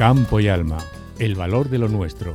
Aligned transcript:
Campo 0.00 0.40
y 0.40 0.48
alma, 0.48 0.78
el 1.18 1.34
valor 1.34 1.68
de 1.68 1.76
lo 1.76 1.86
nuestro, 1.86 2.34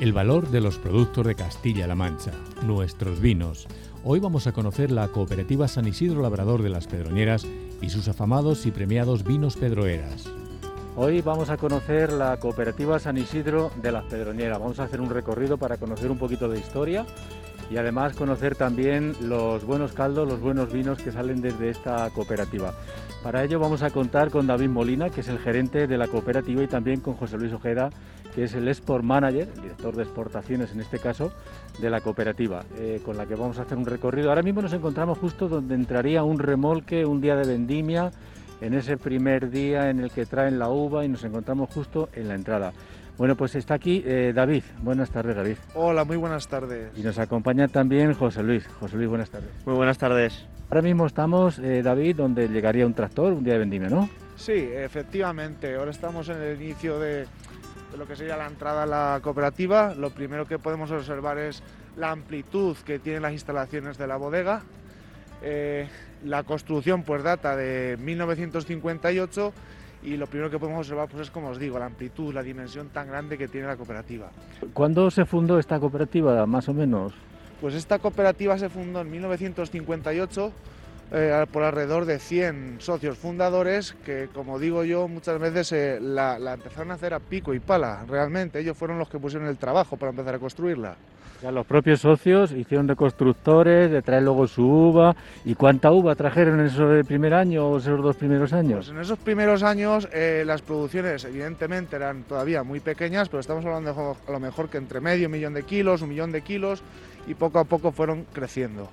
el 0.00 0.12
valor 0.12 0.48
de 0.48 0.60
los 0.60 0.78
productos 0.78 1.24
de 1.28 1.36
Castilla-La 1.36 1.94
Mancha, 1.94 2.32
nuestros 2.64 3.20
vinos. 3.20 3.68
Hoy 4.02 4.18
vamos 4.18 4.48
a 4.48 4.52
conocer 4.52 4.90
la 4.90 5.06
cooperativa 5.06 5.68
San 5.68 5.86
Isidro 5.86 6.22
Labrador 6.22 6.60
de 6.60 6.70
las 6.70 6.88
Pedroñeras 6.88 7.46
y 7.80 7.90
sus 7.90 8.08
afamados 8.08 8.66
y 8.66 8.72
premiados 8.72 9.22
vinos 9.22 9.56
pedroeras. 9.56 10.28
Hoy 10.96 11.20
vamos 11.20 11.50
a 11.50 11.56
conocer 11.56 12.12
la 12.12 12.36
cooperativa 12.40 12.98
San 12.98 13.16
Isidro 13.16 13.70
de 13.80 13.92
las 13.92 14.02
Pedroñeras. 14.06 14.58
Vamos 14.58 14.80
a 14.80 14.82
hacer 14.82 15.00
un 15.00 15.10
recorrido 15.10 15.56
para 15.56 15.76
conocer 15.76 16.10
un 16.10 16.18
poquito 16.18 16.48
de 16.48 16.58
historia 16.58 17.06
y 17.70 17.76
además 17.76 18.14
conocer 18.14 18.54
también 18.54 19.14
los 19.22 19.64
buenos 19.64 19.92
caldos, 19.92 20.28
los 20.28 20.40
buenos 20.40 20.72
vinos 20.72 20.98
que 20.98 21.12
salen 21.12 21.40
desde 21.40 21.70
esta 21.70 22.08
cooperativa. 22.10 22.74
Para 23.22 23.44
ello 23.44 23.58
vamos 23.58 23.82
a 23.82 23.90
contar 23.90 24.30
con 24.30 24.46
David 24.46 24.68
Molina, 24.68 25.10
que 25.10 25.20
es 25.20 25.28
el 25.28 25.38
gerente 25.38 25.86
de 25.86 25.98
la 25.98 26.08
cooperativa, 26.08 26.62
y 26.62 26.68
también 26.68 27.00
con 27.00 27.14
José 27.14 27.36
Luis 27.36 27.52
Ojeda, 27.52 27.90
que 28.34 28.44
es 28.44 28.54
el 28.54 28.68
Export 28.68 29.04
Manager, 29.04 29.48
el 29.54 29.62
director 29.62 29.96
de 29.96 30.02
exportaciones 30.04 30.72
en 30.72 30.80
este 30.80 30.98
caso, 30.98 31.32
de 31.80 31.90
la 31.90 32.00
cooperativa, 32.00 32.64
eh, 32.76 33.00
con 33.04 33.16
la 33.16 33.26
que 33.26 33.34
vamos 33.34 33.58
a 33.58 33.62
hacer 33.62 33.76
un 33.76 33.86
recorrido. 33.86 34.30
Ahora 34.30 34.42
mismo 34.42 34.62
nos 34.62 34.72
encontramos 34.72 35.18
justo 35.18 35.48
donde 35.48 35.74
entraría 35.74 36.22
un 36.22 36.38
remolque 36.38 37.04
un 37.04 37.20
día 37.20 37.36
de 37.36 37.46
vendimia, 37.46 38.12
en 38.60 38.74
ese 38.74 38.96
primer 38.96 39.50
día 39.50 39.90
en 39.90 40.00
el 40.00 40.10
que 40.10 40.26
traen 40.26 40.58
la 40.58 40.68
uva 40.68 41.04
y 41.04 41.08
nos 41.08 41.24
encontramos 41.24 41.70
justo 41.70 42.08
en 42.12 42.28
la 42.28 42.34
entrada. 42.34 42.72
Bueno, 43.18 43.34
pues 43.36 43.56
está 43.56 43.74
aquí 43.74 44.04
eh, 44.06 44.32
David. 44.32 44.62
Buenas 44.80 45.10
tardes, 45.10 45.34
David. 45.34 45.56
Hola, 45.74 46.04
muy 46.04 46.16
buenas 46.16 46.46
tardes. 46.46 46.96
Y 46.96 47.02
nos 47.02 47.18
acompaña 47.18 47.66
también 47.66 48.14
José 48.14 48.44
Luis. 48.44 48.64
José 48.78 48.96
Luis, 48.96 49.08
buenas 49.08 49.28
tardes. 49.28 49.50
Muy 49.66 49.74
buenas 49.74 49.98
tardes. 49.98 50.46
Ahora 50.70 50.82
mismo 50.82 51.04
estamos, 51.04 51.58
eh, 51.58 51.82
David, 51.82 52.14
donde 52.14 52.46
llegaría 52.46 52.86
un 52.86 52.94
tractor 52.94 53.32
un 53.32 53.42
día 53.42 53.54
de 53.54 53.58
vendimia, 53.58 53.88
¿no? 53.88 54.08
Sí, 54.36 54.52
efectivamente. 54.72 55.74
Ahora 55.74 55.90
estamos 55.90 56.28
en 56.28 56.40
el 56.40 56.62
inicio 56.62 57.00
de, 57.00 57.26
lo 57.98 58.06
que 58.06 58.14
sería 58.14 58.36
la 58.36 58.46
entrada 58.46 58.84
a 58.84 58.86
la 58.86 59.20
cooperativa. 59.20 59.96
Lo 59.96 60.10
primero 60.10 60.46
que 60.46 60.60
podemos 60.60 60.92
observar 60.92 61.38
es 61.38 61.60
la 61.96 62.12
amplitud 62.12 62.76
que 62.86 63.00
tienen 63.00 63.22
las 63.22 63.32
instalaciones 63.32 63.98
de 63.98 64.06
la 64.06 64.16
bodega. 64.16 64.62
Eh, 65.42 65.88
la 66.24 66.44
construcción 66.44 67.02
pues 67.02 67.24
data 67.24 67.56
de 67.56 67.96
1958 68.00 69.52
y 70.02 70.16
lo 70.16 70.26
primero 70.26 70.50
que 70.50 70.58
podemos 70.58 70.80
observar 70.80 71.08
pues 71.08 71.22
es 71.22 71.30
como 71.30 71.48
os 71.48 71.58
digo, 71.58 71.78
la 71.78 71.86
amplitud, 71.86 72.32
la 72.32 72.42
dimensión 72.42 72.88
tan 72.88 73.08
grande 73.08 73.36
que 73.36 73.48
tiene 73.48 73.66
la 73.66 73.76
cooperativa. 73.76 74.30
¿Cuándo 74.72 75.10
se 75.10 75.24
fundó 75.24 75.58
esta 75.58 75.78
cooperativa, 75.80 76.46
más 76.46 76.68
o 76.68 76.74
menos? 76.74 77.12
Pues 77.60 77.74
esta 77.74 77.98
cooperativa 77.98 78.56
se 78.56 78.68
fundó 78.68 79.00
en 79.00 79.10
1958 79.10 80.52
eh, 81.12 81.46
por 81.52 81.62
alrededor 81.62 82.04
de 82.04 82.18
100 82.18 82.76
socios 82.80 83.16
fundadores 83.16 83.94
que, 84.04 84.28
como 84.32 84.58
digo 84.58 84.84
yo, 84.84 85.08
muchas 85.08 85.38
veces 85.38 85.72
eh, 85.72 85.98
la, 86.00 86.38
la 86.38 86.54
empezaron 86.54 86.90
a 86.90 86.94
hacer 86.94 87.14
a 87.14 87.20
pico 87.20 87.54
y 87.54 87.60
pala, 87.60 88.04
realmente. 88.06 88.60
Ellos 88.60 88.76
fueron 88.76 88.98
los 88.98 89.08
que 89.08 89.18
pusieron 89.18 89.48
el 89.48 89.56
trabajo 89.56 89.96
para 89.96 90.10
empezar 90.10 90.34
a 90.34 90.38
construirla. 90.38 90.96
Ya 91.40 91.52
los 91.52 91.66
propios 91.66 92.00
socios 92.00 92.50
hicieron 92.50 92.88
de 92.88 92.96
constructores, 92.96 93.92
de 93.92 94.02
traer 94.02 94.24
luego 94.24 94.48
su 94.48 94.66
uva. 94.66 95.14
¿Y 95.44 95.54
cuánta 95.54 95.92
uva 95.92 96.16
trajeron 96.16 96.58
en 96.58 96.66
esos 96.66 97.06
primer 97.06 97.32
año 97.32 97.68
o 97.68 97.78
esos 97.78 98.02
dos 98.02 98.16
primeros 98.16 98.52
años? 98.52 98.86
Pues 98.86 98.88
en 98.88 98.98
esos 98.98 99.18
primeros 99.20 99.62
años 99.62 100.08
eh, 100.12 100.42
las 100.44 100.62
producciones 100.62 101.24
evidentemente 101.24 101.94
eran 101.94 102.24
todavía 102.24 102.64
muy 102.64 102.80
pequeñas, 102.80 103.28
pero 103.28 103.40
estamos 103.40 103.64
hablando 103.64 103.94
de, 103.94 104.14
a 104.26 104.32
lo 104.32 104.40
mejor 104.40 104.68
que 104.68 104.78
entre 104.78 105.00
medio 105.00 105.28
millón 105.28 105.54
de 105.54 105.62
kilos, 105.62 106.02
un 106.02 106.08
millón 106.08 106.32
de 106.32 106.42
kilos, 106.42 106.82
y 107.28 107.34
poco 107.34 107.60
a 107.60 107.64
poco 107.64 107.92
fueron 107.92 108.26
creciendo. 108.32 108.90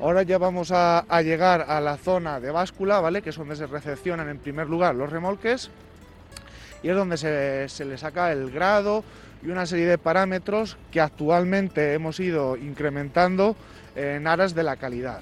Ahora 0.00 0.22
ya 0.22 0.38
vamos 0.38 0.70
a, 0.72 1.04
llegar 1.22 1.66
a 1.68 1.80
la 1.80 1.96
zona 1.96 2.38
de 2.38 2.52
báscula, 2.52 3.00
¿vale? 3.00 3.20
que 3.20 3.30
es 3.30 3.36
donde 3.36 3.56
se 3.56 3.66
recepcionan 3.66 4.28
en 4.28 4.38
primer 4.38 4.68
lugar 4.68 4.94
los 4.94 5.10
remolques, 5.10 5.70
y 6.82 6.88
es 6.88 6.96
donde 6.96 7.16
se, 7.16 7.68
se 7.68 7.84
le 7.84 7.98
saca 7.98 8.30
el 8.30 8.50
grado, 8.50 9.02
y 9.42 9.50
una 9.50 9.66
serie 9.66 9.86
de 9.86 9.98
parámetros 9.98 10.76
que 10.92 11.00
actualmente 11.00 11.94
hemos 11.94 12.20
ido 12.20 12.56
incrementando 12.56 13.56
en 13.96 14.26
aras 14.26 14.54
de 14.54 14.62
la 14.62 14.76
calidad. 14.76 15.20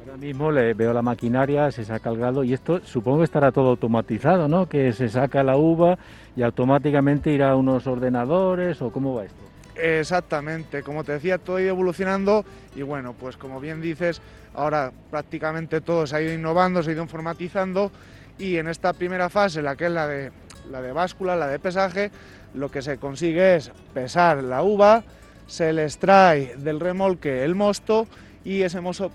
Ahora 0.00 0.16
mismo 0.16 0.50
le 0.50 0.74
veo 0.74 0.92
la 0.92 1.02
maquinaria, 1.02 1.70
se 1.70 1.84
saca 1.84 2.10
el 2.10 2.18
grado 2.18 2.42
y 2.42 2.54
esto 2.54 2.80
supongo 2.84 3.18
que 3.18 3.24
estará 3.24 3.52
todo 3.52 3.68
automatizado, 3.68 4.48
¿no? 4.48 4.66
Que 4.66 4.92
se 4.92 5.08
saca 5.08 5.42
la 5.42 5.56
uva 5.56 5.98
y 6.36 6.42
automáticamente 6.42 7.30
irá 7.30 7.50
a 7.50 7.56
unos 7.56 7.86
ordenadores 7.86 8.80
o 8.80 8.90
cómo 8.90 9.14
va 9.14 9.24
esto. 9.24 9.49
Exactamente, 9.82 10.82
como 10.82 11.04
te 11.04 11.12
decía, 11.12 11.38
todo 11.38 11.56
ha 11.56 11.62
ido 11.62 11.70
evolucionando 11.70 12.44
y 12.76 12.82
bueno, 12.82 13.14
pues 13.14 13.36
como 13.36 13.60
bien 13.60 13.80
dices, 13.80 14.20
ahora 14.54 14.92
prácticamente 15.10 15.80
todo 15.80 16.06
se 16.06 16.16
ha 16.16 16.22
ido 16.22 16.34
innovando, 16.34 16.82
se 16.82 16.90
ha 16.90 16.92
ido 16.92 17.02
informatizando 17.02 17.90
y 18.38 18.56
en 18.56 18.68
esta 18.68 18.92
primera 18.92 19.30
fase, 19.30 19.62
la 19.62 19.76
que 19.76 19.86
es 19.86 19.90
la 19.90 20.06
de, 20.06 20.32
la 20.70 20.82
de 20.82 20.92
báscula, 20.92 21.36
la 21.36 21.46
de 21.46 21.58
pesaje, 21.58 22.10
lo 22.54 22.70
que 22.70 22.82
se 22.82 22.98
consigue 22.98 23.56
es 23.56 23.70
pesar 23.94 24.42
la 24.42 24.62
uva, 24.62 25.02
se 25.46 25.72
le 25.72 25.84
extrae 25.84 26.56
del 26.56 26.78
remolque 26.78 27.44
el 27.44 27.54
mosto 27.54 28.06
y 28.44 28.62
ese 28.62 28.80
mosto 28.80 29.10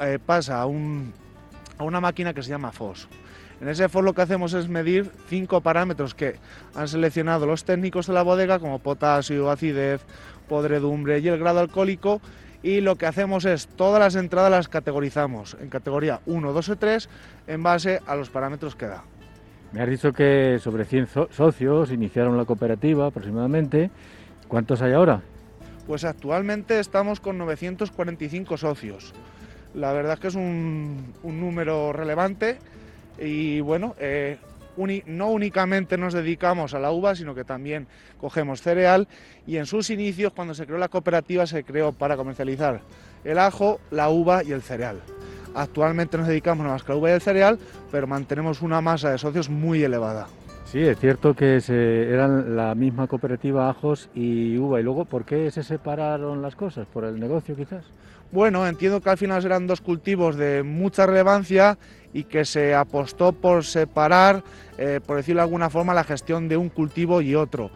eh, 0.00 0.18
pasa 0.24 0.60
a, 0.60 0.66
una 0.66 2.00
máquina 2.00 2.32
que 2.32 2.42
se 2.42 2.50
llama 2.50 2.72
FOS. 2.72 3.08
En 3.60 3.68
ese 3.68 3.88
FOS 3.88 4.04
lo 4.04 4.12
que 4.12 4.22
hacemos 4.22 4.52
es 4.54 4.68
medir 4.68 5.10
cinco 5.28 5.60
parámetros 5.60 6.14
que 6.14 6.36
han 6.74 6.88
seleccionado 6.88 7.46
los 7.46 7.64
técnicos 7.64 8.06
de 8.06 8.12
la 8.12 8.22
bodega, 8.22 8.58
como 8.58 8.78
potasio, 8.78 9.50
acidez, 9.50 10.02
podredumbre 10.48 11.18
y 11.20 11.28
el 11.28 11.38
grado 11.38 11.60
alcohólico, 11.60 12.20
y 12.62 12.80
lo 12.80 12.96
que 12.96 13.06
hacemos 13.06 13.44
es 13.44 13.68
todas 13.68 14.00
las 14.00 14.14
entradas 14.14 14.50
las 14.50 14.68
categorizamos 14.68 15.56
en 15.60 15.68
categoría 15.68 16.20
1, 16.26 16.52
2 16.52 16.68
o 16.68 16.76
3 16.76 17.08
en 17.46 17.62
base 17.62 18.00
a 18.06 18.16
los 18.16 18.28
parámetros 18.28 18.74
que 18.74 18.86
da. 18.86 19.04
Me 19.72 19.82
has 19.82 19.88
dicho 19.88 20.12
que 20.12 20.58
sobre 20.60 20.84
100 20.84 21.08
socios 21.30 21.90
iniciaron 21.90 22.36
la 22.36 22.44
cooperativa 22.44 23.06
aproximadamente. 23.06 23.90
¿Cuántos 24.48 24.80
hay 24.82 24.92
ahora? 24.92 25.22
Pues 25.86 26.04
actualmente 26.04 26.80
estamos 26.80 27.20
con 27.20 27.38
945 27.38 28.56
socios. 28.56 29.12
La 29.74 29.92
verdad 29.92 30.14
es 30.14 30.20
que 30.20 30.28
es 30.28 30.34
un, 30.34 31.14
número 31.22 31.92
relevante 31.92 32.58
y 33.18 33.60
bueno, 33.60 33.94
eh, 33.98 34.38
no 35.06 35.30
únicamente 35.30 35.96
nos 35.96 36.12
dedicamos 36.12 36.74
a 36.74 36.78
la 36.78 36.90
uva, 36.90 37.14
sino 37.14 37.34
que 37.34 37.44
también 37.44 37.86
cogemos 38.18 38.60
cereal 38.60 39.08
y 39.46 39.56
en 39.56 39.66
sus 39.66 39.90
inicios, 39.90 40.32
cuando 40.32 40.54
se 40.54 40.66
creó 40.66 40.78
la 40.78 40.88
cooperativa, 40.88 41.46
se 41.46 41.64
creó 41.64 41.92
para 41.92 42.16
comercializar 42.16 42.80
el 43.24 43.38
ajo, 43.38 43.80
la 43.90 44.10
uva 44.10 44.44
y 44.44 44.52
el 44.52 44.62
cereal. 44.62 45.00
Actualmente 45.54 46.18
nos 46.18 46.28
dedicamos 46.28 46.66
a 46.66 46.70
más 46.70 46.82
que 46.82 46.92
la 46.92 46.98
uva 46.98 47.10
y 47.10 47.14
el 47.14 47.20
cereal, 47.20 47.58
pero 47.90 48.06
mantenemos 48.06 48.60
una 48.60 48.80
masa 48.80 49.10
de 49.10 49.18
socios 49.18 49.48
muy 49.48 49.82
elevada. 49.82 50.26
Sí, 50.66 50.80
es 50.80 50.98
cierto 50.98 51.34
que 51.34 51.60
se, 51.60 52.10
eran 52.10 52.56
la 52.56 52.74
misma 52.74 53.06
cooperativa 53.06 53.70
Ajos 53.70 54.10
y 54.14 54.58
Uva. 54.58 54.80
¿Y 54.80 54.82
luego 54.82 55.04
por 55.04 55.24
qué 55.24 55.50
se 55.52 55.62
separaron 55.62 56.42
las 56.42 56.56
cosas? 56.56 56.86
¿Por 56.88 57.04
el 57.04 57.20
negocio 57.20 57.54
quizás? 57.54 57.84
Bueno, 58.32 58.66
entiendo 58.66 59.00
que 59.00 59.10
al 59.10 59.18
final 59.18 59.44
eran 59.44 59.66
dos 59.66 59.80
cultivos 59.80 60.36
de 60.36 60.62
mucha 60.62 61.06
relevancia 61.06 61.78
y 62.12 62.24
que 62.24 62.44
se 62.44 62.74
apostó 62.74 63.32
por 63.32 63.64
separar, 63.64 64.42
eh, 64.78 65.00
por 65.04 65.16
decirlo 65.16 65.40
de 65.40 65.44
alguna 65.44 65.70
forma, 65.70 65.94
la 65.94 66.04
gestión 66.04 66.48
de 66.48 66.56
un 66.56 66.68
cultivo 66.68 67.20
y 67.20 67.34
otro. 67.34 67.70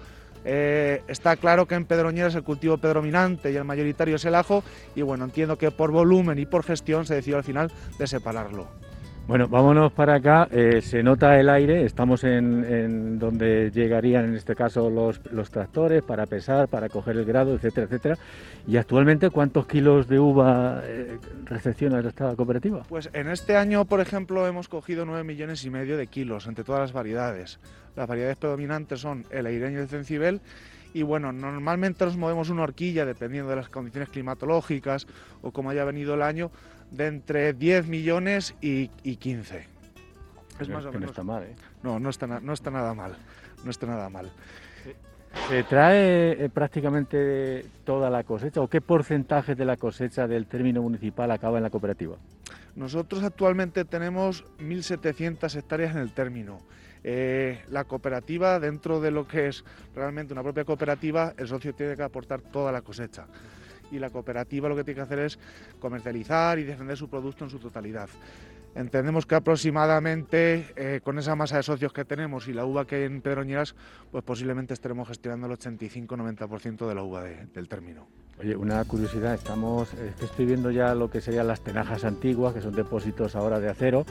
Eh, 0.45 1.03
está 1.07 1.37
claro 1.37 1.67
que 1.67 1.75
en 1.75 1.85
Pedroñeras 1.85 2.35
el 2.35 2.43
cultivo 2.43 2.79
predominante 2.79 3.53
y 3.53 3.57
el 3.57 3.65
mayoritario 3.65 4.17
es 4.17 4.25
el 4.25 4.35
ajo 4.35 4.65
y 4.95 5.03
bueno, 5.03 5.25
entiendo 5.25 5.59
que 5.59 5.71
por 5.71 5.91
volumen 5.91 6.39
y 6.39 6.47
por 6.47 6.65
gestión 6.65 7.05
se 7.05 7.15
decidió 7.15 7.37
al 7.37 7.45
final 7.45 7.71
de 7.99 8.07
separarlo. 8.07 8.90
Bueno, 9.31 9.47
vámonos 9.47 9.93
para 9.93 10.17
acá. 10.17 10.49
Eh, 10.51 10.81
se 10.83 11.05
nota 11.05 11.39
el 11.39 11.49
aire. 11.49 11.85
Estamos 11.85 12.25
en, 12.25 13.17
donde 13.21 13.71
llegarían, 13.71 14.25
en 14.25 14.35
este 14.35 14.57
caso, 14.57 14.91
los, 14.91 15.21
tractores 15.53 16.03
para 16.03 16.27
pesar, 16.27 16.67
para 16.67 16.89
coger 16.89 17.17
el 17.17 17.25
grado, 17.25 17.55
etcétera, 17.55 17.87
etcétera. 17.87 18.19
Y 18.67 18.77
actualmente, 18.77 19.31
¿cuántos 19.31 19.69
kilos 19.69 20.09
de 20.09 20.19
uva 20.19 20.83
eh, 20.83 21.17
recepciona 21.45 22.01
esta 22.01 22.35
cooperativa? 22.35 22.83
Pues 22.89 23.09
en 23.13 23.29
este 23.29 23.57
año, 23.57 23.85
por 23.85 24.01
ejemplo, 24.01 24.49
hemos 24.49 24.67
cogido 24.67 25.05
9 25.07 25.23
millones 25.23 25.65
y 25.65 25.71
medio 25.71 25.97
de 25.97 26.09
kilos 26.09 26.49
entre 26.49 26.65
todas 26.65 26.81
las 26.81 26.93
variedades. 26.93 27.61
Las 27.95 28.09
variedades 28.09 28.37
predominantes 28.37 28.99
son 28.99 29.25
el 29.31 29.47
aireño 29.47 29.79
el 29.79 29.87
cencibel 29.87 30.41
y 30.93 31.03
bueno, 31.03 31.33
normalmente 31.33 32.05
nos 32.05 32.17
movemos 32.17 32.51
una 32.51 32.63
horquilla, 32.63 33.07
dependiendo 33.07 33.51
de 33.51 33.57
las 33.57 33.69
condiciones 33.69 34.09
climatológicas 34.09 35.07
o 35.41 35.53
cómo 35.53 35.71
haya 35.71 35.85
venido 35.85 36.15
el 36.15 36.23
año, 36.23 36.51
de 36.91 37.07
entre 37.07 37.53
10 37.53 37.87
millones 37.87 38.55
y, 38.61 38.89
15. 38.89 39.67
Es 40.61 40.69
más 40.69 40.85
o 40.85 40.93
menos. 40.93 41.01
No 41.03 41.07
está 41.09 41.23
mal, 41.23 41.43
¿eh? 41.45 41.55
No, 41.83 41.99
no 41.99 42.11
está, 42.11 42.27
no 42.27 42.53
está 42.53 42.71
nada 42.71 42.95
mal. 42.95 43.17
No 43.65 43.71
está 43.71 43.87
nada 43.87 44.09
mal. 44.09 44.31
¿Se 45.49 45.63
trae 45.63 46.33
eh, 46.33 46.49
prácticamente 46.49 47.65
toda 47.85 48.11
la 48.11 48.25
cosecha 48.25 48.61
o 48.61 48.69
qué 48.69 48.81
porcentaje 48.81 49.55
de 49.55 49.65
la 49.65 49.77
cosecha 49.77 50.27
del 50.27 50.47
término 50.47 50.83
municipal 50.83 51.31
acaba 51.31 51.59
en 51.59 51.63
la 51.63 51.71
cooperativa? 51.71 52.17
Nosotros 52.75 53.23
actualmente 53.23 53.85
tenemos 53.85 54.45
1.700 54.59 55.55
hectáreas 55.57 55.95
en 55.95 56.01
el 56.03 56.13
término. 56.13 56.59
Eh, 57.03 57.63
la 57.71 57.85
cooperativa, 57.85 58.59
dentro 58.59 59.01
de 59.01 59.11
lo 59.11 59.27
que 59.27 59.49
es 59.49 59.65
realmente 59.95 60.33
una 60.33 60.43
propia 60.43 60.65
cooperativa, 60.65 61.33
el 61.37 61.49
socio 61.49 61.75
tiene 61.75 61.97
que 61.97 62.03
aportar 62.03 62.41
toda 62.41 62.73
la 62.73 62.83
cosecha 62.83 63.27
y 63.91 63.99
la 63.99 64.11
cooperativa 64.11 64.69
lo 64.69 64.77
que 64.77 64.85
tiene 64.85 64.97
que 64.97 65.03
hacer 65.03 65.19
es 65.21 65.39
comercializar 65.79 66.59
y 66.59 66.65
defender 66.65 66.97
su 66.97 67.09
producto 67.09 67.45
en 67.45 67.51
su 67.51 67.59
totalidad. 67.59 68.09
Entendemos 68.75 69.27
que 69.27 69.35
aproximadamente 69.35 70.67
eh, 70.77 71.01
con 71.03 71.19
esa 71.19 71.35
masa 71.35 71.57
de 71.57 71.65
socios 71.65 71.93
que 71.93 72.05
tenemos 72.05 72.47
y 72.47 72.53
la 72.53 72.65
uva 72.65 72.87
que 72.87 72.97
hay 72.97 73.03
en 73.03 73.21
Pedroñeras, 73.21 73.75
pues 74.13 74.23
posiblemente 74.23 74.75
estaremos 74.75 75.09
gestionando 75.09 75.49
el 75.49 75.59
85-90% 75.59 76.87
de 76.87 76.95
la 76.95 77.03
uva 77.03 77.25
del 77.25 77.69
término. 77.69 78.07
Oye, 78.39 78.57
una 78.57 78.83
curiosidad, 78.85 79.35
estamos, 79.35 79.93
estoy 80.23 80.47
viendo 80.47 80.71
ya 80.71 80.95
lo 80.95 81.11
que 81.11 81.21
serían 81.21 81.49
las 81.49 81.63
tenajas 81.63 82.05
antiguas, 82.05 82.55
que 82.55 82.63
son 82.63 82.75
depósitos 82.75 83.35
ahora 83.35 83.61
de 83.61 83.69
acero, 83.69 84.07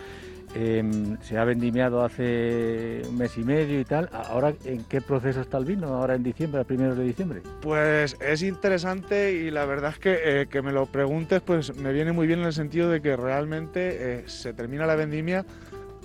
Em, 0.55 1.17
se 1.21 1.37
ha 1.37 1.43
vendimiado 1.43 2.03
hace 2.03 3.03
un 3.07 3.17
mes 3.17 3.37
y 3.37 3.43
medio 3.43 3.79
y 3.79 3.85
tal. 3.85 4.09
Ahora, 4.11 4.53
¿en 4.65 4.83
qué 4.85 4.99
proceso 4.99 5.41
está 5.41 5.57
el 5.59 5.65
vino? 5.65 5.87
Ahora 5.87 6.15
en 6.15 6.23
diciembre, 6.23 6.61
a 6.61 6.63
primeros 6.63 6.97
de 6.97 7.03
diciembre. 7.03 7.43
Pues 7.61 8.17
es 8.19 8.41
interesante 8.41 9.33
y 9.33 9.51
la 9.51 9.65
verdad 9.65 9.91
es 9.91 9.99
que 9.99 10.19
eh, 10.23 10.47
que 10.47 10.61
me 10.63 10.71
lo 10.71 10.87
preguntes, 10.87 11.41
pues 11.41 11.75
me 11.75 11.93
viene 11.93 12.13
muy 12.13 12.25
bien 12.25 12.39
en 12.39 12.45
el 12.45 12.53
sentido 12.53 12.89
de 12.89 12.99
que 12.99 13.15
realmente 13.15 14.21
eh, 14.21 14.23
se 14.27 14.53
termina 14.53 14.87
la 14.87 14.95
vendimia, 14.95 15.45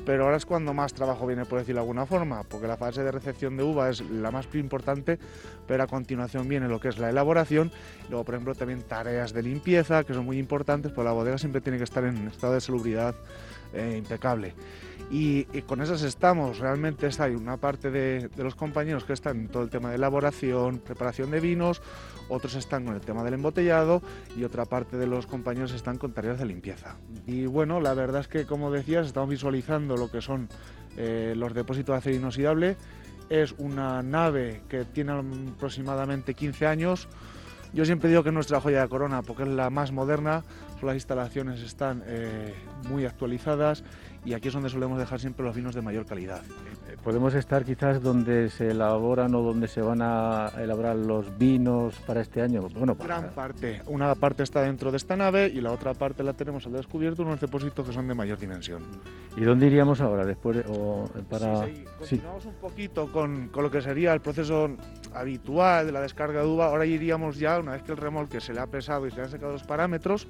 pero 0.04 0.24
ahora 0.24 0.36
es 0.36 0.44
cuando 0.44 0.74
más 0.74 0.92
trabajo 0.92 1.26
viene, 1.26 1.46
por 1.46 1.60
decirlo 1.60 1.80
de 1.80 1.84
alguna 1.84 2.04
forma, 2.04 2.42
porque 2.42 2.66
la 2.66 2.76
fase 2.76 3.02
de 3.02 3.10
recepción 3.10 3.56
de 3.56 3.62
uva 3.62 3.88
es 3.88 4.02
la 4.02 4.30
más 4.30 4.46
importante, 4.54 5.18
pero 5.66 5.82
a 5.82 5.86
continuación 5.86 6.48
viene 6.48 6.68
lo 6.68 6.80
que 6.80 6.88
es 6.88 6.98
la 6.98 7.08
elaboración, 7.08 7.72
luego 8.10 8.24
por 8.24 8.34
ejemplo 8.34 8.54
también 8.54 8.82
tareas 8.82 9.32
de 9.32 9.42
limpieza 9.42 10.04
que 10.04 10.12
son 10.12 10.26
muy 10.26 10.38
importantes, 10.38 10.92
pues 10.92 11.04
la 11.04 11.12
bodega 11.12 11.38
siempre 11.38 11.62
tiene 11.62 11.78
que 11.78 11.84
estar 11.84 12.04
en 12.04 12.28
estado 12.28 12.52
de 12.52 12.60
salubridad 12.60 13.14
eh, 13.74 13.96
impecable. 13.98 14.54
Y, 15.10 15.44
con 15.62 15.82
esas 15.82 16.02
estamos, 16.02 16.58
realmente 16.58 17.08
hay 17.18 17.34
una 17.34 17.56
parte 17.56 17.90
de, 17.90 18.30
los 18.36 18.54
compañeros 18.54 19.04
que 19.04 19.12
están 19.12 19.38
en 19.38 19.48
todo 19.48 19.62
el 19.62 19.70
tema 19.70 19.90
de 19.90 19.96
elaboración, 19.96 20.78
preparación 20.78 21.30
de 21.30 21.40
vinos, 21.40 21.82
otros 22.28 22.54
están 22.54 22.84
con 22.84 22.94
el 22.94 23.00
tema 23.00 23.22
del 23.22 23.34
embotellado 23.34 24.02
y 24.36 24.44
otra 24.44 24.64
parte 24.64 24.96
de 24.96 25.06
los 25.06 25.26
compañeros 25.26 25.72
están 25.72 25.98
con 25.98 26.12
tareas 26.12 26.38
de 26.38 26.46
limpieza. 26.46 26.96
Y 27.26 27.46
bueno, 27.46 27.80
la 27.80 27.94
verdad 27.94 28.22
es 28.22 28.28
que 28.28 28.46
como 28.46 28.70
decías, 28.70 29.06
estamos 29.06 29.28
visualizando 29.28 29.96
lo 29.96 30.10
que 30.10 30.22
son 30.22 30.48
eh, 30.96 31.34
los 31.36 31.52
depósitos 31.54 31.94
de 31.94 31.98
acero 31.98 32.16
inoxidable. 32.16 32.76
Es 33.28 33.54
una 33.58 34.02
nave 34.02 34.62
que 34.68 34.84
tiene 34.84 35.12
aproximadamente 35.12 36.34
15 36.34 36.66
años. 36.66 37.08
Yo 37.72 37.84
siempre 37.84 38.08
digo 38.08 38.22
que 38.22 38.28
es 38.28 38.34
nuestra 38.34 38.60
joya 38.60 38.82
de 38.82 38.88
corona 38.88 39.22
porque 39.22 39.42
es 39.42 39.48
la 39.48 39.68
más 39.68 39.90
moderna, 39.92 40.44
las 40.84 40.94
instalaciones 40.94 41.60
están 41.60 42.02
eh, 42.06 42.54
muy 42.88 43.04
actualizadas 43.04 43.84
y 44.24 44.32
aquí 44.32 44.48
es 44.48 44.54
donde 44.54 44.70
solemos 44.70 44.98
dejar 44.98 45.20
siempre 45.20 45.44
los 45.44 45.54
vinos 45.54 45.74
de 45.74 45.82
mayor 45.82 46.06
calidad. 46.06 46.42
Eh, 46.88 46.96
podemos 47.02 47.34
estar 47.34 47.64
quizás 47.64 48.02
donde 48.02 48.48
se 48.48 48.70
elaboran 48.70 49.34
o 49.34 49.42
donde 49.42 49.68
se 49.68 49.82
van 49.82 50.00
a 50.00 50.50
elaborar 50.58 50.96
los 50.96 51.36
vinos 51.36 51.94
para 52.06 52.22
este 52.22 52.40
año. 52.40 52.62
Bueno, 52.74 52.94
gran 52.94 53.30
parte. 53.30 53.82
Una 53.86 54.14
parte 54.14 54.42
está 54.42 54.62
dentro 54.62 54.90
de 54.90 54.96
esta 54.96 55.16
nave 55.16 55.52
y 55.54 55.60
la 55.60 55.72
otra 55.72 55.92
parte 55.92 56.22
la 56.22 56.32
tenemos 56.32 56.64
al 56.66 56.72
descubierto 56.72 57.22
en 57.22 57.28
unos 57.28 57.40
depósitos 57.40 57.86
que 57.86 57.92
son 57.92 58.08
de 58.08 58.14
mayor 58.14 58.38
dimensión. 58.38 58.82
¿Y 59.36 59.42
dónde 59.42 59.66
iríamos 59.66 60.00
ahora 60.00 60.24
después 60.24 60.64
o 60.68 61.08
para? 61.28 61.66
Sí, 61.66 61.84
Continuamos 61.98 62.46
un 62.46 62.54
poquito 62.54 63.12
con, 63.12 63.48
con, 63.48 63.62
lo 63.62 63.70
que 63.70 63.82
sería 63.82 64.14
el 64.14 64.20
proceso 64.20 64.70
habitual 65.12 65.86
de 65.86 65.92
la 65.92 66.00
descarga 66.00 66.40
de 66.40 66.46
uva. 66.46 66.66
Ahora 66.66 66.86
iríamos 66.86 67.38
ya 67.38 67.58
una 67.58 67.72
vez 67.72 67.82
que 67.82 67.92
el 67.92 67.98
remolque 67.98 68.40
se 68.40 68.54
le 68.54 68.60
ha 68.60 68.66
pesado 68.66 69.06
y 69.06 69.10
se 69.10 69.16
le 69.16 69.22
han 69.24 69.30
secado 69.30 69.52
los 69.52 69.64
parámetros 69.64 70.28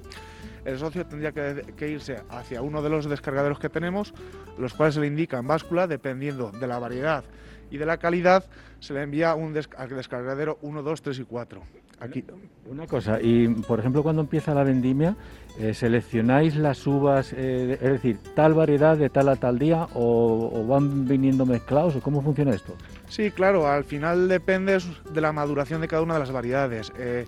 el 0.65 0.79
socio 0.79 1.05
tendría 1.05 1.31
que, 1.31 1.89
irse 1.89 2.17
hacia 2.29 2.61
uno 2.61 2.81
de 2.81 2.89
los 2.89 3.07
descargaderos 3.07 3.59
que 3.59 3.69
tenemos, 3.69 4.13
los 4.57 4.73
cuales 4.73 4.95
se 4.95 5.01
le 5.01 5.07
indican 5.07 5.47
báscula, 5.47 5.87
dependiendo 5.87 6.51
de 6.51 6.67
la 6.67 6.79
variedad 6.79 7.23
y 7.69 7.77
de 7.77 7.85
la 7.85 7.97
calidad, 7.97 8.45
se 8.79 8.93
le 8.93 9.03
envía 9.03 9.35
un 9.35 9.55
al 9.77 9.89
descargadero 9.89 10.57
1, 10.61 10.83
2, 10.83 11.01
3 11.01 11.19
y 11.19 11.23
4. 11.23 11.61
Aquí. 11.99 12.25
Una 12.65 12.87
cosa, 12.87 13.21
y 13.21 13.47
por 13.47 13.79
ejemplo 13.79 14.03
cuando 14.03 14.21
empieza 14.21 14.53
la 14.53 14.63
vendimia, 14.63 15.15
eh, 15.57 15.73
¿seleccionáis 15.73 16.57
las 16.57 16.85
uvas, 16.85 17.31
eh, 17.31 17.77
es 17.81 17.91
decir, 17.91 18.19
tal 18.35 18.53
variedad 18.53 18.97
de 18.97 19.09
tal 19.09 19.29
a 19.29 19.37
tal 19.37 19.57
día 19.57 19.87
o, 19.93 20.65
van 20.67 21.07
viniendo 21.07 21.45
mezclados 21.45 21.95
o 21.95 22.01
cómo 22.01 22.21
funciona 22.21 22.53
esto? 22.53 22.75
Sí, 23.07 23.31
claro, 23.31 23.67
al 23.67 23.85
final 23.85 24.27
depende 24.27 24.77
de 25.09 25.21
la 25.21 25.31
maduración 25.31 25.79
de 25.79 25.87
cada 25.87 26.01
una 26.01 26.15
de 26.15 26.19
las 26.19 26.31
variedades. 26.31 26.91
Eh, 26.97 27.27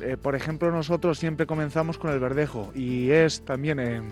eh, 0.00 0.16
por 0.20 0.34
ejemplo, 0.34 0.70
nosotros 0.70 1.18
siempre 1.18 1.46
comenzamos 1.46 1.98
con 1.98 2.10
el 2.10 2.20
verdejo 2.20 2.72
y 2.74 3.10
es 3.10 3.44
también 3.44 3.80
eh, 3.80 4.02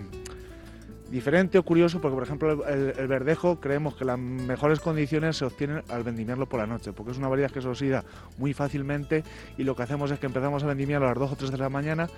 diferente 1.09 1.57
o 1.57 1.63
curioso 1.63 1.99
porque, 1.99 2.15
por 2.15 2.23
ejemplo, 2.23 2.67
el, 2.67 3.07
verdejo 3.07 3.59
creemos 3.59 3.95
que 3.95 4.05
las 4.05 4.19
mejores 4.19 4.79
condiciones 4.79 5.37
se 5.37 5.45
obtienen 5.45 5.83
al 5.89 6.03
vendimiarlo 6.03 6.47
por 6.47 6.59
la 6.59 6.67
noche, 6.67 6.93
porque 6.93 7.11
es 7.11 7.17
una 7.17 7.27
variedad 7.27 7.51
que 7.51 7.61
se 7.61 7.67
oxida 7.67 8.03
muy 8.37 8.53
fácilmente 8.53 9.23
y 9.57 9.63
lo 9.63 9.75
que 9.75 9.83
hacemos 9.83 10.11
es 10.11 10.19
que 10.19 10.27
empezamos 10.27 10.63
a 10.63 10.67
vendimiarlo 10.67 11.07
a 11.07 11.11
las 11.11 11.19
2 11.19 11.31
o 11.31 11.35
3 11.35 11.51
de 11.51 11.57
la 11.57 11.69
mañana 11.69 12.09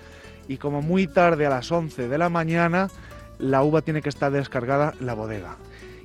y 0.48 0.58
como 0.58 0.82
muy 0.82 1.06
tarde 1.06 1.46
a 1.46 1.50
las 1.50 1.70
11 1.70 2.08
de 2.08 2.18
la 2.18 2.28
mañana 2.28 2.88
la 3.38 3.62
uva 3.62 3.82
tiene 3.82 4.02
que 4.02 4.08
estar 4.08 4.30
descargada 4.30 4.92
en 5.00 5.06
la 5.06 5.14
bodega. 5.14 5.56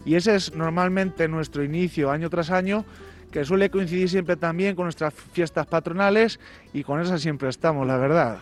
Y 0.06 0.16
ese 0.16 0.36
es 0.36 0.56
normalmente 0.56 1.28
nuestro 1.28 1.64
inicio 1.64 2.12
año 2.12 2.30
tras 2.30 2.50
año 2.50 2.86
que 3.32 3.46
suele 3.46 3.70
coincidir 3.70 4.10
siempre 4.10 4.36
también 4.36 4.76
con 4.76 4.86
nuestras 4.86 5.14
fiestas 5.14 5.68
patronales 5.68 6.40
y 6.74 6.84
con 6.84 7.02
esas 7.02 7.22
siempre 7.22 7.50
estamos, 7.50 7.86
la 7.86 7.98
verdad. 7.98 8.38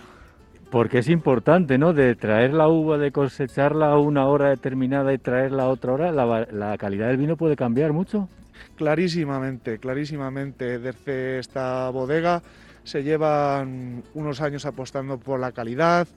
Porque 0.70 1.00
es 1.00 1.10
importante, 1.10 1.78
¿no? 1.78 1.94
De 1.94 2.16
traer 2.16 2.54
la 2.54 2.68
uva, 2.68 2.98
de 2.98 3.12
cosecharla 3.12 3.88
a 3.88 4.00
una 4.00 4.26
hora 4.26 4.50
determinada 4.50 5.14
y 5.14 5.18
traerla 5.18 5.64
a 5.64 5.68
otra 5.68 5.94
hora, 5.94 6.12
la, 6.12 6.78
calidad 6.78 7.08
del 7.08 7.18
vino 7.18 7.38
puede 7.38 7.56
cambiar 7.56 7.94
mucho. 7.94 8.28
Clarísimamente, 8.76 9.78
clarísimamente. 9.78 10.80
Desde 10.80 11.40
esta 11.40 11.90
bodega 11.90 12.42
se 12.84 13.04
llevan 13.04 14.04
unos 14.14 14.42
años 14.42 14.66
apostando 14.66 15.18
por 15.18 15.40
la 15.40 15.52
calidad. 15.52 16.08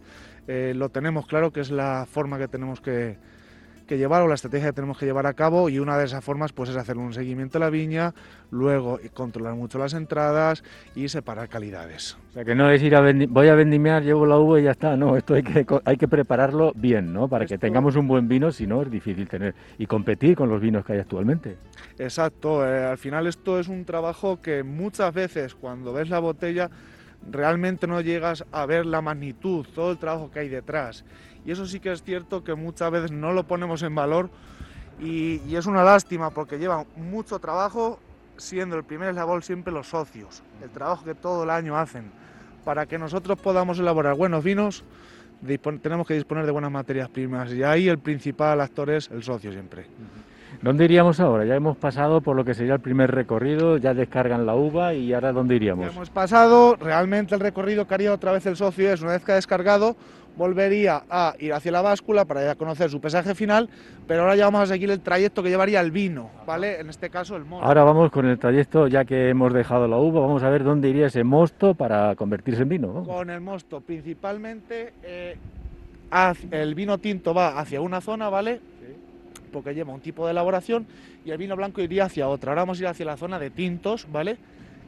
Eh, 0.46 0.72
lo 0.74 0.88
tenemos 0.88 1.26
claro 1.26 1.52
que 1.52 1.60
es 1.60 1.70
la 1.70 2.06
forma 2.10 2.38
que 2.38 2.48
tenemos 2.48 2.80
que, 2.80 3.16
que 3.88 3.98
llevar 3.98 4.22
o 4.22 4.28
la 4.28 4.34
estrategia 4.34 4.68
que 4.68 4.74
tenemos 4.74 4.98
que 4.98 5.06
llevar 5.06 5.26
a 5.26 5.32
cabo 5.32 5.68
y 5.68 5.80
una 5.80 5.98
de 5.98 6.04
esas 6.04 6.22
formas 6.22 6.52
pues 6.52 6.70
es 6.70 6.76
hacer 6.76 6.96
un 6.98 7.12
seguimiento 7.12 7.58
de 7.58 7.64
la 7.64 7.70
viña, 7.70 8.14
luego 8.50 9.00
controlar 9.14 9.54
mucho 9.54 9.78
las 9.78 9.94
entradas 9.94 10.62
y 10.94 11.08
separar 11.08 11.48
calidades. 11.48 12.16
O 12.30 12.32
sea 12.34 12.44
que 12.44 12.54
no 12.54 12.70
es 12.70 12.82
ir 12.82 12.94
a 12.94 13.00
voy 13.28 13.48
a 13.48 13.54
vendimiar, 13.54 14.04
llevo 14.04 14.26
la 14.26 14.38
uva 14.38 14.60
y 14.60 14.64
ya 14.64 14.72
está, 14.72 14.96
no, 14.96 15.16
esto 15.16 15.34
hay 15.34 15.42
que, 15.42 15.66
hay 15.84 15.96
que 15.96 16.06
prepararlo 16.06 16.72
bien, 16.76 17.12
¿no? 17.12 17.26
Para 17.28 17.46
que 17.46 17.58
tengamos 17.58 17.96
un 17.96 18.06
buen 18.06 18.28
vino, 18.28 18.52
si 18.52 18.66
no 18.66 18.82
es 18.82 18.90
difícil 18.90 19.26
tener 19.28 19.54
y 19.78 19.86
competir 19.86 20.36
con 20.36 20.48
los 20.48 20.60
vinos 20.60 20.84
que 20.84 20.92
hay 20.92 20.98
actualmente. 21.00 21.56
Exacto, 21.98 22.64
eh, 22.64 22.84
al 22.84 22.98
final 22.98 23.26
esto 23.26 23.58
es 23.58 23.68
un 23.68 23.84
trabajo 23.84 24.40
que 24.40 24.62
muchas 24.62 25.12
veces 25.14 25.54
cuando 25.54 25.92
ves 25.94 26.10
la 26.10 26.18
botella 26.18 26.70
realmente 27.30 27.86
no 27.86 28.00
llegas 28.00 28.44
a 28.52 28.66
ver 28.66 28.86
la 28.86 29.00
magnitud, 29.00 29.66
todo 29.74 29.92
el 29.92 29.98
trabajo 29.98 30.30
que 30.30 30.40
hay 30.40 30.48
detrás. 30.48 31.04
Y 31.44 31.52
eso 31.52 31.66
sí 31.66 31.80
que 31.80 31.92
es 31.92 32.02
cierto 32.02 32.44
que 32.44 32.54
muchas 32.54 32.90
veces 32.90 33.12
no 33.12 33.32
lo 33.32 33.44
ponemos 33.44 33.82
en 33.82 33.94
valor 33.94 34.30
y, 35.00 35.54
es 35.54 35.66
una 35.66 35.84
lástima 35.84 36.30
porque 36.30 36.58
lleva 36.58 36.84
mucho 36.96 37.38
trabajo, 37.38 37.98
siendo 38.36 38.76
el 38.76 38.84
primer 38.84 39.10
eslabón 39.10 39.42
siempre 39.42 39.72
los 39.72 39.88
socios, 39.88 40.42
el 40.62 40.70
trabajo 40.70 41.04
que 41.04 41.14
todo 41.14 41.44
el 41.44 41.50
año 41.50 41.76
hacen. 41.76 42.10
Para 42.64 42.86
que 42.86 42.98
nosotros 42.98 43.38
podamos 43.38 43.78
elaborar 43.78 44.14
buenos 44.14 44.44
vinos, 44.44 44.84
tenemos 45.82 46.06
que 46.06 46.14
disponer 46.14 46.44
de 46.46 46.52
buenas 46.52 46.70
materias 46.70 47.08
primas 47.08 47.52
y 47.52 47.62
ahí 47.62 47.88
el 47.88 47.98
principal 47.98 48.60
actor 48.60 48.90
es 48.90 49.08
el 49.10 49.22
socio 49.22 49.52
siempre. 49.52 49.86
¿Dónde 50.60 50.84
iríamos 50.86 51.20
ahora? 51.20 51.44
Ya 51.44 51.54
hemos 51.54 51.76
pasado 51.76 52.20
por 52.20 52.34
lo 52.34 52.44
que 52.44 52.52
sería 52.52 52.74
el 52.74 52.80
primer 52.80 53.12
recorrido, 53.12 53.76
ya 53.76 53.94
descargan 53.94 54.44
la 54.44 54.56
uva 54.56 54.92
y 54.92 55.12
ahora 55.12 55.32
¿dónde 55.32 55.54
iríamos? 55.54 55.88
hemos 55.88 56.10
pasado, 56.10 56.74
realmente 56.74 57.34
el 57.34 57.40
recorrido 57.40 57.86
que 57.86 57.94
haría 57.94 58.12
otra 58.12 58.32
vez 58.32 58.44
el 58.46 58.56
socio 58.56 58.92
es, 58.92 59.00
una 59.00 59.12
vez 59.12 59.24
que 59.24 59.32
ha 59.32 59.36
descargado, 59.36 59.96
volvería 60.38 61.02
a 61.10 61.34
ir 61.38 61.52
hacia 61.52 61.72
la 61.72 61.82
báscula 61.82 62.24
para 62.24 62.42
ir 62.42 62.48
a 62.48 62.54
conocer 62.54 62.88
su 62.88 63.00
pesaje 63.00 63.34
final, 63.34 63.68
pero 64.06 64.22
ahora 64.22 64.36
ya 64.36 64.44
vamos 64.46 64.62
a 64.62 64.66
seguir 64.66 64.90
el 64.90 65.00
trayecto 65.00 65.42
que 65.42 65.50
llevaría 65.50 65.80
el 65.80 65.90
vino, 65.90 66.30
¿vale? 66.46 66.80
En 66.80 66.88
este 66.88 67.10
caso 67.10 67.36
el 67.36 67.44
mosto. 67.44 67.66
Ahora 67.66 67.84
vamos 67.84 68.10
con 68.10 68.24
el 68.24 68.38
trayecto, 68.38 68.86
ya 68.86 69.04
que 69.04 69.28
hemos 69.28 69.52
dejado 69.52 69.86
la 69.88 69.98
uva, 69.98 70.20
vamos 70.20 70.42
a 70.42 70.48
ver 70.48 70.64
dónde 70.64 70.88
iría 70.88 71.08
ese 71.08 71.24
mosto 71.24 71.74
para 71.74 72.14
convertirse 72.14 72.62
en 72.62 72.68
vino. 72.68 73.04
Con 73.04 73.28
el 73.28 73.40
mosto, 73.40 73.80
principalmente 73.80 74.94
eh, 75.02 75.36
el 76.52 76.74
vino 76.74 76.96
tinto 76.98 77.34
va 77.34 77.58
hacia 77.58 77.80
una 77.80 78.00
zona, 78.00 78.30
¿vale? 78.30 78.60
porque 79.48 79.74
lleva 79.74 79.92
un 79.92 80.00
tipo 80.00 80.24
de 80.26 80.32
elaboración 80.32 80.86
y 81.24 81.30
el 81.30 81.38
vino 81.38 81.56
blanco 81.56 81.80
iría 81.80 82.04
hacia 82.04 82.28
otra. 82.28 82.52
Ahora 82.52 82.62
vamos 82.62 82.78
a 82.78 82.82
ir 82.82 82.88
hacia 82.88 83.06
la 83.06 83.16
zona 83.16 83.38
de 83.38 83.50
tintos, 83.50 84.06
¿vale? 84.10 84.36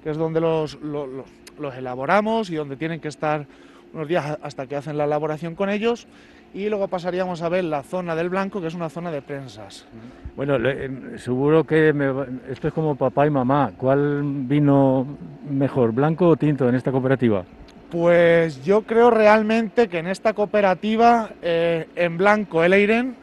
Que 0.03 0.11
es 0.11 0.17
donde 0.17 0.41
los, 0.41 0.79
los, 0.81 1.75
elaboramos 1.77 2.51
y 2.51 2.55
donde 2.55 2.77
tienen 2.77 3.01
que 3.01 3.09
estar 3.09 3.47
unos 3.93 4.09
días 4.09 4.39
hasta 4.43 4.67
que 4.67 4.77
hacen 4.77 4.97
la 4.97 5.05
elaboración 5.05 5.55
con 5.55 5.71
ellos 5.71 6.07
y 6.53 6.69
luego 6.69 6.89
pasaríamos 6.89 7.43
a 7.43 7.49
ver 7.49 7.65
la 7.65 7.83
zona 7.83 8.17
del 8.17 8.29
blanco, 8.29 8.61
que 8.61 8.67
es 8.67 8.75
una 8.75 8.89
zona 8.89 9.11
de 9.11 9.23
prensas. 9.23 9.87
Bueno, 10.35 10.57
eh, 10.57 10.91
seguro 11.17 11.65
que 11.65 11.95
esto 12.51 12.69
es 12.69 12.75
como 12.75 12.97
papá 12.97 13.27
y 13.27 13.31
mamá. 13.31 13.73
¿Cuál 13.77 14.23
vino 14.25 15.07
mejor, 15.49 15.93
blanco 15.93 16.29
o 16.29 16.37
tinto 16.37 16.69
en 16.69 16.75
esta 16.75 16.91
cooperativa? 16.91 17.45
Pues 17.91 18.65
yo 18.65 18.83
creo 18.83 19.11
realmente 19.11 19.89
que 19.89 19.99
en 19.99 20.07
esta 20.09 20.33
cooperativa, 20.33 21.31
eh, 21.43 21.89
en 21.97 22.17
blanco 22.17 22.65
el 22.65 22.73
Eiren 22.73 23.15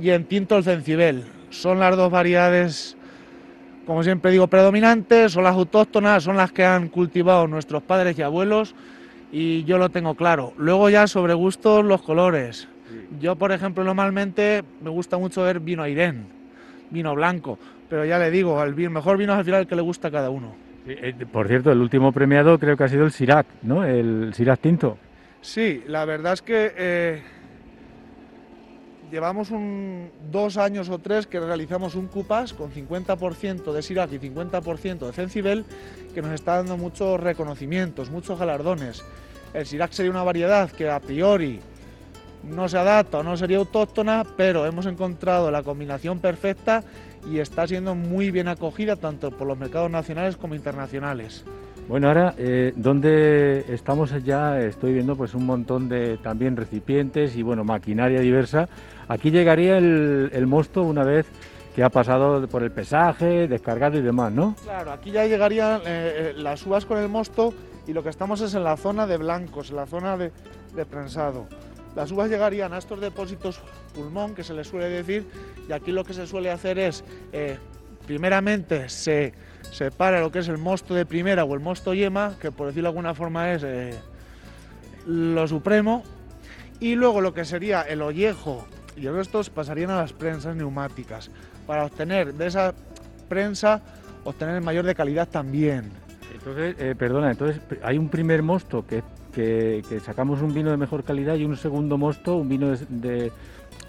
y 0.00 0.10
en 0.10 0.24
tinto 0.24 0.56
el 0.56 0.64
cencibel. 0.64 1.24
Son 1.50 1.78
las 1.78 1.96
dos 1.96 2.10
variedades, 2.10 2.96
como 3.86 4.02
siempre 4.02 4.30
digo, 4.30 4.46
predominantes, 4.46 5.32
son 5.32 5.44
las 5.44 5.54
autóctonas, 5.54 6.22
son 6.22 6.36
las 6.36 6.52
que 6.52 6.64
han 6.64 6.88
cultivado 6.88 7.46
nuestros 7.46 7.82
padres 7.82 8.18
y 8.18 8.22
abuelos 8.22 8.74
y 9.32 9.64
yo 9.64 9.78
lo 9.78 9.88
tengo 9.88 10.14
claro. 10.14 10.52
Luego 10.56 10.90
ya 10.90 11.06
sobre 11.06 11.34
gustos 11.34 11.84
los 11.84 12.02
colores. 12.02 12.68
Yo, 13.20 13.36
por 13.36 13.52
ejemplo, 13.52 13.84
normalmente 13.84 14.62
me 14.82 14.90
gusta 14.90 15.18
mucho 15.18 15.42
ver 15.42 15.60
vino 15.60 15.82
Airén, 15.82 16.26
vino 16.90 17.14
blanco, 17.14 17.58
pero 17.88 18.04
ya 18.04 18.18
le 18.18 18.30
digo, 18.30 18.62
el 18.62 18.74
mejor 18.90 19.16
vino 19.16 19.32
es 19.32 19.38
al 19.38 19.44
final 19.44 19.60
el 19.62 19.66
que 19.66 19.76
le 19.76 19.82
gusta 19.82 20.08
a 20.08 20.10
cada 20.10 20.30
uno. 20.30 20.54
Eh, 20.86 21.14
por 21.32 21.48
cierto, 21.48 21.72
el 21.72 21.80
último 21.80 22.12
premiado 22.12 22.58
creo 22.58 22.76
que 22.76 22.84
ha 22.84 22.88
sido 22.88 23.04
el 23.04 23.10
Sirac, 23.10 23.46
¿no? 23.62 23.84
El 23.84 24.32
Sirac 24.34 24.60
tinto. 24.60 24.98
Sí, 25.40 25.82
la 25.86 26.04
verdad 26.04 26.34
es 26.34 26.42
que 26.42 26.72
eh, 26.76 27.22
llevamos 29.10 29.48
dos 30.30 30.56
años 30.56 30.88
o 30.88 30.98
tres 30.98 31.26
que 31.26 31.40
realizamos 31.40 31.94
un 31.94 32.06
CUPAS 32.08 32.52
con 32.52 32.72
50% 32.72 33.72
de 33.72 33.82
Sirac 33.82 34.12
y 34.12 34.18
50% 34.18 35.06
de 35.06 35.12
Cencibel 35.12 35.64
que 36.14 36.22
nos 36.22 36.32
está 36.32 36.56
dando 36.56 36.76
muchos 36.76 37.20
reconocimientos, 37.20 38.10
muchos 38.10 38.38
galardones. 38.38 39.04
El 39.54 39.66
Sirac 39.66 39.92
sería 39.92 40.10
una 40.10 40.22
variedad 40.22 40.70
que 40.70 40.90
a 40.90 41.00
priori 41.00 41.60
no 42.42 42.68
se 42.68 42.78
adapta 42.78 43.18
o 43.18 43.22
no 43.22 43.36
sería 43.36 43.58
autóctona, 43.58 44.24
pero 44.36 44.66
hemos 44.66 44.86
encontrado 44.86 45.50
la 45.50 45.62
combinación 45.62 46.20
perfecta 46.20 46.84
y 47.30 47.38
está 47.38 47.66
siendo 47.66 47.94
muy 47.94 48.30
bien 48.30 48.48
acogida 48.48 48.96
tanto 48.96 49.30
por 49.30 49.46
los 49.46 49.58
mercados 49.58 49.90
nacionales 49.90 50.36
como 50.36 50.54
internacionales. 50.54 51.44
Bueno, 51.88 52.08
ahora, 52.08 52.34
eh, 52.36 52.72
donde 52.74 53.64
estamos 53.68 54.12
ya, 54.24 54.58
estoy 54.58 54.92
viendo 54.92 55.14
pues 55.14 55.34
un 55.34 55.46
montón 55.46 55.88
de 55.88 56.16
también 56.16 56.56
recipientes 56.56 57.36
y 57.36 57.42
bueno, 57.42 57.62
maquinaria 57.62 58.20
diversa. 58.20 58.68
Aquí 59.06 59.30
llegaría 59.30 59.78
el, 59.78 60.46
mosto 60.48 60.82
una 60.82 61.04
vez 61.04 61.26
que 61.76 61.84
ha 61.84 61.88
pasado 61.88 62.48
por 62.48 62.64
el 62.64 62.72
pesaje, 62.72 63.46
descargado 63.46 63.98
y 63.98 64.02
demás, 64.02 64.32
¿no? 64.32 64.56
Claro, 64.64 64.90
aquí 64.90 65.12
ya 65.12 65.26
llegarían 65.26 65.82
eh, 65.82 65.84
eh, 65.86 66.32
las 66.36 66.66
uvas 66.66 66.84
con 66.86 66.98
el 66.98 67.08
mosto 67.08 67.54
y 67.86 67.92
lo 67.92 68.02
que 68.02 68.08
estamos 68.08 68.40
es 68.40 68.54
en 68.54 68.64
la 68.64 68.76
zona 68.76 69.06
de 69.06 69.18
blancos, 69.18 69.70
en 69.70 69.76
la 69.76 69.86
zona 69.86 70.16
de, 70.16 70.32
de 70.74 70.86
prensado. 70.86 71.46
Las 71.94 72.10
uvas 72.10 72.28
llegarían 72.28 72.72
a 72.72 72.78
estos 72.78 73.00
depósitos 73.00 73.60
pulmón, 73.94 74.34
que 74.34 74.42
se 74.42 74.54
les 74.54 74.66
suele 74.66 74.88
decir, 74.88 75.24
y 75.68 75.72
aquí 75.72 75.92
lo 75.92 76.02
que 76.02 76.14
se 76.14 76.26
suele 76.26 76.50
hacer 76.50 76.80
es, 76.80 77.04
primeramente, 78.06 78.88
se 78.88 79.32
separa 79.72 80.20
lo 80.20 80.30
que 80.30 80.40
es 80.40 80.48
el 80.48 80.58
mosto 80.58 80.94
de 80.94 81.06
primera 81.06 81.44
o 81.44 81.54
el 81.54 81.60
mosto 81.60 81.94
yema, 81.94 82.34
que 82.40 82.50
por 82.50 82.68
decirlo 82.68 82.88
de 82.88 82.90
alguna 82.90 83.14
forma 83.14 83.52
es 83.52 83.62
eh, 83.62 83.94
lo 85.06 85.46
supremo, 85.46 86.02
y 86.80 86.94
luego 86.94 87.20
lo 87.20 87.32
que 87.32 87.44
sería 87.44 87.82
el 87.82 88.02
ollejo 88.02 88.66
y 88.96 89.06
el 89.06 89.14
resto 89.14 89.42
pasarían 89.54 89.90
a 89.90 89.96
las 89.96 90.12
prensas 90.12 90.56
neumáticas, 90.56 91.30
para 91.66 91.84
obtener 91.84 92.34
de 92.34 92.46
esa 92.46 92.74
prensa, 93.28 93.82
obtener 94.24 94.56
el 94.56 94.62
mayor 94.62 94.86
de 94.86 94.94
calidad 94.94 95.28
también. 95.28 95.90
Entonces, 96.32 96.76
eh, 96.78 96.94
perdona, 96.96 97.30
entonces 97.30 97.60
hay 97.82 97.98
un 97.98 98.08
primer 98.08 98.42
mosto 98.42 98.86
que, 98.86 99.02
que, 99.32 100.00
sacamos 100.00 100.40
un 100.40 100.54
vino 100.54 100.70
de 100.70 100.76
mejor 100.76 101.04
calidad 101.04 101.34
y 101.34 101.44
un 101.44 101.56
segundo 101.56 101.98
mosto, 101.98 102.36
un 102.36 102.48
vino 102.48 102.74
de, 102.88 103.32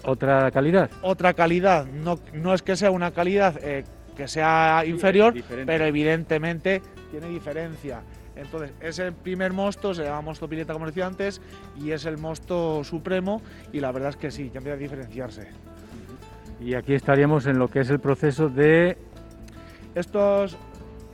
otra 0.04 0.50
calidad. 0.50 0.90
Otra 1.02 1.32
calidad, 1.32 1.86
no, 1.86 2.18
no 2.34 2.52
es 2.52 2.62
que 2.62 2.76
sea 2.76 2.90
una 2.90 3.12
calidad 3.12 3.58
eh, 3.62 3.84
que 4.18 4.26
sea 4.26 4.82
inferior, 4.84 5.32
pero 5.64 5.84
evidentemente 5.84 6.82
tiene 7.12 7.28
diferencia. 7.28 8.02
Entonces, 8.34 8.72
ese 8.80 9.12
primer 9.12 9.52
mosto 9.52 9.94
se 9.94 10.02
llama 10.02 10.22
mosto 10.22 10.48
pileta, 10.48 10.72
como 10.72 10.86
decía 10.86 11.06
antes, 11.06 11.40
y 11.80 11.92
es 11.92 12.04
el 12.04 12.18
mosto 12.18 12.82
supremo, 12.82 13.40
y 13.72 13.78
la 13.78 13.92
verdad 13.92 14.10
es 14.10 14.16
que 14.16 14.32
sí, 14.32 14.50
ya 14.52 14.58
empieza 14.58 14.74
a 14.74 14.78
diferenciarse. 14.78 15.48
Y 16.60 16.74
aquí 16.74 16.94
estaríamos 16.94 17.46
en 17.46 17.60
lo 17.60 17.68
que 17.68 17.78
es 17.78 17.90
el 17.90 18.00
proceso 18.00 18.48
de... 18.48 18.98
Estos, 19.94 20.56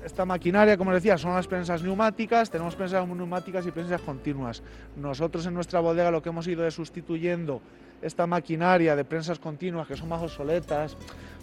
esta 0.03 0.25
maquinaria, 0.25 0.79
como 0.79 0.91
decía, 0.95 1.19
son 1.19 1.35
las 1.35 1.47
prensas 1.47 1.83
neumáticas, 1.83 2.51
tenemos 2.51 2.75
prensas 2.75 3.07
neumáticas 3.07 3.67
y 3.67 3.71
prensas 3.71 4.01
continuas. 4.01 4.63
Nosotros 4.97 5.45
en 5.45 5.53
nuestra 5.53 5.81
bodega 5.81 6.11
lo 6.11 6.23
que 6.23 6.31
hemos 6.31 6.49
ido 6.49 6.67
es 6.67 6.73
sustituyendo 6.73 7.61
esta 8.03 8.27
maquinaria 8.27 8.97
de 8.97 9.05
prensas 9.05 9.39
continuas 9.39 9.87
que 9.87 9.97
son 9.97 10.09
más 10.09 10.23
obsoletas, 10.23 10.97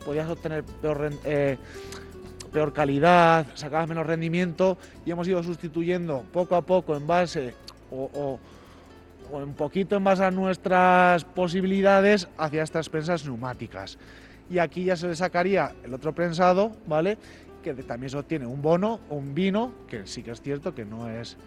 podías 0.05 0.29
obtener 0.29 0.63
peor, 0.63 1.12
eh, 1.25 1.58
peor 2.51 2.74
calidad, 2.74 3.48
sacabas 3.55 3.88
menos 3.88 4.05
rendimiento 4.05 4.77
y 5.05 5.12
hemos 5.12 5.27
ido 5.27 5.41
sustituyendo 5.41 6.24
poco 6.31 6.55
a 6.55 6.62
poco 6.62 6.96
en 6.96 7.08
base 7.08 7.53
o, 7.91 8.39
un 9.31 9.53
poquito 9.53 9.96
en 9.96 10.03
base 10.03 10.24
a 10.25 10.31
nuestras 10.31 11.24
posibilidades 11.24 12.27
hacia 12.38 12.63
estas 12.63 12.89
prensas 12.89 13.25
neumáticas. 13.25 13.98
Y 14.50 14.60
aquí 14.60 14.84
ya 14.84 14.98
se 14.98 15.08
le 15.08 15.15
sacaría 15.15 15.72
el 15.84 15.93
otro 15.93 16.13
prensado, 16.13 16.75
¿vale? 16.86 17.17
Que 17.63 17.74
también 17.75 18.10
se 18.10 18.17
obtiene 18.17 18.46
un 18.46 18.62
bono 18.62 19.00
o 19.10 19.15
un 19.15 19.34
vino, 19.34 19.72
que 19.88 20.05
sí 20.05 20.22
que 20.24 20.31
es 20.31 20.41
cierto 20.41 20.75
que 20.75 20.84
no 20.84 21.10
es 21.10 21.38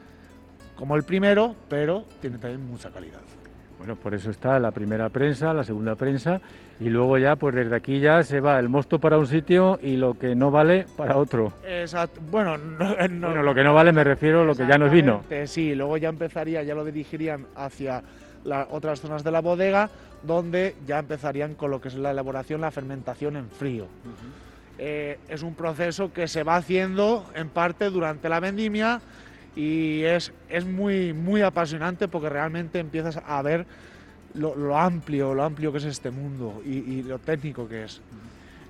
como 0.77 0.97
el 0.97 1.03
primero, 1.03 1.55
pero 1.69 2.07
tiene 2.23 2.39
también 2.39 2.67
mucha 2.67 2.91
calidad. 2.91 3.21
Bueno, 3.78 3.97
por 3.97 4.14
eso 4.14 4.31
está 4.31 4.59
la 4.59 4.71
primera 4.71 5.09
prensa, 5.09 5.52
la 5.52 5.64
segunda 5.64 5.95
prensa 5.95 6.40
y 6.81 6.88
luego 6.88 7.19
ya, 7.19 7.37
pues 7.37 7.54
desde 7.54 7.76
aquí 7.76 8.00
ya 8.00 8.23
se 8.23 8.40
va 8.40 8.59
el 8.59 8.69
mosto 8.69 8.99
para 8.99 9.19
un 9.19 9.26
sitio 9.26 9.78
y 9.83 9.97
lo 9.97 10.19
que 10.19 10.35
no 10.35 10.50
vale 10.50 10.87
para 10.97 11.16
otro. 11.16 11.52
Exacto. 11.66 12.21
Bueno, 12.31 12.57
no, 13.11 13.43
lo 13.43 13.54
que 13.54 13.62
no 13.62 13.75
vale 13.75 13.93
me 13.93 14.04
refiero 14.04 14.43
a 14.43 14.45
lo 14.45 14.54
que 14.54 14.66
ya 14.66 14.78
nos 14.78 14.90
vino. 14.90 15.23
Sí, 15.47 15.75
luego 15.75 15.97
ya 15.97 16.09
empezaría, 16.09 16.62
ya 16.62 16.75
lo 16.75 16.85
dirigirían 16.85 17.47
hacia 17.57 18.02
las 18.45 18.66
otras 18.71 19.00
zonas 19.00 19.25
de 19.25 19.31
la 19.31 19.40
bodega, 19.40 19.90
donde 20.23 20.76
ya 20.87 20.99
empezarían 20.99 21.54
con 21.54 21.71
lo 21.71 21.81
que 21.81 21.88
es 21.88 21.95
la 21.95 22.11
elaboración, 22.11 22.61
la 22.61 22.71
fermentación 22.71 23.37
en 23.37 23.50
frío. 23.50 23.87
Eh, 24.78 25.19
es 25.28 25.43
un 25.43 25.54
proceso 25.54 26.12
que 26.12 26.26
se 26.26 26.43
va 26.43 26.57
haciendo 26.57 27.26
en 27.35 27.49
parte 27.49 27.90
durante 27.90 28.28
la 28.28 28.40
vendimia 28.40 29.00
y 29.57 30.03
es, 30.03 30.33
es 30.49 30.65
muy, 30.65 31.13
muy 31.13 31.43
apasionante 31.43 32.09
porque 32.09 32.29
realmente 32.29 32.79
empiezas 32.79 33.21
a 33.25 33.43
ver 33.43 33.67
lo, 34.35 34.77
amplio, 34.77 35.35
lo 35.35 35.45
amplio 35.45 35.71
que 35.73 35.79
es 35.79 35.85
este 35.85 36.11
mundo 36.11 36.63
y, 36.65 37.03
lo 37.03 37.19
técnico 37.19 37.69
que 37.69 37.85
es. 37.85 38.01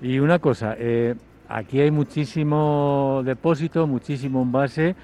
Y 0.01 0.19
una 0.19 0.39
cosa, 0.39 0.75
eh, 0.77 1.15
aquí 1.49 1.79
hay 1.81 1.91
muchísimo 1.91 3.21
depósito, 3.25 3.87
muchísimo 3.87 4.41
envase. 4.41 4.95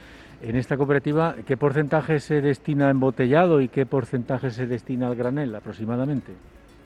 En 0.43 0.55
esta 0.55 0.75
cooperativa, 0.75 1.35
¿qué 1.45 1.55
porcentaje 1.55 2.19
se 2.19 2.41
destina 2.41 2.87
a 2.87 2.89
embotellado 2.89 3.61
y 3.61 3.67
qué 3.67 3.85
porcentaje 3.85 4.49
se 4.49 4.65
destina 4.65 5.07
al 5.07 5.15
granel 5.15 5.53
aproximadamente? 5.53 6.33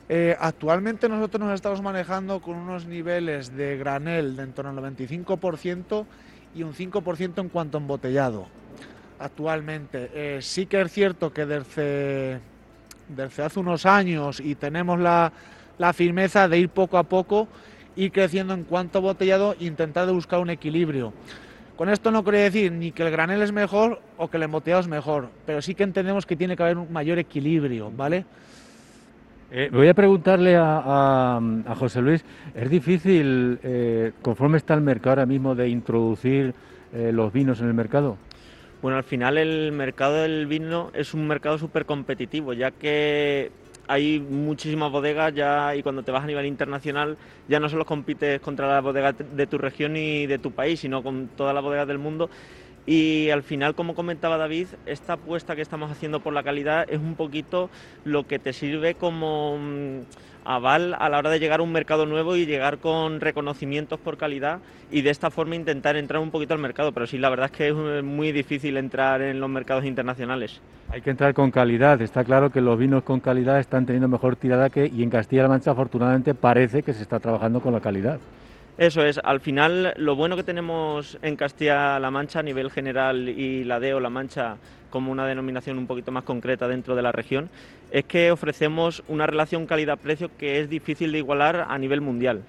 Eh, 0.08 0.36
actualmente 0.38 1.08
nosotros 1.08 1.42
nos 1.42 1.54
estamos 1.54 1.82
manejando 1.82 2.40
con 2.40 2.56
unos 2.56 2.86
niveles 2.86 3.56
de 3.56 3.76
granel 3.76 4.36
de 4.36 4.42
en 4.44 4.52
torno 4.52 4.70
al 4.70 4.94
95% 4.94 6.04
y 6.56 6.62
un 6.62 6.72
5% 6.72 7.40
en 7.40 7.48
cuanto 7.48 7.78
a 7.78 7.80
embotellado 7.80 8.46
actualmente. 9.18 10.10
Eh, 10.14 10.38
sí 10.42 10.66
que 10.66 10.80
es 10.80 10.92
cierto 10.92 11.32
que 11.32 11.46
desde, 11.46 12.40
desde 13.08 13.42
hace 13.42 13.60
unos 13.60 13.86
años 13.86 14.40
y 14.40 14.54
tenemos 14.54 14.98
la, 14.98 15.32
firmeza 15.92 16.48
de 16.48 16.58
ir 16.58 16.68
poco 16.70 16.98
a 16.98 17.02
poco 17.02 17.48
y 17.94 18.10
creciendo 18.10 18.54
en 18.54 18.64
cuanto 18.64 18.98
a 18.98 19.02
botellado, 19.02 19.54
intentar 19.60 20.06
de 20.06 20.12
buscar 20.12 20.40
un 20.40 20.50
equilibrio. 20.50 21.12
Con 21.76 21.90
esto 21.90 22.10
no 22.10 22.24
quiere 22.24 22.40
decir 22.40 22.72
ni 22.72 22.92
que 22.92 23.02
el 23.02 23.10
granel 23.10 23.42
es 23.42 23.52
mejor 23.52 24.00
o 24.16 24.28
que 24.28 24.38
el 24.38 24.44
embotellado 24.44 24.80
es 24.80 24.88
mejor, 24.88 25.28
pero 25.44 25.60
sí 25.60 25.74
que 25.74 25.82
entendemos 25.82 26.24
que 26.24 26.36
tiene 26.36 26.56
que 26.56 26.62
haber 26.62 26.78
un 26.78 26.90
mayor 26.90 27.18
equilibrio, 27.18 27.90
¿vale? 27.90 28.24
Eh, 29.50 29.70
voy 29.72 29.88
a 29.88 29.94
preguntarle 29.94 30.56
a, 30.56 31.40
José 31.78 32.02
Luis, 32.02 32.24
¿es 32.54 32.68
difícil, 32.68 33.58
eh, 33.62 34.12
conforme 34.22 34.58
está 34.58 34.74
el 34.74 34.80
mercado 34.80 35.10
ahora 35.10 35.26
mismo, 35.26 35.54
de 35.54 35.68
introducir 35.68 36.54
los 36.92 37.30
vinos 37.30 37.60
en 37.60 37.66
el 37.66 37.74
mercado? 37.74 38.16
Bueno, 38.80 38.96
al 38.96 39.04
final 39.04 39.36
el 39.36 39.72
mercado 39.72 40.22
del 40.22 40.46
vino 40.46 40.90
es 40.94 41.12
un 41.12 41.26
mercado 41.26 41.58
súper 41.58 41.84
competitivo, 41.84 42.52
ya 42.52 42.70
que 42.70 43.50
hay 43.88 44.20
muchísimas 44.20 44.90
bodegas 44.90 45.34
ya 45.34 45.74
y 45.74 45.82
cuando 45.82 46.02
te 46.02 46.12
vas 46.12 46.24
a 46.24 46.26
nivel 46.26 46.46
internacional 46.46 47.16
ya 47.48 47.60
no 47.60 47.68
solo 47.68 47.84
compites 47.84 48.40
contra 48.40 48.68
las 48.68 48.82
bodegas 48.82 49.14
de 49.18 49.46
tu 49.46 49.58
región 49.58 49.96
y 49.96 50.26
de 50.26 50.38
tu 50.38 50.52
país, 50.52 50.80
sino 50.80 51.02
con 51.02 51.28
todas 51.36 51.54
las 51.54 51.62
bodegas 51.62 51.86
del 51.86 51.98
mundo. 51.98 52.28
Y 52.86 53.30
al 53.30 53.42
final, 53.42 53.74
como 53.74 53.96
comentaba 53.96 54.36
David, 54.36 54.68
esta 54.86 55.14
apuesta 55.14 55.56
que 55.56 55.62
estamos 55.62 55.90
haciendo 55.90 56.20
por 56.20 56.32
la 56.32 56.44
calidad 56.44 56.86
es 56.88 57.00
un 57.00 57.16
poquito 57.16 57.68
lo 58.04 58.28
que 58.28 58.38
te 58.38 58.52
sirve 58.52 58.94
como 58.94 59.58
mm, 59.58 60.00
aval 60.44 60.94
a 60.98 61.08
la 61.08 61.18
hora 61.18 61.30
de 61.30 61.40
llegar 61.40 61.58
a 61.58 61.64
un 61.64 61.72
mercado 61.72 62.06
nuevo 62.06 62.36
y 62.36 62.46
llegar 62.46 62.78
con 62.78 63.20
reconocimientos 63.20 63.98
por 63.98 64.16
calidad 64.16 64.60
y 64.90 65.02
de 65.02 65.10
esta 65.10 65.30
forma 65.30 65.56
intentar 65.56 65.96
entrar 65.96 66.22
un 66.22 66.30
poquito 66.30 66.54
al 66.54 66.60
mercado. 66.60 66.92
Pero 66.92 67.08
sí, 67.08 67.18
la 67.18 67.28
verdad 67.28 67.46
es 67.46 67.52
que 67.52 67.68
es 67.68 68.04
muy 68.04 68.30
difícil 68.30 68.76
entrar 68.76 69.20
en 69.20 69.40
los 69.40 69.50
mercados 69.50 69.84
internacionales. 69.84 70.60
Hay 70.88 71.02
que 71.02 71.10
entrar 71.10 71.34
con 71.34 71.50
calidad. 71.50 72.00
Está 72.00 72.22
claro 72.22 72.50
que 72.50 72.60
los 72.60 72.78
vinos 72.78 73.02
con 73.02 73.18
calidad 73.18 73.58
están 73.58 73.84
teniendo 73.84 74.06
mejor 74.06 74.36
tirada 74.36 74.70
que 74.70 74.86
y 74.86 75.02
en 75.02 75.10
Castilla-La 75.10 75.48
Mancha 75.48 75.72
afortunadamente 75.72 76.34
parece 76.34 76.84
que 76.84 76.92
se 76.92 77.02
está 77.02 77.18
trabajando 77.18 77.60
con 77.60 77.72
la 77.72 77.80
calidad. 77.80 78.20
Eso 78.78 79.02
es, 79.02 79.18
al 79.24 79.40
final 79.40 79.94
lo 79.96 80.16
bueno 80.16 80.36
que 80.36 80.42
tenemos 80.42 81.18
en 81.22 81.36
Castilla-La 81.36 82.10
Mancha 82.10 82.40
a 82.40 82.42
nivel 82.42 82.70
general 82.70 83.26
y 83.28 83.64
la 83.64 83.80
DEO 83.80 84.00
La 84.00 84.10
Mancha 84.10 84.56
como 84.90 85.10
una 85.10 85.26
denominación 85.26 85.78
un 85.78 85.86
poquito 85.86 86.12
más 86.12 86.24
concreta 86.24 86.68
dentro 86.68 86.94
de 86.94 87.02
la 87.02 87.10
región, 87.10 87.48
es 87.90 88.04
que 88.04 88.30
ofrecemos 88.30 89.02
una 89.08 89.26
relación 89.26 89.66
calidad-precio 89.66 90.30
que 90.38 90.60
es 90.60 90.68
difícil 90.68 91.12
de 91.12 91.18
igualar 91.18 91.66
a 91.68 91.78
nivel 91.78 92.02
mundial. 92.02 92.42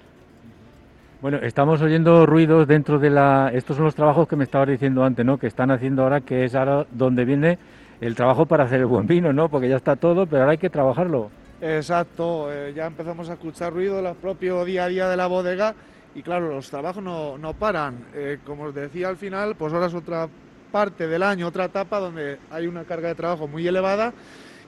Bueno, 1.22 1.38
estamos 1.38 1.80
oyendo 1.80 2.26
ruidos 2.26 2.68
dentro 2.68 2.98
de 2.98 3.10
la... 3.10 3.50
Estos 3.52 3.76
son 3.76 3.86
los 3.86 3.94
trabajos 3.94 4.28
que 4.28 4.36
me 4.36 4.44
estabas 4.44 4.68
diciendo 4.68 5.04
antes, 5.04 5.24
¿no? 5.24 5.38
Que 5.38 5.46
están 5.46 5.70
haciendo 5.70 6.02
ahora, 6.02 6.20
que 6.20 6.44
es 6.44 6.54
ahora 6.54 6.86
donde 6.92 7.24
viene 7.24 7.58
el 8.00 8.14
trabajo 8.14 8.46
para 8.46 8.64
hacer 8.64 8.80
el 8.80 8.86
buen 8.86 9.06
vino, 9.06 9.32
¿no? 9.32 9.48
Porque 9.48 9.68
ya 9.68 9.76
está 9.76 9.96
todo, 9.96 10.26
pero 10.26 10.42
ahora 10.42 10.52
hay 10.52 10.58
que 10.58 10.70
trabajarlo. 10.70 11.30
Exacto, 11.60 12.52
eh, 12.52 12.72
ya 12.74 12.86
empezamos 12.86 13.28
a 13.30 13.32
escuchar 13.32 13.72
ruido 13.72 13.98
el 13.98 14.14
propio 14.14 14.64
día 14.64 14.84
a 14.84 14.88
día 14.88 15.08
de 15.08 15.16
la 15.16 15.26
bodega 15.26 15.74
y 16.18 16.22
claro, 16.22 16.48
los 16.48 16.68
trabajos 16.68 17.00
no, 17.00 17.38
no 17.38 17.54
paran. 17.54 18.06
Eh, 18.12 18.38
como 18.44 18.64
os 18.64 18.74
decía 18.74 19.08
al 19.08 19.16
final, 19.16 19.54
pues 19.54 19.72
ahora 19.72 19.86
es 19.86 19.94
otra 19.94 20.28
parte 20.72 21.06
del 21.06 21.22
año, 21.22 21.46
otra 21.46 21.66
etapa 21.66 22.00
donde 22.00 22.38
hay 22.50 22.66
una 22.66 22.82
carga 22.82 23.08
de 23.08 23.14
trabajo 23.14 23.46
muy 23.46 23.66
elevada 23.68 24.12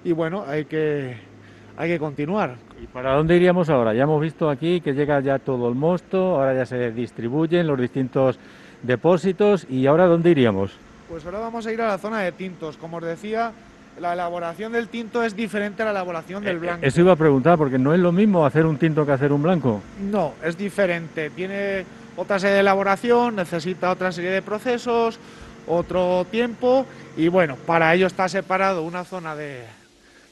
y 0.05 0.13
bueno, 0.13 0.45
hay 0.47 0.67
que, 0.67 1.17
hay 1.77 1.91
que 1.91 1.99
continuar. 1.99 2.55
¿Y 2.81 2.87
para 2.87 3.17
dónde 3.17 3.35
iríamos 3.35 3.69
ahora? 3.69 3.93
Ya 3.95 4.05
hemos 4.05 4.23
visto 4.23 4.49
aquí 4.49 4.81
que 4.81 4.93
llega 4.93 5.19
ya 5.19 5.41
todo 5.41 5.69
el 5.69 5.75
mosto, 5.75 6.37
ahora 6.37 6.55
ya 6.55 6.67
se 6.67 6.93
distribuyen 6.93 7.67
los 7.67 7.81
distintos 7.81 8.39
depósitos 8.85 9.67
y 9.69 9.89
ahora 9.89 10.07
¿dónde 10.07 10.31
iríamos? 10.31 10.77
Pues 11.09 11.27
ahora 11.27 11.41
vamos 11.41 11.67
a 11.67 11.73
ir 11.73 11.83
a 11.83 11.89
la 11.89 11.99
zona 11.99 12.21
de 12.21 12.31
tintos. 12.31 12.77
Como 12.77 12.99
os 12.99 13.03
decía, 13.03 13.51
la 14.01 14.15
elaboración 14.15 14.73
del 14.73 14.89
tinto 14.89 15.23
es 15.23 15.37
diferente 15.37 15.83
a 15.83 15.85
la 15.87 15.91
elaboración 15.91 16.43
del 16.43 16.57
eh, 16.57 16.61
blanco. 16.61 16.87
Eso 16.87 17.01
iba 17.01 17.13
a 17.13 17.17
preguntar, 17.17 17.59
porque 17.59 17.79
no 17.79 17.93
es 17.93 18.01
lo 18.01 18.13
mismo 18.13 18.47
hacer 18.47 18.65
un 18.67 18.79
tinto 18.79 19.05
que 19.05 19.13
hacer 19.13 19.33
un 19.33 19.43
blanco. 19.43 19.83
No, 20.01 20.35
es 20.43 20.57
diferente. 20.57 21.31
Tiene 21.31 21.85
otra 22.17 22.39
serie 22.39 22.55
de 22.55 22.61
elaboración, 22.61 23.37
necesita 23.37 23.91
otra 23.91 24.11
serie 24.11 24.31
de 24.31 24.43
procesos, 24.43 25.19
otro 25.67 26.27
tiempo 26.31 26.87
y 27.17 27.29
bueno, 27.29 27.57
para 27.67 27.95
ello 27.95 28.07
está 28.07 28.29
separado 28.29 28.83
una 28.83 29.05
zona 29.05 29.37
de, 29.37 29.65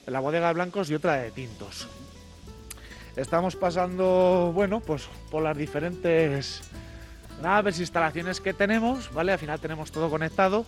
la 0.07 0.21
bodega 0.21 0.49
de 0.49 0.55
blancos 0.55 0.91
y 0.91 0.95
otra 0.95 1.17
de 1.17 1.31
tintos. 1.31 1.89
Estamos 3.17 3.57
pasando, 3.57 4.53
bueno, 4.55 4.81
pues 4.81 5.09
por 5.31 5.43
las 5.43 5.57
diferentes 5.57 6.63
naves, 7.43 7.81
instalaciones 7.81 8.41
que 8.41 8.55
tenemos, 8.55 9.13
¿vale? 9.13 9.33
Al 9.33 9.39
final 9.39 9.61
tenemos 9.61 9.93
todo 9.93 10.09
conectado 10.09 10.65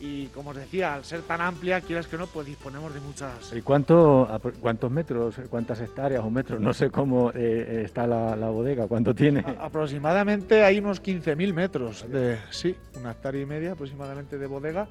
y 0.00 0.26
como 0.26 0.50
os 0.50 0.56
decía, 0.56 0.94
al 0.94 1.04
ser 1.04 1.22
tan 1.22 1.40
amplia, 1.40 1.80
quieras 1.80 2.06
que 2.06 2.18
no, 2.18 2.26
pues 2.26 2.46
disponemos 2.46 2.92
de 2.92 3.00
muchas... 3.00 3.52
¿Y 3.54 3.62
cuánto, 3.62 4.28
cuántos 4.60 4.90
metros, 4.90 5.36
cuántas 5.48 5.80
hectáreas 5.80 6.22
o 6.22 6.30
metros? 6.30 6.60
No 6.60 6.74
sé 6.74 6.90
cómo 6.90 7.32
eh, 7.34 7.82
está 7.84 8.06
la, 8.06 8.34
bodega, 8.50 8.86
¿cuánto 8.86 9.14
tiene? 9.14 9.44
aproximadamente 9.58 10.62
hay 10.62 10.78
unos 10.78 11.02
15.000 11.02 11.54
metros, 11.54 12.10
de, 12.10 12.38
sí, 12.50 12.76
una 12.98 13.12
hectárea 13.12 13.40
y 13.40 13.46
media 13.46 13.72
aproximadamente 13.72 14.38
de 14.38 14.46
bodega 14.46 14.86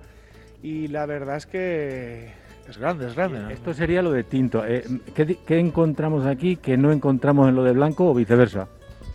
y 0.64 0.88
la 0.88 1.06
verdad 1.06 1.38
es 1.38 1.46
que 1.46 2.32
es 2.68 2.78
grande, 2.78 3.08
es 3.08 3.16
grande. 3.16 3.54
Esto 3.54 3.74
sería 3.74 4.02
lo 4.02 4.12
de 4.12 4.24
tinto. 4.24 4.66
Eh, 4.66 4.84
¿qué, 5.14 5.38
¿Qué 5.46 5.60
encontramos 5.60 6.26
aquí 6.26 6.56
que 6.56 6.78
no 6.78 6.92
encontramos 6.92 7.48
en 7.48 7.56
lo 7.56 7.64
de 7.64 7.74
blanco 7.74 8.10
o 8.10 8.14
viceversa? 8.16 8.68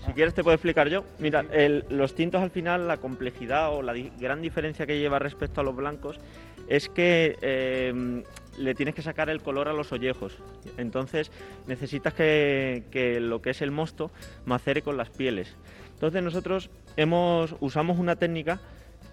Si 0.06 0.12
quieres 0.12 0.34
te 0.34 0.42
puedo 0.42 0.54
explicar 0.54 0.88
yo. 0.88 1.04
Mira, 1.18 1.44
los 1.90 2.14
tintos 2.14 2.42
al 2.42 2.50
final, 2.50 2.88
la 2.88 2.96
complejidad 2.96 3.74
o 3.74 3.82
la 3.82 3.94
gran 4.18 4.40
diferencia 4.40 4.86
que 4.86 4.98
lleva 4.98 5.18
respecto 5.18 5.60
a 5.60 5.64
los 5.64 5.76
blancos 5.76 6.18
es 6.68 6.88
que 6.88 7.36
eh, 7.42 8.22
le 8.56 8.74
tienes 8.74 8.94
que 8.94 9.02
sacar 9.02 9.28
el 9.28 9.42
color 9.42 9.68
a 9.68 9.72
los 9.72 9.92
ollejos. 9.92 10.38
Entonces 10.78 11.30
necesitas 11.66 12.14
que, 12.14 13.18
lo 13.20 13.42
que 13.42 13.50
es 13.50 13.60
el 13.60 13.70
mosto 13.70 14.10
macere 14.46 14.82
con 14.82 14.96
las 14.96 15.10
pieles. 15.10 15.56
Entonces 15.94 16.22
nosotros 16.22 16.70
hemos, 16.96 17.56
usamos 17.60 17.98
una 17.98 18.16
técnica 18.16 18.60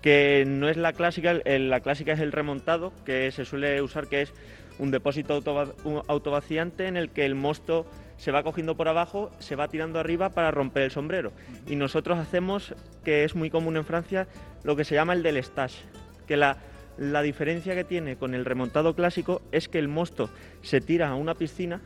que 0.01 0.45
no 0.47 0.69
es 0.69 0.77
la 0.77 0.93
clásica, 0.93 1.33
la 1.33 1.79
clásica 1.81 2.13
es 2.13 2.19
el 2.19 2.31
remontado, 2.31 2.93
que 3.05 3.31
se 3.31 3.43
suele 3.43 3.81
usar 3.81 4.07
que 4.07 4.21
es 4.21 4.33
un 4.79 4.91
depósito 4.91 5.41
autovaciante 6.07 6.87
en 6.87 6.97
el 6.97 7.09
que 7.09 7.25
el 7.25 7.35
mosto 7.35 7.87
se 8.17 8.31
va 8.31 8.43
cogiendo 8.43 8.75
por 8.75 8.87
abajo, 8.87 9.31
se 9.39 9.55
va 9.55 9.67
tirando 9.67 9.99
arriba 9.99 10.29
para 10.29 10.51
romper 10.51 10.83
el 10.83 10.91
sombrero. 10.91 11.31
Y 11.67 11.75
nosotros 11.75 12.17
hacemos, 12.17 12.75
que 13.03 13.23
es 13.23 13.35
muy 13.35 13.49
común 13.49 13.77
en 13.77 13.85
Francia, 13.85 14.27
lo 14.63 14.75
que 14.75 14.83
se 14.83 14.95
llama 14.95 15.13
el 15.13 15.23
del 15.23 15.37
stage, 15.37 15.77
que 16.27 16.37
la, 16.37 16.57
la 16.97 17.21
diferencia 17.21 17.75
que 17.75 17.83
tiene 17.83 18.17
con 18.17 18.33
el 18.33 18.45
remontado 18.45 18.95
clásico 18.95 19.41
es 19.51 19.67
que 19.69 19.79
el 19.79 19.87
mosto 19.87 20.29
se 20.61 20.81
tira 20.81 21.09
a 21.09 21.15
una 21.15 21.35
piscina, 21.35 21.81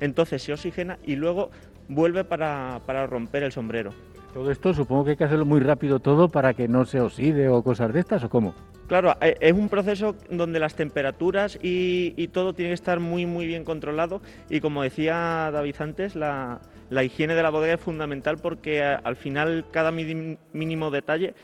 entonces 0.00 0.42
se 0.42 0.52
oxigena 0.52 0.98
y 1.04 1.16
luego 1.16 1.50
vuelve 1.88 2.24
para, 2.24 2.82
para 2.86 3.06
romper 3.06 3.44
el 3.44 3.52
sombrero. 3.52 3.94
Todo 4.32 4.50
esto 4.50 4.74
supongo 4.74 5.04
que 5.04 5.10
hay 5.12 5.16
que 5.16 5.24
hacerlo 5.24 5.46
muy 5.46 5.60
rápido 5.60 6.00
todo 6.00 6.28
para 6.28 6.54
que 6.54 6.68
no 6.68 6.84
se 6.84 7.00
oxide 7.00 7.48
o 7.48 7.62
cosas 7.62 7.92
de 7.92 8.00
estas, 8.00 8.22
¿o 8.24 8.28
cómo? 8.28 8.54
Claro, 8.86 9.14
eh, 9.20 9.36
es 9.40 9.52
un 9.52 9.68
proceso 9.68 10.16
donde 10.30 10.58
las 10.58 10.74
temperaturas 10.74 11.58
y, 11.62 12.28
todo 12.28 12.52
tiene 12.54 12.70
que 12.70 12.74
estar 12.74 13.00
muy 13.00 13.26
muy 13.26 13.46
bien 13.46 13.64
controlado 13.64 14.20
y 14.48 14.60
como 14.60 14.82
decía 14.82 15.50
David 15.52 15.76
antes, 15.78 16.14
la, 16.14 16.60
higiene 16.90 17.34
de 17.34 17.42
la 17.42 17.50
bodega 17.50 17.74
es 17.74 17.80
fundamental 17.80 18.38
porque 18.38 18.78
eh, 18.78 18.98
al 19.02 19.16
final 19.16 19.66
cada 19.70 19.90
mínimo 19.90 20.90
detalle 20.90 21.34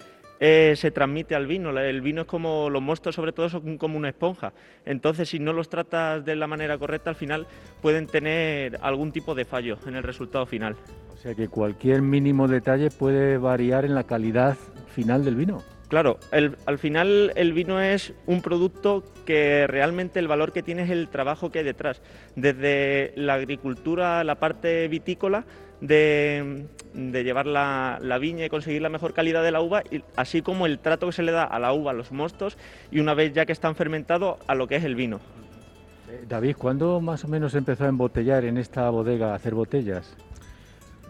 eh, 0.41 0.75
se 0.77 0.91
transmite 0.91 1.35
al 1.35 1.47
vino. 1.47 1.71
El 1.79 2.01
vino 2.01 2.23
es 2.23 2.27
como 2.27 2.69
los 2.69 2.83
mostos, 2.83 3.15
sobre 3.15 3.33
todo, 3.33 3.49
son 3.49 3.79
como 3.79 3.97
una 3.97 4.09
esponja. 4.09 4.53
Entonces, 4.85 5.29
si 5.29 5.39
no 5.39 5.53
los 5.53 5.69
tratas 5.69 6.25
de 6.25 6.37
la 6.37 6.47
manera 6.47 6.77
correcta, 6.77 7.11
al 7.11 7.17
final 7.17 7.47
pueden 7.81 8.07
tener 8.07 8.79
algún 8.83 9.13
tipo 9.13 9.35
de 9.35 9.45
fallo 9.45 9.79
en 9.87 9.97
el 9.97 10.03
resultado 10.03 10.45
final. 10.45 10.77
O 11.25 11.27
sea 11.27 11.35
que 11.35 11.49
cualquier 11.49 12.03
mínimo 12.03 12.49
detalle 12.49 12.91
puede 12.91 13.39
variar 13.39 13.87
en 13.87 13.95
la 13.95 14.05
calidad 14.05 14.59
final 14.89 15.25
del 15.25 15.37
vino. 15.37 15.63
Claro, 15.89 16.19
al 16.31 16.79
final 16.79 17.33
el 17.35 17.55
vino 17.55 17.81
es 17.81 18.13
un 18.27 18.43
producto 18.43 19.03
que 19.25 19.67
realmente 19.67 20.19
el 20.19 20.29
valor 20.29 20.53
que 20.53 20.63
tiene 20.63 20.83
es 20.83 20.91
el 20.91 21.09
trabajo 21.09 21.51
que 21.51 21.61
hay 21.61 21.65
detrás, 21.65 22.03
desde 22.37 23.15
la 23.17 23.35
agricultura, 23.35 24.23
la 24.23 24.35
parte 24.35 24.87
vitícola, 24.89 25.47
de, 25.81 26.67
llevar 26.93 27.47
la, 27.47 28.19
viña 28.21 28.45
y 28.45 28.51
conseguir 28.51 28.83
la 28.83 28.91
mejor 28.91 29.15
calidad 29.15 29.43
de 29.43 29.51
la 29.51 29.63
uva, 29.63 29.83
así 30.17 30.43
como 30.43 30.67
el 30.67 30.79
trato 30.79 31.07
que 31.07 31.13
se 31.13 31.23
le 31.23 31.33
da 31.33 31.45
a 31.45 31.59
la 31.59 31.73
uva, 31.73 31.93
a 31.93 31.95
los 31.95 32.13
mostos, 32.13 32.59
y 32.91 33.01
una 33.01 33.15
vez 33.15 33.33
ya 33.33 33.47
que 33.47 33.53
están 33.53 33.77
fermentados, 33.77 34.37
a 34.47 34.55
lo 34.55 34.69
que 34.69 34.77
es 34.77 34.85
el 34.85 34.95
vino. 34.95 35.21
Eh, 36.11 36.27
David, 36.29 36.57
¿cuándo 36.59 37.01
más 37.01 37.25
o 37.25 37.29
menos 37.29 37.55
empezó 37.55 37.85
a 37.85 37.89
embotellar 37.89 38.45
en 38.45 38.59
esta 38.59 38.91
bodega, 38.91 39.33
a 39.33 39.37
hacer 39.37 39.55
botellas? 39.55 40.15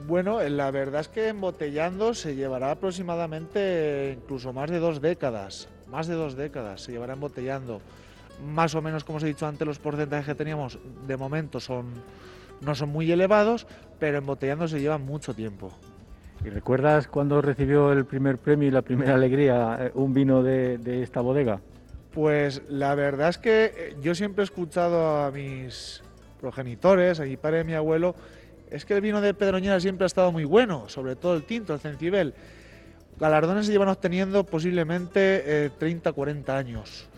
Bueno, 0.06 0.42
la 0.42 0.70
verdad 0.70 1.00
es 1.00 1.08
que 1.08 1.28
embotellando 1.28 2.14
se 2.14 2.34
llevará 2.34 2.72
aproximadamente 2.72 4.16
incluso 4.18 4.52
más 4.52 4.70
de 4.70 4.78
dos 4.78 5.00
décadas, 5.00 5.68
más 5.88 6.06
de 6.06 6.14
dos 6.14 6.36
décadas 6.36 6.82
se 6.82 6.92
llevará 6.92 7.14
embotellando. 7.14 7.80
Más 8.44 8.74
o 8.74 8.82
menos, 8.82 9.04
como 9.04 9.18
os 9.18 9.24
he 9.24 9.28
dicho 9.28 9.46
antes, 9.46 9.66
los 9.66 9.78
porcentajes 9.78 10.26
que 10.26 10.34
teníamos 10.34 10.78
de 11.06 11.16
momento 11.16 11.60
son, 11.60 11.86
no 12.60 12.74
son 12.74 12.90
muy 12.90 13.10
elevados, 13.10 13.66
pero 13.98 14.18
embotellando 14.18 14.68
se 14.68 14.80
lleva 14.80 14.98
mucho 14.98 15.32
tiempo. 15.34 15.70
¿Y 16.44 16.50
recuerdas 16.50 17.08
cuando 17.08 17.40
recibió 17.40 17.92
el 17.92 18.04
primer 18.04 18.36
premio 18.38 18.68
y 18.68 18.70
la 18.70 18.82
primera 18.82 19.14
alegría 19.14 19.78
eh, 19.80 19.92
un 19.94 20.12
vino 20.12 20.42
de, 20.42 20.76
de 20.78 21.02
esta 21.02 21.20
bodega? 21.20 21.60
Pues 22.12 22.62
la 22.68 22.94
verdad 22.94 23.30
es 23.30 23.38
que 23.38 23.64
eh, 23.64 23.96
yo 24.02 24.14
siempre 24.14 24.42
he 24.42 24.44
escuchado 24.44 25.24
a 25.24 25.30
mis 25.30 26.02
progenitores, 26.40 27.20
a 27.20 27.24
mi 27.24 27.36
padre 27.38 27.58
y 27.58 27.60
a 27.60 27.64
mi 27.64 27.74
abuelo, 27.74 28.14
es 28.70 28.84
que 28.84 28.94
el 28.94 29.00
vino 29.00 29.20
de 29.20 29.34
Pedroñera 29.34 29.80
siempre 29.80 30.04
ha 30.04 30.06
estado 30.06 30.32
muy 30.32 30.44
bueno, 30.44 30.88
sobre 30.88 31.16
todo 31.16 31.34
el 31.34 31.44
tinto, 31.44 31.74
el 31.74 31.80
cencibel. 31.80 32.34
Galardones 33.18 33.66
se 33.66 33.72
llevan 33.72 33.88
obteniendo 33.88 34.44
posiblemente 34.44 35.70
30, 35.78 36.10
eh, 36.10 36.12
40 36.12 36.56
años. 36.56 37.08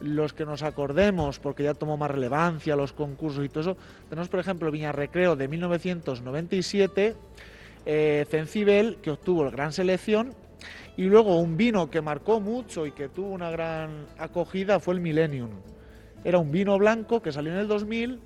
Los 0.00 0.32
que 0.32 0.44
nos 0.44 0.62
acordemos, 0.62 1.38
porque 1.38 1.62
ya 1.62 1.74
tomó 1.74 1.96
más 1.96 2.10
relevancia 2.10 2.76
los 2.76 2.92
concursos 2.92 3.44
y 3.44 3.48
todo 3.48 3.60
eso, 3.60 3.76
tenemos 4.08 4.28
por 4.28 4.40
ejemplo 4.40 4.70
Viña 4.70 4.92
Recreo 4.92 5.36
de 5.36 5.48
1997, 5.48 7.14
eh, 7.86 8.26
Cencibel, 8.28 8.98
que 9.00 9.12
obtuvo 9.12 9.44
la 9.44 9.50
gran 9.50 9.72
selección, 9.72 10.34
y 10.96 11.04
luego 11.04 11.38
un 11.38 11.56
vino 11.56 11.90
que 11.90 12.00
marcó 12.00 12.40
mucho 12.40 12.86
y 12.86 12.92
que 12.92 13.08
tuvo 13.08 13.30
una 13.30 13.50
gran 13.50 14.06
acogida 14.18 14.80
fue 14.80 14.94
el 14.94 15.00
Millennium. 15.00 15.50
Era 16.24 16.38
un 16.38 16.50
vino 16.50 16.76
blanco 16.78 17.22
que 17.22 17.30
salió 17.30 17.52
en 17.52 17.58
el 17.58 17.68
2000 17.68 18.20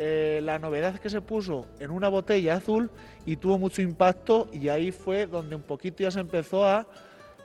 eh, 0.00 0.40
la 0.44 0.60
novedad 0.60 1.00
que 1.00 1.10
se 1.10 1.20
puso 1.20 1.66
en 1.80 1.90
una 1.90 2.08
botella 2.08 2.54
azul 2.54 2.88
y 3.26 3.36
tuvo 3.36 3.58
mucho 3.58 3.82
impacto 3.82 4.48
y 4.52 4.68
ahí 4.68 4.92
fue 4.92 5.26
donde 5.26 5.56
un 5.56 5.62
poquito 5.62 6.04
ya 6.04 6.12
se 6.12 6.20
empezó 6.20 6.64
a 6.64 6.86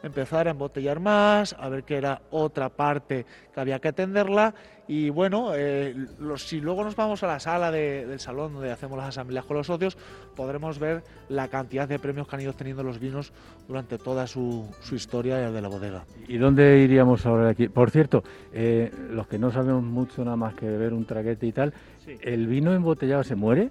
empezar 0.03 0.47
a 0.47 0.51
embotellar 0.51 0.99
más, 0.99 1.55
a 1.57 1.69
ver 1.69 1.83
que 1.83 1.95
era 1.95 2.21
otra 2.29 2.69
parte 2.69 3.25
que 3.53 3.59
había 3.59 3.79
que 3.79 3.87
atenderla 3.87 4.53
y 4.87 5.09
bueno, 5.09 5.51
eh, 5.55 5.95
si 6.35 6.59
luego 6.59 6.83
nos 6.83 6.95
vamos 6.95 7.23
a 7.23 7.27
la 7.27 7.39
sala 7.39 7.71
del 7.71 8.19
salón 8.19 8.53
donde 8.53 8.69
hacemos 8.69 8.97
las 8.97 9.07
asambleas 9.07 9.45
con 9.45 9.55
los 9.55 9.67
socios, 9.67 9.97
podremos 10.35 10.77
ver 10.77 11.03
la 11.29 11.47
cantidad 11.47 11.87
de 11.87 11.99
premios 11.99 12.27
que 12.27 12.35
han 12.35 12.41
ido 12.41 12.53
teniendo 12.53 12.83
los 12.83 12.99
vinos 12.99 13.31
durante 13.67 13.97
toda 13.97 14.27
su, 14.27 14.67
historia 14.91 15.49
de 15.49 15.61
la 15.61 15.69
bodega. 15.69 16.05
¿Y 16.27 16.37
dónde 16.37 16.79
iríamos 16.79 17.25
ahora 17.25 17.49
aquí? 17.49 17.69
Por 17.69 17.91
cierto, 17.91 18.23
eh, 18.51 18.91
los 19.09 19.27
que 19.27 19.39
no 19.39 19.51
sabemos 19.51 19.83
mucho 19.83 20.23
nada 20.25 20.35
más 20.35 20.53
que 20.53 20.65
beber 20.65 20.93
un 20.93 21.05
traguete 21.05 21.47
y 21.47 21.53
tal, 21.53 21.73
¿el 22.21 22.47
vino 22.47 22.73
embotellado 22.73 23.23
se 23.23 23.35
muere? 23.35 23.69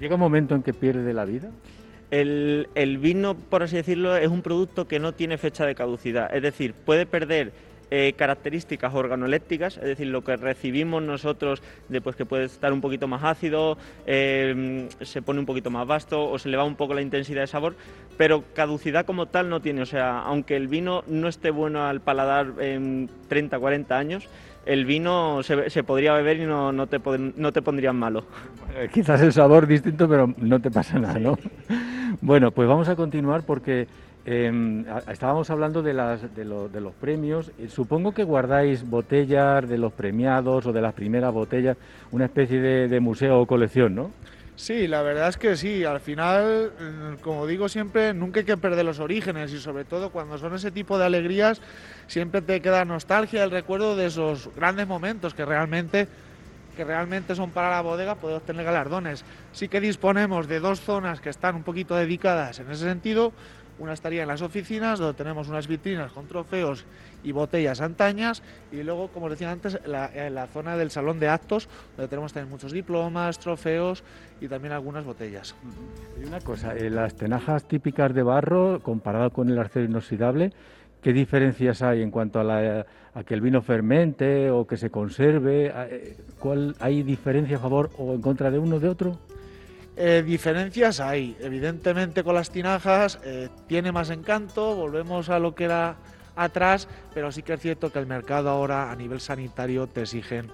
¿Llega 0.00 0.16
un 0.16 0.20
momento 0.20 0.56
en 0.56 0.62
que 0.62 0.74
pierde 0.74 1.12
la 1.14 1.24
vida? 1.24 1.50
El, 2.10 2.98
vino, 3.00 3.34
por 3.34 3.62
así 3.62 3.76
decirlo, 3.76 4.16
es 4.16 4.28
un 4.28 4.42
producto 4.42 4.88
que 4.88 4.98
no 4.98 5.12
tiene 5.12 5.36
fecha 5.36 5.66
de 5.66 5.74
caducidad. 5.74 6.34
Es 6.34 6.42
decir, 6.42 6.72
puede 6.72 7.04
perder 7.04 7.52
eh, 7.90 8.14
características 8.16 8.94
organolépticas, 8.94 9.76
es 9.76 9.84
decir, 9.84 10.06
lo 10.08 10.22
que 10.22 10.36
recibimos 10.36 11.02
nosotros 11.02 11.62
de 11.88 12.00
pues, 12.00 12.16
que 12.16 12.24
puede 12.24 12.44
estar 12.44 12.72
un 12.72 12.80
poquito 12.80 13.08
más 13.08 13.24
ácido, 13.24 13.76
eh, 14.06 14.88
se 15.00 15.22
pone 15.22 15.40
un 15.40 15.46
poquito 15.46 15.70
más 15.70 15.86
vasto 15.86 16.30
o 16.30 16.38
se 16.38 16.48
le 16.48 16.56
va 16.56 16.64
un 16.64 16.76
poco 16.76 16.94
la 16.94 17.02
intensidad 17.02 17.42
de 17.42 17.46
sabor, 17.46 17.76
pero 18.16 18.44
caducidad 18.54 19.04
como 19.04 19.26
tal 19.26 19.50
no 19.50 19.60
tiene. 19.60 19.82
O 19.82 19.86
sea, 19.86 20.20
aunque 20.20 20.56
el 20.56 20.68
vino 20.68 21.04
no 21.06 21.28
esté 21.28 21.50
bueno 21.50 21.84
al 21.84 22.00
paladar 22.00 22.54
en 22.60 23.10
30, 23.28 23.58
40 23.58 23.98
años, 23.98 24.28
el 24.64 24.84
vino 24.84 25.42
se, 25.42 25.82
podría 25.82 26.12
beber 26.12 26.40
y 26.40 26.44
no, 26.44 26.72
no, 26.72 26.86
te, 26.86 27.00
no 27.36 27.52
te 27.52 27.62
pondrían 27.62 27.96
malo. 27.96 28.24
quizás 28.92 29.20
el 29.22 29.32
sabor 29.32 29.66
distinto, 29.66 30.08
pero 30.08 30.34
no 30.36 30.60
te 30.60 30.70
pasa 30.70 30.98
nada, 30.98 31.18
¿no? 31.18 31.38
Bueno, 32.20 32.50
pues 32.50 32.68
vamos 32.68 32.88
a 32.88 32.96
continuar 32.96 33.42
porque 33.42 33.86
Em, 34.30 34.84
estábamos 35.10 35.48
hablando 35.48 35.80
de, 35.80 35.94
las, 35.94 36.34
de, 36.34 36.44
los 36.44 36.94
premios. 37.00 37.50
Eh, 37.58 37.68
supongo 37.70 38.12
que 38.12 38.24
guardáis 38.24 38.86
botellas 38.86 39.66
de 39.66 39.78
los 39.78 39.90
premiados 39.94 40.66
o 40.66 40.72
de 40.74 40.82
las 40.82 40.92
primeras 40.92 41.32
botellas, 41.32 41.78
una 42.10 42.26
especie 42.26 42.60
de, 42.60 43.00
museo 43.00 43.40
o 43.40 43.46
colección, 43.46 43.94
¿no? 43.94 44.10
Sí, 44.54 44.86
la 44.86 45.00
verdad 45.00 45.30
es 45.30 45.38
que 45.38 45.56
sí. 45.56 45.82
Al 45.84 46.00
final, 46.00 46.72
mm, 46.78 47.22
como 47.22 47.46
digo 47.46 47.70
siempre, 47.70 48.12
nunca 48.12 48.40
hay 48.40 48.44
que 48.44 48.58
perder 48.58 48.84
los 48.84 49.00
orígenes 49.00 49.50
y 49.54 49.60
sobre 49.60 49.86
todo 49.86 50.10
cuando 50.10 50.36
son 50.36 50.54
ese 50.54 50.70
tipo 50.70 50.98
de 50.98 51.06
alegrías, 51.06 51.62
siempre 52.06 52.42
te 52.42 52.60
queda 52.60 52.84
nostalgia, 52.84 53.42
el 53.42 53.50
recuerdo 53.50 53.96
de 53.96 54.06
esos 54.08 54.50
grandes 54.54 54.86
momentos 54.86 55.32
que 55.32 55.46
realmente 55.46 56.06
que 56.78 56.84
realmente 56.84 57.34
son 57.34 57.50
para 57.50 57.70
la 57.70 57.80
bodega 57.80 58.14
poder 58.14 58.36
obtener 58.36 58.64
galardones. 58.64 59.24
Sí 59.50 59.66
que 59.68 59.80
disponemos 59.80 60.46
de 60.46 60.60
dos 60.60 60.80
zonas 60.80 61.20
que 61.20 61.28
están 61.28 61.56
un 61.56 61.64
poquito 61.64 61.96
dedicadas 61.96 62.60
en 62.60 62.70
ese 62.70 62.84
sentido, 62.84 63.32
una 63.80 63.94
estaría 63.94 64.22
en 64.22 64.28
las 64.28 64.42
oficinas, 64.42 65.00
donde 65.00 65.14
tenemos 65.14 65.48
unas 65.48 65.66
vitrinas 65.66 66.12
con 66.12 66.28
trofeos 66.28 66.84
y 67.24 67.32
botellas 67.32 67.80
antañas, 67.80 68.44
y 68.70 68.84
luego, 68.84 69.08
como 69.08 69.28
decía 69.28 69.50
antes, 69.50 69.80
la, 69.86 70.08
en 70.14 70.36
la 70.36 70.46
zona 70.46 70.76
del 70.76 70.92
salón 70.92 71.18
de 71.18 71.28
actos, 71.28 71.68
donde 71.96 72.08
tenemos 72.08 72.32
también 72.32 72.50
muchos 72.50 72.70
diplomas, 72.70 73.40
trofeos 73.40 74.04
y 74.40 74.46
también 74.46 74.72
algunas 74.72 75.04
botellas. 75.04 75.56
Y 76.22 76.26
una 76.26 76.40
cosa, 76.40 76.76
eh, 76.76 76.90
las 76.90 77.16
tenajas 77.16 77.66
típicas 77.66 78.14
de 78.14 78.22
barro, 78.22 78.80
comparado 78.84 79.30
con 79.30 79.48
el 79.48 79.58
acero 79.58 79.84
inoxidable, 79.84 80.52
¿qué 81.02 81.12
diferencias 81.12 81.82
hay 81.82 82.02
en 82.02 82.12
cuanto 82.12 82.38
a, 82.38 82.44
la, 82.44 82.86
a 83.18 83.24
que 83.24 83.34
el 83.34 83.40
vino 83.40 83.62
fermente 83.62 84.50
o 84.50 84.66
que 84.66 84.76
se 84.76 84.90
conserve? 84.90 85.72
Eh, 85.74 86.16
¿Cuál, 86.38 86.76
¿Hay 86.78 87.02
diferencia 87.02 87.56
a 87.56 87.60
favor 87.60 87.90
o 87.98 88.14
en 88.14 88.22
contra 88.22 88.50
de 88.50 88.58
uno 88.58 88.76
o 88.76 88.80
de 88.80 88.88
otro? 88.88 89.18
Eh, 90.00 90.22
diferencias 90.24 91.00
hay, 91.00 91.36
evidentemente 91.40 92.22
con 92.22 92.36
las 92.36 92.50
tinajas 92.50 93.18
eh, 93.24 93.48
tiene 93.66 93.90
más 93.90 94.10
encanto, 94.10 94.76
volvemos 94.76 95.28
a 95.28 95.40
lo 95.40 95.56
que 95.56 95.64
era 95.64 95.96
atrás, 96.36 96.86
pero 97.12 97.32
sí 97.32 97.42
que 97.42 97.54
es 97.54 97.60
cierto 97.60 97.90
que 97.90 97.98
el 97.98 98.06
mercado 98.06 98.48
ahora 98.48 98.92
a 98.92 98.94
nivel 98.94 99.18
sanitario 99.18 99.88
te 99.88 100.02
exigen 100.02 100.46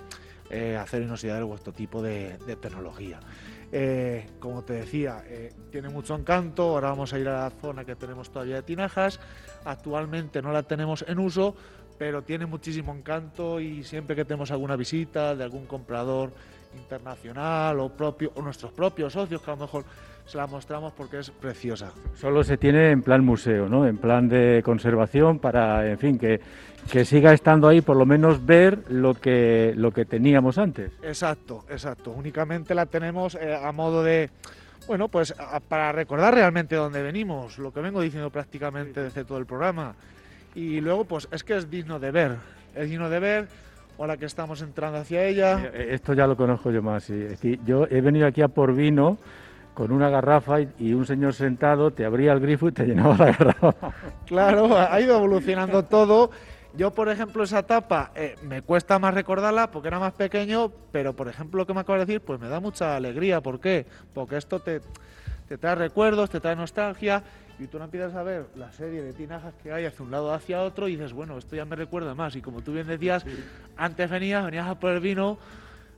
eh, 0.48 0.79
hacer 0.79 1.03
inoxidable 1.03 1.44
vuestro 1.44 1.74
tipo 1.74 2.00
de, 2.00 2.38
tecnología. 2.59 3.20
como 4.38 4.62
te 4.62 4.72
decía, 4.72 5.22
tiene 5.70 5.90
mucho 5.90 6.14
encanto, 6.14 6.62
ahora 6.62 6.88
vamos 6.88 7.12
a 7.12 7.18
ir 7.18 7.29
a 7.29 7.42
la 7.42 7.50
zona 7.50 7.85
que 7.85 7.96
tenemos 7.96 8.31
todavía 8.31 8.57
de 8.57 8.62
tinajas, 8.62 9.20
actualmente 9.66 10.40
no 10.40 10.53
la 10.53 10.62
tenemos 10.62 11.05
en 11.07 11.18
uso, 11.18 11.55
pero 11.98 12.22
tiene 12.22 12.46
muchísimo 12.46 12.94
encanto 12.94 13.61
y 13.61 13.85
siempre 13.85 14.16
que 14.16 14.24
tenemos 14.24 14.50
alguna 14.50 14.76
visita 14.76 15.35
de 15.35 15.44
algún 15.44 15.66
comprador, 15.66 16.33
internacional 16.76 17.80
o, 17.80 17.88
propio, 17.88 18.33
o 18.35 18.42
nuestros 18.42 18.72
propios 18.72 19.12
socios, 19.12 19.40
que 19.40 19.50
a 19.50 19.54
lo 19.54 19.61
mejor 19.61 19.85
se 20.26 20.37
la 20.37 20.46
mostramos 20.46 20.92
porque 20.92 21.18
es 21.18 21.30
preciosa. 21.30 21.92
Solo 22.14 22.42
se 22.44 22.57
tiene 22.57 22.90
en 22.90 23.02
plan 23.02 23.24
museo, 23.24 23.68
¿no? 23.68 23.87
En 23.87 23.98
plan 23.98 24.28
de 24.28 24.62
conservación 24.64 25.38
para, 25.38 25.88
en 25.88 25.98
fin, 25.98 26.18
que, 26.18 26.40
que 26.90 27.04
siga 27.04 27.33
estando 27.33 27.68
ahí, 27.68 27.83
por 27.83 27.96
lo 27.96 28.07
menos 28.07 28.44
ver 28.44 28.90
lo 28.90 29.14
que, 29.14 29.74
lo 29.76 29.90
que 29.90 30.04
teníamos 30.04 30.59
antes. 30.59 30.92
Exacto, 31.02 31.64
exacto. 31.68 32.11
Únicamente 32.11 32.74
la 32.74 32.87
tenemos 32.87 33.35
eh, 33.35 33.54
a 33.54 33.70
modo 33.72 34.02
de, 34.02 34.30
bueno, 34.87 35.09
pues 35.09 35.35
para 35.68 35.92
recordar 35.92 36.35
realmente 36.35 36.74
dónde 36.74 37.02
venimos, 37.02 37.59
lo 37.59 37.72
que 37.72 37.80
vengo 37.80 38.00
diciendo 38.00 38.30
prácticamente 38.30 39.02
desde 39.02 39.24
todo 39.24 39.38
el 39.38 39.46
programa. 39.46 39.94
Y 40.55 40.81
luego, 40.81 41.05
pues 41.05 41.29
es 41.31 41.43
que 41.45 41.57
es 41.57 41.71
digno 41.71 41.99
de 41.99 42.11
ver, 42.11 42.37
es 42.75 42.88
digno 42.88 43.09
de 43.09 43.19
ver 43.19 43.49
Hola, 43.97 44.17
que 44.17 44.27
estamos 44.27 44.61
entrando 44.61 44.99
hacia 44.99 45.25
ella. 45.25 45.71
Eh, 45.73 45.90
esto 45.93 46.14
ya 46.14 46.27
lo 46.27 46.37
conozco 46.37 46.73
yo 46.73 46.83
más. 46.83 47.05
Sí. 47.05 47.61
yo 47.64 47.87
he 47.88 48.01
venido 48.01 48.27
aquí 48.27 48.43
a 48.43 48.49
por 48.49 48.75
vino 48.75 49.19
con 49.73 49.93
una 49.93 50.09
garrafa 50.09 50.61
y, 50.79 50.93
un 50.95 51.07
señor 51.07 51.33
sentado 51.35 51.93
te 51.93 52.05
abría 52.05 52.33
el 52.33 52.40
grifo 52.40 52.69
y 52.69 52.73
te 52.73 52.87
llenaba 52.87 53.17
la 53.17 53.27
garrafa. 53.27 53.75
Claro, 54.27 54.77
ha 54.77 55.01
ido 55.01 55.17
evolucionando 55.17 55.85
todo. 55.85 56.31
Yo, 56.77 56.93
por 56.93 57.09
ejemplo, 57.09 57.45
esa 57.45 57.61
etapa 57.61 58.11
eh, 58.17 58.35
me 58.43 58.62
cuesta 58.62 58.99
más 58.99 59.14
recordarla 59.14 59.71
porque 59.71 59.88
era 59.88 60.01
más 60.01 60.12
pequeño, 60.12 60.73
pero 60.90 61.12
por 61.12 61.29
ejemplo 61.29 61.59
lo 61.59 61.67
que 61.67 61.75
me 61.75 61.81
acabo 61.81 61.99
de 62.01 62.05
decir, 62.05 62.21
pues 62.21 62.40
me 62.40 62.49
da 62.49 62.59
mucha 62.59 62.97
alegría. 62.97 63.40
¿Por 63.43 63.61
qué? 63.61 63.87
Porque 64.12 64.38
esto 64.38 64.59
te, 64.59 64.81
te 65.48 65.59
trae 65.59 65.74
recuerdos, 65.74 66.30
te 66.30 66.40
trae 66.40 66.57
nostalgia 66.57 67.22
y 67.59 67.66
tú 67.66 67.78
no 67.78 67.85
empiezas 67.85 68.14
a 68.14 68.22
ver 68.22 68.46
la 68.57 68.72
serie 68.72 69.02
de 69.02 69.12
tinajas 69.12 69.54
que 69.62 69.72
hay 69.72 69.85
hacia 69.85 70.04
un 70.04 70.11
lado 70.11 70.33
hacia 70.33 70.62
otro 70.62 70.88
y 70.88 70.92
dices, 70.92 71.12
bueno, 71.12 71.38
esto 71.38 71.54
ya 71.54 71.64
me 71.64 71.76
recuerda 71.76 72.14
más. 72.14 72.35
Y 72.37 72.42
como 72.42 72.62
tú 72.62 72.72
bien 72.72 72.87
decías, 72.87 73.24
antes 73.76 74.11
venías, 74.11 74.44
venías 74.44 74.68
a 74.68 74.78
por 74.78 74.92
el 74.92 75.00
vino, 75.00 75.38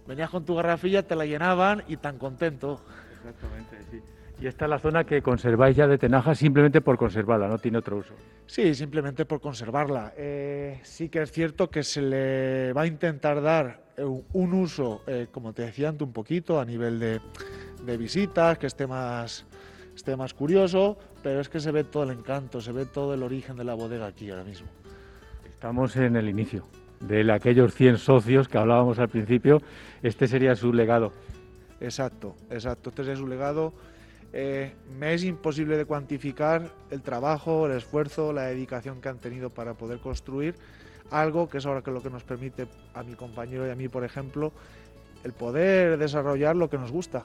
venías 0.07 0.31
con 0.31 0.45
tu 0.45 0.55
garrafilla, 0.55 1.03
te 1.03 1.17
la 1.17 1.25
llenaban 1.25 1.83
y 1.89 1.97
tan 1.97 2.19
contento. 2.19 2.81
Exactamente, 3.19 3.79
sí. 3.91 4.03
Y 4.39 4.47
esta 4.47 4.67
es 4.67 4.71
la 4.71 4.79
zona 4.79 5.05
que 5.05 5.23
conserváis 5.23 5.77
ya 5.77 5.87
de 5.87 5.97
tenajas 5.97 6.39
simplemente 6.39 6.83
por 6.83 6.99
conservarla, 6.99 7.49
no 7.49 7.59
tiene 7.59 7.79
otro 7.79 7.97
uso. 7.97 8.13
Sí, 8.47 8.75
simplemente 8.75 9.25
por 9.25 9.41
conservarla. 9.41 10.13
Eh, 10.17 10.79
sí 10.83 11.09
que 11.09 11.23
es 11.23 11.33
cierto 11.33 11.71
que 11.71 11.83
se 11.83 12.03
le 12.03 12.73
va 12.75 12.83
a 12.83 12.87
intentar 12.87 13.41
dar 13.41 13.81
eh, 13.97 14.05
un 14.05 14.53
uso, 14.53 15.03
eh, 15.07 15.29
como 15.33 15.55
te 15.55 15.63
decía 15.63 15.89
antes, 15.89 16.07
un 16.07 16.13
poquito 16.13 16.61
a 16.61 16.67
nivel 16.67 17.01
de, 17.01 17.21
de 17.87 17.97
visitas, 17.97 18.59
que 18.59 18.67
esté 18.67 18.87
más, 18.87 19.47
esté 19.95 20.17
más 20.17 20.35
curioso, 20.35 20.99
pero 21.23 21.41
es 21.41 21.49
que 21.49 21.61
se 21.61 21.71
ve 21.71 21.85
todo 21.85 22.03
el 22.03 22.11
encanto, 22.11 22.61
se 22.61 22.73
ve 22.73 22.85
todo 22.85 23.15
el 23.15 23.23
origen 23.23 23.57
de 23.57 23.65
la 23.65 23.75
bodega 23.75 24.07
aquí 24.07 24.31
ahora 24.31 24.45
mismo. 24.45 24.69
Estamos 25.49 25.97
en 25.97 26.17
el 26.17 26.29
inicio 26.29 26.67
de 27.01 27.31
aquellos 27.33 27.75
100 27.75 27.99
socios 27.99 28.49
que 28.49 28.59
hablábamos 28.59 28.99
al 28.99 29.09
principio, 29.09 29.63
este 30.03 30.27
sería 30.27 30.55
su 30.57 30.73
legado. 30.73 31.13
Exacto, 31.81 32.35
exacto, 32.51 32.91
este 32.91 33.05
sería 33.05 33.19
su 33.19 33.27
legado. 33.27 33.73
Eh, 34.33 34.75
me 34.99 35.15
es 35.15 35.25
imposible 35.25 35.77
de 35.77 35.85
cuantificar 35.85 36.71
el 36.91 37.01
trabajo, 37.03 37.67
el 37.67 37.73
esfuerzo, 37.73 38.33
la 38.33 38.43
dedicación 38.43 39.01
que 39.01 39.09
han 39.09 39.19
tenido 39.19 39.51
para 39.51 39.75
poder 39.75 39.99
construir 40.01 40.57
algo 41.11 41.49
que 41.49 41.59
es 41.59 41.67
ahora 41.67 41.83
que 41.83 41.91
lo 41.91 42.03
que 42.03 42.11
nos 42.11 42.25
permite 42.25 42.67
a 42.95 43.03
mi 43.03 43.15
compañero 43.15 43.67
y 43.67 43.71
a 43.71 43.75
mí, 43.75 43.89
por 43.89 44.05
ejemplo, 44.05 44.53
el 45.27 45.33
poder 45.33 45.99
desarrollar 45.99 46.57
lo 46.57 46.71
que 46.71 46.79
nos 46.79 46.93
gusta. 46.93 47.25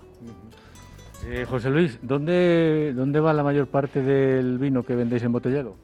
Eh, 1.28 1.46
José 1.48 1.70
Luis, 1.70 2.00
¿dónde, 2.02 2.94
¿dónde 2.96 3.20
va 3.20 3.32
la 3.32 3.44
mayor 3.44 3.68
parte 3.68 4.02
del 4.02 4.58
vino 4.58 4.84
que 4.84 4.96
vendéis 4.96 5.22
embotellado? 5.24 5.76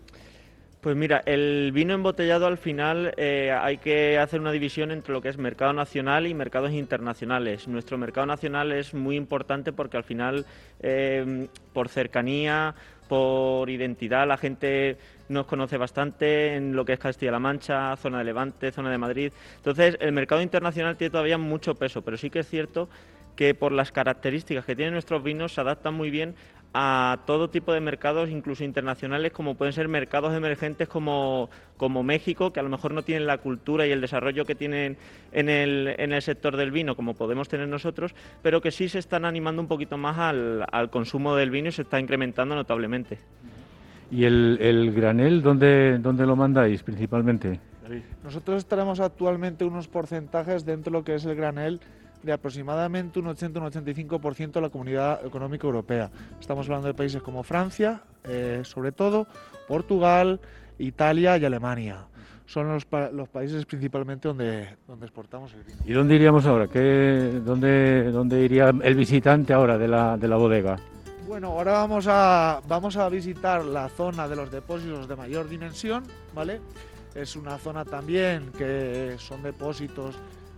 Pues 0.82 0.96
mira, 0.96 1.22
el 1.26 1.72
vino 1.74 1.94
embotellado 1.94 2.48
al 2.48 2.58
final 2.58 3.14
eh, 3.18 3.52
hay 3.52 3.78
que 3.78 4.18
hacer 4.18 4.40
una 4.40 4.52
división 4.52 4.92
entre 4.92 5.14
lo 5.14 5.22
que 5.22 5.30
es 5.30 5.38
mercado 5.38 5.74
nacional 5.74 6.26
y 6.26 6.34
mercados 6.34 6.72
internacionales. 6.72 7.68
Nuestro 7.68 7.98
mercado 7.98 8.26
nacional 8.26 8.72
es 8.72 8.94
muy 8.94 9.16
importante 9.16 9.72
porque 9.74 9.98
al 9.98 10.04
final, 10.04 10.46
eh, 10.80 11.48
por 11.74 11.90
cercanía, 11.90 12.74
por 13.08 13.70
identidad, 13.70 14.28
la 14.28 14.38
gente 14.38 14.98
nos 15.30 15.46
conoce 15.46 15.78
bastante 15.78 16.56
en 16.56 16.76
lo 16.76 16.86
que 16.86 16.94
es 16.94 17.00
Castilla-La 17.00 17.40
Mancha, 17.40 17.96
zona 17.98 18.20
de 18.20 18.24
Levante, 18.24 18.72
zona 18.72 18.92
de 18.92 18.98
Madrid. 18.98 19.32
Entonces, 19.58 19.98
el 20.00 20.12
mercado 20.12 20.42
internacional 20.42 20.98
tiene 20.98 21.12
todavía 21.12 21.38
mucho 21.38 21.76
peso, 21.76 22.02
pero 22.02 22.18
sí 22.18 22.30
que 22.30 22.40
es 22.40 22.48
cierto 22.48 22.90
que 23.36 23.54
por 23.54 23.72
las 23.72 23.92
características 23.92 24.66
que 24.66 24.76
tienen 24.76 24.94
nuestros 24.94 25.24
vinos 25.24 25.54
se 25.54 25.62
adaptan 25.62 25.94
muy 25.94 26.10
bien 26.10 26.36
a 26.74 27.20
todo 27.26 27.50
tipo 27.50 27.74
de 27.74 27.80
mercados, 27.80 28.30
incluso 28.30 28.64
internacionales, 28.64 29.32
como 29.32 29.56
pueden 29.56 29.74
ser 29.74 29.88
mercados 29.88 30.36
emergentes 30.36 30.88
como, 30.88 31.50
como 31.78 32.04
México, 32.04 32.52
que 32.52 32.60
a 32.60 32.64
lo 32.64 32.70
mejor 32.70 32.94
no 32.94 33.04
tienen 33.04 33.26
la 33.26 33.38
cultura 33.38 33.88
y 33.88 33.92
el 33.92 34.02
desarrollo 34.02 34.46
que 34.46 34.56
tienen 34.56 34.98
en 35.32 35.50
el, 35.50 35.96
en 35.98 36.14
el 36.14 36.22
sector 36.22 36.58
del 36.58 36.72
vino, 36.72 36.96
como 36.96 37.16
podemos 37.16 37.48
tener 37.48 37.68
nosotros, 37.68 38.14
pero 38.42 38.62
que 38.62 38.72
sí 38.72 38.90
se 38.90 39.00
están 39.00 39.26
animando 39.26 39.62
un 39.62 39.68
poquito 39.68 39.98
más 39.98 40.18
al, 40.18 40.66
al 40.72 40.90
consumo 40.90 41.36
del 41.36 41.52
vino 41.52 41.70
y 41.70 41.72
se 41.72 41.84
está 41.84 42.00
incrementando 42.00 42.54
notablemente. 42.54 43.18
¿Y 44.10 44.24
el, 44.24 44.58
el 44.62 44.94
granel 44.94 45.42
dónde, 45.42 46.00
dónde 46.00 46.26
lo 46.26 46.36
mandáis 46.36 46.84
principalmente? 46.84 47.60
Nosotros 48.24 48.58
estaremos 48.58 49.00
actualmente 49.00 49.66
unos 49.66 49.88
porcentajes 49.88 50.66
dentro 50.66 50.92
de 50.92 51.00
lo 51.00 51.04
que 51.04 51.16
es 51.16 51.26
el 51.26 51.36
granel 51.36 51.80
de 52.24 52.34
aproximadamente 52.34 53.20
un 53.20 53.28
80 53.28 53.60
un 53.60 53.66
85% 53.68 54.52
de 54.52 54.62
la 54.62 54.70
comunidad 54.70 55.26
económica 55.26 55.66
europea. 55.68 56.10
Estamos 56.40 56.66
hablando 56.68 56.88
de 56.88 56.94
países 56.94 57.22
como 57.22 57.44
Francia, 57.44 58.02
eh, 58.26 58.62
sobre 58.64 58.92
todo, 58.92 59.28
Portugal, 59.68 60.40
Italia 60.78 61.38
y 61.38 61.46
Alemania. 61.46 62.06
Son 62.46 62.68
los, 62.70 62.88
los 63.14 63.28
países 63.28 63.66
principalmente 63.66 64.28
donde, 64.28 64.78
donde 64.88 65.06
exportamos 65.06 65.54
el 65.54 65.64
vino. 65.64 65.80
¿Y 65.86 65.92
dónde 65.92 66.16
iríamos 66.16 66.46
ahora? 66.46 66.68
¿Qué, 66.68 67.42
dónde, 67.44 68.10
¿Dónde 68.12 68.42
iría 68.42 68.70
el 68.70 68.96
visitante 68.96 69.54
ahora 69.54 69.78
de 69.78 69.88
la, 69.88 70.18
de 70.18 70.28
la 70.28 70.38
bodega? 70.38 70.78
Bueno, 71.28 71.50
ahora 71.50 71.74
vamos 71.74 72.06
a, 72.08 72.62
vamos 72.68 72.96
a 72.96 73.10
visitar 73.10 73.66
la 73.66 73.90
zona 73.90 74.28
de 74.28 74.36
los 74.38 74.50
depósitos 74.50 75.08
de 75.08 75.16
mayor 75.18 75.50
dimensión, 75.50 76.04
¿vale? 76.34 76.62
es 77.18 77.36
una 77.36 77.58
zona 77.58 77.84
también 77.84 78.52
que 78.58 79.16
son 79.18 79.42
depósitos 79.42 80.16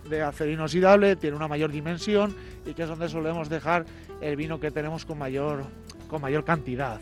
de 0.09 0.21
acero 0.21 0.51
inoxidable, 0.51 1.15
tiene 1.15 1.35
una 1.35 1.47
mayor 1.47 1.71
dimensión 1.71 2.35
y 2.65 2.73
que 2.73 2.83
es 2.83 2.89
donde 2.89 3.07
solemos 3.07 3.49
dejar 3.49 3.85
el 4.21 4.35
vino 4.35 4.59
que 4.59 4.69
tenemos 4.69 5.05
con 5.05 5.17
mayor, 5.17 5.63
con 6.07 6.21
mayor 6.21 6.43
cantidad. 6.43 6.99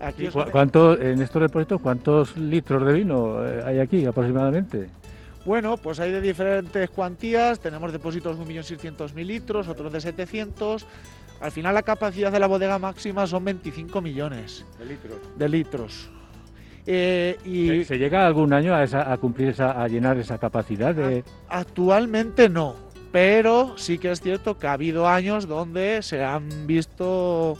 Aquí 0.00 0.28
¿Cuánto, 0.28 1.00
en 1.00 1.20
estos 1.22 1.42
depósitos, 1.42 1.80
cuántos 1.80 2.36
litros 2.36 2.86
de 2.86 2.92
vino 2.92 3.44
eh, 3.44 3.62
hay 3.64 3.80
aquí 3.80 4.04
aproximadamente? 4.06 4.88
Bueno, 5.44 5.76
pues 5.78 5.98
hay 5.98 6.12
de 6.12 6.20
diferentes 6.20 6.90
cuantías, 6.90 7.58
tenemos 7.58 7.90
depósitos 7.90 8.38
de 8.38 8.44
1.600.000 8.44 9.24
litros, 9.24 9.66
otros 9.66 9.92
de 9.92 10.00
700. 10.00 10.86
Al 11.40 11.52
final 11.52 11.74
la 11.74 11.82
capacidad 11.82 12.32
de 12.32 12.40
la 12.40 12.46
bodega 12.46 12.78
máxima 12.78 13.26
son 13.26 13.44
25 13.44 14.00
millones 14.00 14.66
de 14.78 14.84
litros. 14.86 15.18
De 15.36 15.48
litros. 15.48 16.10
Eh, 16.86 17.36
y 17.44 17.84
¿Se, 17.84 17.98
llega 17.98 18.26
algún 18.26 18.52
año 18.52 18.74
a, 18.74 19.16
cumplir 19.18 19.48
esa, 19.48 19.82
a 19.82 19.86
llenar 19.88 20.16
esa 20.16 20.38
capacidad? 20.38 20.94
De... 20.94 21.22
Actualmente 21.48 22.48
no, 22.48 22.76
pero 23.12 23.76
sí 23.76 23.98
que 23.98 24.10
es 24.10 24.20
cierto 24.20 24.58
que 24.58 24.66
ha 24.66 24.72
habido 24.72 25.06
años 25.06 25.46
donde 25.46 26.02
se 26.02 26.24
han 26.24 26.66
visto, 26.66 27.58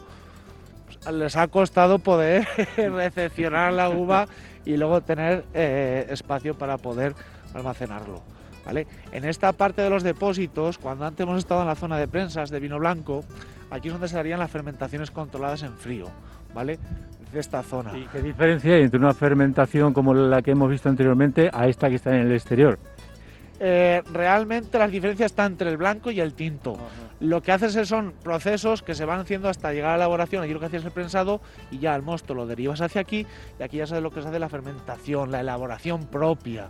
les 1.12 1.36
ha 1.36 1.48
costado 1.48 1.98
poder 1.98 2.46
recepcionar 2.76 3.74
la 3.74 3.90
uva 3.90 4.28
y 4.64 4.76
luego 4.76 5.02
tener 5.02 5.44
eh, 5.54 6.06
espacio 6.10 6.56
para 6.56 6.78
poder 6.78 7.14
almacenarlo. 7.54 8.22
¿Vale? 8.68 8.86
En 9.12 9.24
esta 9.24 9.52
parte 9.54 9.80
de 9.80 9.88
los 9.88 10.02
depósitos, 10.02 10.76
cuando 10.76 11.06
antes 11.06 11.24
hemos 11.24 11.38
estado 11.38 11.62
en 11.62 11.68
la 11.68 11.74
zona 11.74 11.96
de 11.96 12.06
prensas 12.06 12.50
de 12.50 12.60
vino 12.60 12.78
blanco, 12.78 13.24
aquí 13.70 13.88
es 13.88 13.94
donde 13.94 14.08
se 14.08 14.18
harían 14.18 14.38
las 14.38 14.50
fermentaciones 14.50 15.10
controladas 15.10 15.62
en 15.62 15.72
frío. 15.72 16.06
¿vale? 16.54 16.78
de 17.32 17.40
esta 17.40 17.62
zona. 17.62 17.96
¿Y 17.96 18.06
qué 18.06 18.22
diferencia 18.22 18.74
hay 18.74 18.82
entre 18.82 18.98
una 18.98 19.12
fermentación 19.12 19.92
como 19.92 20.14
la 20.14 20.40
que 20.40 20.52
hemos 20.52 20.70
visto 20.70 20.88
anteriormente 20.88 21.50
a 21.52 21.68
esta 21.68 21.90
que 21.90 21.96
está 21.96 22.14
en 22.14 22.26
el 22.26 22.32
exterior? 22.32 22.78
Eh, 23.60 24.02
realmente 24.12 24.78
las 24.78 24.90
diferencias 24.90 25.32
están 25.32 25.52
entre 25.52 25.68
el 25.68 25.76
blanco 25.76 26.10
y 26.10 26.20
el 26.20 26.32
tinto. 26.32 26.78
Lo 27.20 27.42
que 27.42 27.52
haces 27.52 27.88
son 27.88 28.14
procesos 28.22 28.82
que 28.82 28.94
se 28.94 29.04
van 29.04 29.20
haciendo 29.20 29.48
hasta 29.48 29.72
llegar 29.72 29.90
a 29.90 29.96
la 29.98 30.04
elaboración. 30.04 30.42
Aquí 30.42 30.54
lo 30.54 30.60
que 30.60 30.66
haces 30.66 30.80
es 30.80 30.86
el 30.86 30.92
prensado 30.92 31.40
y 31.70 31.78
ya 31.78 31.94
el 31.94 32.02
mosto 32.02 32.34
lo 32.34 32.46
derivas 32.46 32.80
hacia 32.80 33.00
aquí 33.00 33.26
y 33.58 33.62
aquí 33.62 33.78
ya 33.78 33.86
sabes 33.86 34.02
lo 34.02 34.10
que 34.10 34.22
se 34.22 34.28
hace 34.28 34.38
la 34.38 34.48
fermentación, 34.48 35.32
la 35.32 35.40
elaboración 35.40 36.06
propia. 36.06 36.68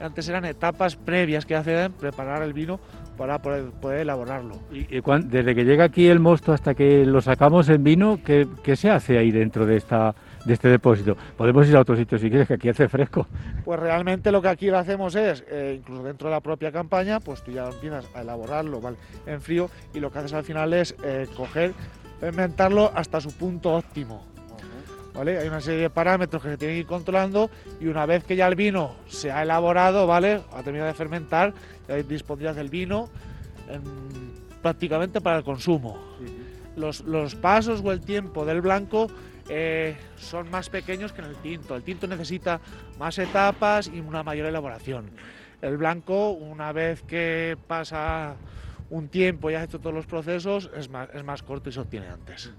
Antes 0.00 0.28
eran 0.28 0.44
etapas 0.44 0.96
previas 0.96 1.46
que 1.46 1.54
hacen 1.54 1.92
preparar 1.92 2.42
el 2.42 2.52
vino 2.52 2.80
para 3.16 3.40
poder, 3.40 4.00
elaborarlo. 4.00 4.58
¿Y, 4.72 4.86
desde 5.26 5.54
que 5.54 5.64
llega 5.64 5.84
aquí 5.84 6.08
el 6.08 6.20
mosto 6.20 6.52
hasta 6.52 6.74
que 6.74 7.06
lo 7.06 7.20
sacamos 7.20 7.68
en 7.68 7.84
vino, 7.84 8.18
¿qué, 8.24 8.76
se 8.76 8.90
hace 8.90 9.18
ahí 9.18 9.30
dentro 9.30 9.66
de 9.66 9.76
esta 9.76 10.14
de 10.44 10.52
este 10.52 10.68
depósito. 10.68 11.16
Podemos 11.38 11.66
ir 11.68 11.76
a 11.76 11.80
otro 11.80 11.96
sitio 11.96 12.18
si 12.18 12.28
quieres, 12.28 12.46
que 12.46 12.54
aquí 12.54 12.68
hace 12.68 12.86
fresco. 12.86 13.26
Pues 13.64 13.80
realmente 13.80 14.30
lo 14.30 14.42
que 14.42 14.48
aquí 14.48 14.66
lo 14.66 14.76
hacemos 14.76 15.14
es, 15.14 15.42
eh, 15.48 15.76
incluso 15.78 16.02
dentro 16.02 16.28
de 16.28 16.34
la 16.34 16.40
propia 16.42 16.70
campaña, 16.70 17.18
pues 17.18 17.42
tú 17.42 17.50
ya 17.50 17.64
empiezas 17.64 18.06
a 18.14 18.20
elaborarlo 18.20 18.78
en 19.26 19.40
frío 19.40 19.70
y 19.94 20.00
lo 20.00 20.10
que 20.10 20.18
haces 20.18 20.34
al 20.34 20.44
final 20.44 20.74
es 20.74 20.94
eh, 21.02 21.26
coger, 21.34 21.72
fermentarlo 22.20 22.92
hasta 22.94 23.22
su 23.22 23.32
punto 23.32 23.74
óptimo. 23.74 24.33
Hay 25.14 25.46
una 25.46 25.60
serie 25.60 25.82
de 25.82 25.90
parámetros 25.90 26.42
que 26.42 26.50
se 26.50 26.56
tienen 26.56 26.76
que 26.76 26.80
ir 26.80 26.86
controlando 26.86 27.48
y 27.80 27.86
una 27.86 28.04
vez 28.04 28.24
que 28.24 28.34
ya 28.34 28.48
el 28.48 28.56
vino 28.56 28.96
se 29.06 29.30
ha 29.30 29.42
elaborado, 29.42 30.08
¿vale? 30.08 30.42
Ha 30.52 30.62
terminado 30.62 30.88
de 30.88 30.94
fermentar, 30.94 31.54
ya 31.86 31.94
dispondrías 31.96 32.56
del 32.56 32.68
vino 32.68 33.08
prácticamente 34.60 35.20
para 35.20 35.38
el 35.38 35.44
consumo. 35.44 35.98
Los, 36.76 37.34
pasos 37.36 37.80
o 37.84 37.92
el 37.92 38.00
tiempo 38.00 38.44
del 38.44 38.60
blanco 38.60 39.06
eh, 39.48 39.96
son 40.16 40.50
más 40.50 40.68
pequeños 40.68 41.12
que 41.12 41.20
en 41.20 41.28
el 41.28 41.36
tinto. 41.36 41.76
El 41.76 41.84
tinto 41.84 42.08
necesita 42.08 42.60
más 42.98 43.16
etapas 43.18 43.88
y 43.92 44.00
una 44.00 44.24
mayor 44.24 44.46
elaboración. 44.46 45.10
El 45.62 45.76
blanco, 45.76 46.30
una 46.30 46.72
vez 46.72 47.02
que 47.02 47.56
pasa 47.68 48.34
un 48.90 49.08
tiempo 49.08 49.50
y 49.50 49.54
has 49.54 49.64
hecho 49.64 49.78
todos 49.78 49.94
los 49.94 50.06
procesos, 50.06 50.70
es 50.76 50.88
más, 50.88 51.08
es 51.14 51.22
más 51.22 51.42
corto 51.42 51.68
y 51.68 51.72
se 51.72 51.80
obtiene 51.80 52.08
antes. 52.08 52.52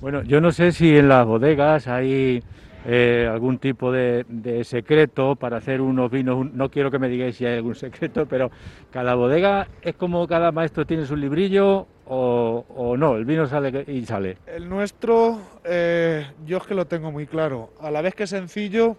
Bueno, 0.00 0.22
yo 0.22 0.40
no 0.40 0.52
sé 0.52 0.72
si 0.72 0.96
en 0.96 1.08
las 1.08 1.26
bodegas 1.26 1.88
hay 1.88 2.42
eh, 2.86 3.26
algún 3.30 3.58
tipo 3.58 3.90
de, 3.90 4.62
secreto 4.64 5.36
para 5.36 5.56
hacer 5.56 5.80
unos 5.80 6.10
vinos. 6.10 6.52
No 6.52 6.70
quiero 6.70 6.90
que 6.90 6.98
me 6.98 7.08
digáis 7.08 7.36
si 7.36 7.46
hay 7.46 7.56
algún 7.56 7.74
secreto, 7.74 8.26
pero 8.26 8.50
cada 8.90 9.14
bodega 9.14 9.68
es 9.80 9.94
como 9.94 10.26
cada 10.26 10.52
maestro 10.52 10.86
tiene 10.86 11.06
su 11.06 11.16
librillo 11.16 11.86
o, 12.06 12.94
no, 12.98 13.16
el 13.16 13.24
vino 13.24 13.46
sale 13.46 13.84
y 13.88 14.04
sale. 14.04 14.36
El 14.46 14.68
nuestro, 14.68 15.40
eh, 15.64 16.26
yo 16.44 16.58
es 16.58 16.64
que 16.64 16.74
lo 16.74 16.86
tengo 16.86 17.10
muy 17.10 17.26
claro. 17.26 17.70
A 17.80 17.90
la 17.90 18.02
vez 18.02 18.14
que 18.14 18.24
es 18.24 18.30
sencillo, 18.30 18.96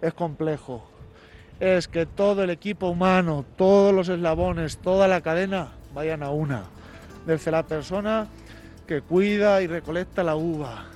es 0.00 0.14
complejo. 0.14 0.88
Es 1.60 1.88
que 1.88 2.06
todo 2.06 2.44
el 2.44 2.50
equipo 2.50 2.88
humano, 2.88 3.44
todos 3.56 3.92
los 3.92 4.08
eslabones, 4.08 4.78
toda 4.78 5.08
la 5.08 5.20
cadena 5.20 5.72
vayan 5.92 6.22
a 6.22 6.30
una. 6.30 6.62
Desde 7.26 7.50
la 7.50 7.64
persona 7.64 8.28
que 8.88 9.02
cuida 9.02 9.60
y 9.60 9.66
recolecta 9.66 10.24
la 10.24 10.34
uva, 10.34 10.86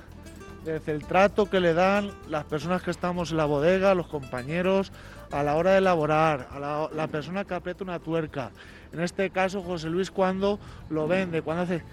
desde 0.65 0.93
el 0.93 1.05
trato 1.05 1.47
que 1.47 1.59
le 1.59 1.75
dan 1.75 2.09
las 2.27 2.43
personas 2.43 2.81
que 2.81 2.89
estamos 2.89 3.29
en 3.29 3.37
la 3.37 3.45
bodega, 3.45 3.93
los 3.93 4.07
compañeros, 4.07 4.91
a 5.31 5.43
la 5.43 5.55
hora 5.55 5.73
de 5.73 5.77
elaborar, 5.77 6.47
a 6.51 6.89
la, 6.91 7.07
persona 7.07 7.45
que 7.45 7.53
aprieta 7.53 7.83
una 7.83 7.99
tuerca. 7.99 8.49
En 8.91 8.99
este 8.99 9.29
caso, 9.29 9.61
José 9.61 9.89
Luis 9.89 10.09
cuando 10.09 10.59
lo 10.89 11.07
vende, 11.07 11.43
cuando 11.43 11.63
hace 11.63 11.83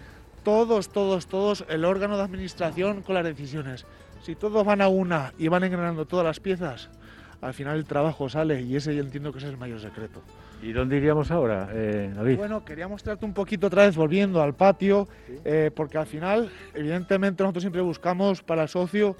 todos, 0.42 0.88
todos, 0.88 1.26
todos, 1.26 1.66
el 1.68 1.84
órgano 1.84 2.16
de 2.16 2.22
administración 2.22 3.02
con 3.02 3.14
las 3.14 3.24
decisiones. 3.24 3.84
Si 4.22 4.34
todos 4.34 4.64
van 4.64 4.80
a 4.80 4.88
una 4.88 5.34
y 5.38 5.48
van 5.48 5.64
engranando 5.64 6.06
todas 6.06 6.24
las 6.24 6.40
piezas, 6.40 6.88
al 7.40 7.54
final 7.54 7.76
el 7.76 7.84
trabajo 7.84 8.28
sale 8.28 8.60
y 8.62 8.76
ese 8.76 8.94
yo 8.94 9.02
entiendo 9.02 9.32
que 9.32 9.38
es 9.38 9.44
el 9.44 9.56
mayor 9.56 9.80
secreto. 9.80 10.22
¿Y 10.62 10.72
dónde 10.72 10.98
iríamos 10.98 11.30
ahora, 11.30 11.70
eh, 11.72 12.12
David? 12.14 12.36
Bueno, 12.36 12.64
quería 12.64 12.86
mostrarte 12.86 13.24
un 13.24 13.32
poquito 13.32 13.68
otra 13.68 13.86
vez 13.86 13.96
volviendo 13.96 14.42
al 14.42 14.54
patio, 14.54 15.08
eh, 15.44 15.70
porque 15.74 15.96
al 15.96 16.06
final, 16.06 16.50
evidentemente, 16.74 17.42
nosotros 17.42 17.62
siempre 17.62 17.80
buscamos 17.80 18.42
para 18.42 18.62
el 18.62 18.68
socio 18.68 19.16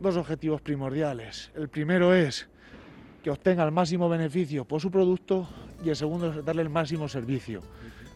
dos 0.00 0.16
objetivos 0.16 0.60
primordiales. 0.62 1.52
El 1.54 1.68
primero 1.68 2.12
es 2.12 2.48
que 3.22 3.30
obtenga 3.30 3.62
el 3.62 3.70
máximo 3.70 4.08
beneficio 4.08 4.64
por 4.64 4.80
su 4.80 4.90
producto 4.90 5.48
y 5.84 5.90
el 5.90 5.96
segundo 5.96 6.32
es 6.32 6.44
darle 6.44 6.62
el 6.62 6.70
máximo 6.70 7.08
servicio. 7.08 7.60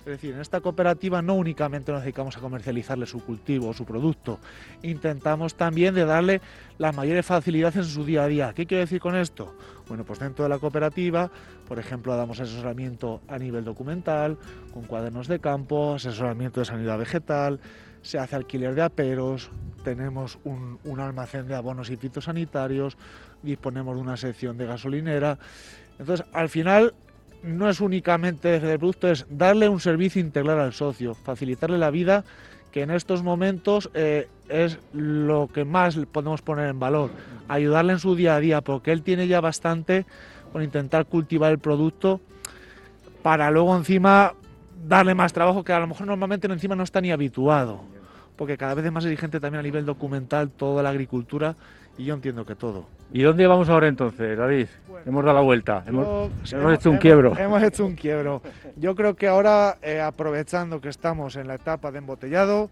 Es 0.04 0.12
decir, 0.12 0.34
en 0.34 0.40
esta 0.40 0.60
cooperativa 0.60 1.22
no 1.22 1.34
únicamente 1.34 1.90
nos 1.90 2.02
dedicamos 2.02 2.36
a 2.36 2.40
comercializarle 2.40 3.06
su 3.06 3.24
cultivo 3.24 3.68
o 3.68 3.72
su 3.72 3.86
producto, 3.86 4.38
intentamos 4.82 5.54
también 5.54 5.94
de 5.94 6.04
darle 6.04 6.42
las 6.76 6.94
mayores 6.94 7.24
facilidades 7.24 7.76
en 7.76 7.84
su 7.84 8.04
día 8.04 8.24
a 8.24 8.26
día. 8.26 8.52
¿Qué 8.54 8.66
quiero 8.66 8.82
decir 8.82 9.00
con 9.00 9.16
esto? 9.16 9.56
Bueno, 9.88 10.04
pues 10.04 10.18
dentro 10.18 10.42
de 10.44 10.50
la 10.50 10.58
cooperativa, 10.58 11.30
por 11.66 11.78
ejemplo, 11.78 12.14
damos 12.16 12.38
asesoramiento 12.38 13.22
a 13.28 13.38
nivel 13.38 13.64
documental, 13.64 14.36
con 14.74 14.82
cuadernos 14.82 15.26
de 15.26 15.38
campo, 15.38 15.94
asesoramiento 15.94 16.60
de 16.60 16.66
sanidad 16.66 16.98
vegetal, 16.98 17.60
se 18.02 18.18
hace 18.18 18.36
alquiler 18.36 18.74
de 18.74 18.82
aperos, 18.82 19.50
tenemos 19.84 20.38
un, 20.44 20.78
un 20.84 21.00
almacén 21.00 21.48
de 21.48 21.54
abonos 21.54 21.88
y 21.88 21.96
fitosanitarios, 21.96 22.98
disponemos 23.42 23.96
de 23.96 24.02
una 24.02 24.18
sección 24.18 24.58
de 24.58 24.66
gasolinera. 24.66 25.38
Entonces, 25.98 26.26
al 26.34 26.50
final 26.50 26.92
no 27.44 27.68
es 27.68 27.80
únicamente 27.80 28.48
desde 28.48 28.72
el 28.72 28.78
producto, 28.78 29.08
es 29.08 29.26
darle 29.28 29.68
un 29.68 29.80
servicio 29.80 30.20
integral 30.20 30.58
al 30.58 30.72
socio, 30.72 31.14
facilitarle 31.14 31.78
la 31.78 31.90
vida, 31.90 32.24
que 32.72 32.82
en 32.82 32.90
estos 32.90 33.22
momentos 33.22 33.90
eh, 33.94 34.28
es 34.48 34.78
lo 34.92 35.48
que 35.52 35.64
más 35.64 35.96
podemos 36.10 36.42
poner 36.42 36.68
en 36.68 36.80
valor, 36.80 37.10
ayudarle 37.48 37.92
en 37.92 37.98
su 37.98 38.16
día 38.16 38.34
a 38.34 38.40
día, 38.40 38.60
porque 38.62 38.92
él 38.92 39.02
tiene 39.02 39.28
ya 39.28 39.40
bastante 39.40 40.06
con 40.52 40.62
intentar 40.62 41.06
cultivar 41.06 41.52
el 41.52 41.58
producto 41.58 42.20
para 43.22 43.50
luego 43.50 43.76
encima 43.76 44.34
darle 44.86 45.14
más 45.14 45.32
trabajo 45.32 45.64
que 45.64 45.72
a 45.72 45.80
lo 45.80 45.86
mejor 45.86 46.06
normalmente 46.06 46.46
encima 46.46 46.74
no 46.74 46.82
está 46.82 47.00
ni 47.00 47.12
habituado, 47.12 47.80
porque 48.36 48.56
cada 48.56 48.74
vez 48.74 48.84
es 48.86 48.92
más 48.92 49.04
exigente 49.04 49.38
también 49.38 49.60
a 49.60 49.62
nivel 49.62 49.84
documental 49.84 50.50
toda 50.50 50.82
la 50.82 50.90
agricultura 50.90 51.56
y 51.96 52.04
yo 52.04 52.14
entiendo 52.14 52.44
que 52.44 52.54
todo. 52.54 52.86
¿Y 53.12 53.22
dónde 53.22 53.46
vamos 53.46 53.68
ahora 53.68 53.88
entonces, 53.88 54.36
David? 54.36 54.66
hemos 55.06 55.24
dado 55.24 55.36
la 55.36 55.42
vuelta, 55.42 55.84
hemos, 55.86 56.30
hecho 56.72 56.90
un 56.90 56.96
quiebro. 56.96 57.36
Hemos 57.36 57.62
hecho 57.62 57.84
un 57.84 57.94
quiebro. 57.94 58.42
Yo 58.76 58.94
creo 58.94 59.14
que 59.14 59.28
ahora, 59.28 59.76
eh, 59.82 60.00
aprovechando 60.00 60.80
que 60.80 60.88
estamos 60.88 61.36
en 61.36 61.46
la 61.46 61.54
etapa 61.54 61.90
de 61.90 61.98
embotellado, 61.98 62.70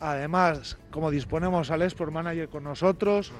además, 0.00 0.76
como 0.90 1.10
disponemos 1.10 1.70
al 1.70 1.82
Export 1.82 2.12
Manager 2.12 2.48
con 2.48 2.64
nosotros, 2.64 3.32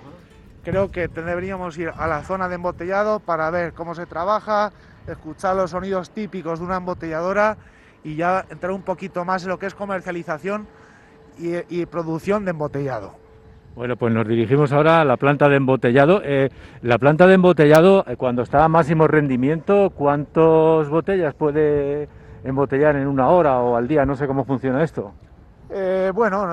creo 0.63 0.91
que 0.91 1.09
deberíamos 1.09 1.77
ir 1.79 1.91
a 1.95 2.07
la 2.07 2.23
zona 2.23 2.49
de 2.49 2.55
embotellado 2.55 3.19
para 3.19 3.51
ver 3.51 3.73
cómo 3.73 3.95
se 3.95 4.07
trabaja, 4.07 4.73
escuchar 5.07 5.57
los 5.57 5.73
sonidos 5.73 6.11
típicos 6.11 6.61
de 6.61 6.67
una 6.67 6.77
embotelladora 6.77 7.57
y 8.05 8.15
ya 8.15 8.47
entrar 8.51 8.73
un 8.73 8.83
poquito 8.83 9.25
más 9.25 9.43
en 9.43 9.49
lo 9.49 9.59
que 9.59 9.67
es 9.67 9.75
comercialización 9.75 10.67
y 11.39 11.87
producción 11.87 12.45
de 12.45 12.51
embotellado. 12.51 13.30
Bueno, 13.77 13.97
pues 13.97 14.13
nos 14.13 14.27
dirigimos 14.27 14.73
ahora 14.73 15.01
a 15.01 15.05
la 15.05 15.17
planta 15.17 15.49
de 15.49 15.57
embotellado. 15.57 16.21
Eh, 16.25 16.51
la 16.83 16.99
planta 16.99 17.27
de 17.29 17.35
embotellado, 17.35 18.05
eh, 18.09 18.17
cuando 18.17 18.43
está 18.43 18.65
a 18.65 18.69
máximo 18.69 19.07
rendimiento, 19.07 19.91
¿cuántas 19.91 20.89
botellas 20.89 21.35
puede 21.35 22.09
embotellar 22.43 22.97
en 22.97 23.07
una 23.07 23.29
hora 23.29 23.61
o 23.61 23.77
al 23.77 23.87
día? 23.87 24.05
No 24.05 24.17
sé 24.17 24.27
cómo 24.27 24.45
funciona 24.45 24.83
esto. 24.83 25.13
Eh, 25.73 26.11
bueno, 26.13 26.49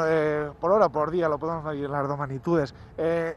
por 0.61 0.71
hora, 0.71 0.89
por 0.89 1.09
día, 1.09 1.27
lo 1.27 1.39
podemos 1.39 1.65
medir 1.65 1.89
las 1.89 2.07
dos 2.07 2.19
magnitudes. 2.19 2.75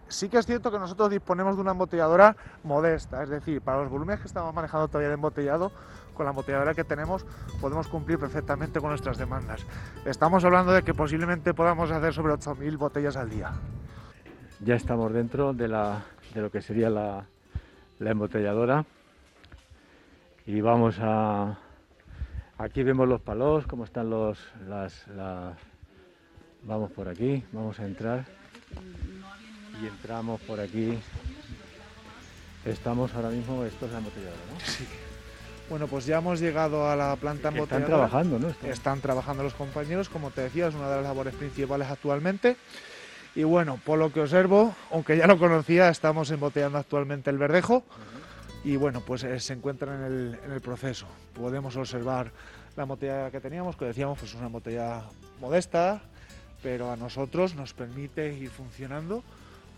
Sí 0.09 0.29
que 0.29 0.37
es 0.37 0.45
cierto 0.45 0.71
que 0.71 0.79
nosotros 0.79 1.09
disponemos 1.09 1.57
de 1.57 1.62
una 1.62 1.71
embotelladora 1.71 2.37
modesta, 2.64 3.23
es 3.23 3.31
decir, 3.31 3.62
para 3.62 3.81
los 3.81 3.90
volúmenes 3.90 4.21
que 4.21 4.27
estamos 4.27 4.55
manejando 4.55 4.88
todavía 4.88 5.09
de 5.09 5.14
embotellado, 5.14 5.73
con 6.12 6.25
la 6.27 6.31
embotelladora 6.31 6.75
que 6.75 6.85
tenemos 6.85 7.25
podemos 7.61 7.88
cumplir 7.88 8.18
perfectamente 8.18 8.81
con 8.81 8.90
nuestras 8.90 9.18
demandas. 9.18 9.64
Estamos 10.05 10.44
hablando 10.44 10.73
de 10.73 10.83
que 10.83 10.94
posiblemente 10.94 11.55
podamos 11.55 11.90
hacer 11.90 12.12
sobre 12.12 12.35
8.000 12.35 12.77
botellas 12.77 13.16
al 13.16 13.31
día. 13.31 13.53
Ya 14.61 14.75
estamos 14.75 15.12
dentro 15.12 15.53
de, 15.53 15.68
la, 15.68 16.05
de 16.35 16.40
lo 16.42 16.51
que 16.51 16.61
sería 16.61 16.90
la, 16.90 17.25
la 17.99 18.11
embotelladora 18.11 18.85
y 20.46 20.61
vamos 20.61 20.99
a... 21.01 21.59
Aquí 22.59 22.83
vemos 22.83 23.09
los 23.09 23.23
palos, 23.23 23.66
cómo 23.66 23.85
están 23.85 24.11
los, 24.11 24.38
las, 24.68 25.09
las 25.09 25.57
Vamos 26.62 26.90
por 26.92 27.09
aquí, 27.09 27.42
vamos 27.53 27.81
a 27.81 27.87
entrar 27.87 28.27
y 29.83 29.87
entramos 29.87 30.40
por 30.42 30.61
aquí. 30.61 30.99
Estamos 32.66 33.14
ahora 33.14 33.31
mismo, 33.31 33.64
esto 33.64 33.87
es 33.87 33.92
la 33.92 33.99
embotelladora, 33.99 34.40
¿no? 34.53 34.61
Sí. 34.61 34.87
Bueno, 35.70 35.87
pues 35.87 36.04
ya 36.04 36.18
hemos 36.18 36.40
llegado 36.40 36.90
a 36.90 36.96
la 36.96 37.14
planta 37.14 37.48
embotelladora. 37.48 37.85
Están 37.85 37.87
trabajando, 37.87 38.38
¿no? 38.40 38.68
Están... 38.68 39.00
trabajando 39.00 39.42
los 39.44 39.54
compañeros, 39.54 40.09
como 40.09 40.33
te 40.33 40.40
decía, 40.40 40.66
es 40.66 40.74
una 40.74 40.90
de 40.90 40.96
las 40.96 41.04
labores 41.04 41.33
principales 41.33 41.88
actualmente. 41.88 42.56
Y 43.37 43.44
bueno, 43.44 43.78
por 43.87 43.96
lo 43.96 44.12
que 44.12 44.20
observo, 44.20 44.74
aunque 44.90 45.16
ya 45.16 45.28
lo 45.28 45.38
conocía, 45.38 45.88
estamos 45.88 46.28
embotellando 46.33 46.76
actualmente 46.76 47.30
el 47.30 47.38
verdejo. 47.38 47.85
Y 48.64 48.74
bueno, 48.74 49.00
pues 49.06 49.22
eh, 49.22 49.38
se 49.38 49.52
encuentran 49.52 50.00
en 50.00 50.06
el, 50.06 50.38
en 50.44 50.50
el, 50.50 50.61
proceso. 50.61 51.06
Podemos 51.35 51.76
observar 51.76 52.33
la 52.76 52.83
botella 52.83 53.30
que 53.30 53.40
teníamos, 53.40 53.76
que 53.76 53.85
decíamos, 53.85 54.18
pues 54.18 54.35
una 54.35 54.48
botella 54.48 55.04
modesta, 55.40 56.02
pero 56.64 56.90
a 56.90 56.96
nosotros 56.96 57.54
nos 57.54 57.74
permite 57.74 58.35
ir 58.35 58.50
funcionando 58.50 59.22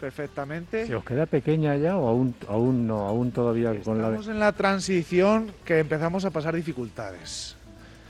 perfectamente. 0.02 0.84
¿Se 0.84 0.96
os 0.96 1.04
queda 1.04 1.26
pequeña 1.26 1.76
ya 1.76 1.96
o 1.96 2.08
aún, 2.08 2.34
aún 2.48 2.88
no, 2.88 3.06
aún 3.06 3.30
todavía 3.30 3.68
con 3.84 3.98
la... 3.98 4.08
Estamos 4.08 4.26
en 4.26 4.40
la 4.40 4.50
transición 4.50 5.52
que 5.64 5.78
empezamos 5.78 6.24
a 6.24 6.30
pasar 6.32 6.56
dificultades. 6.56 7.56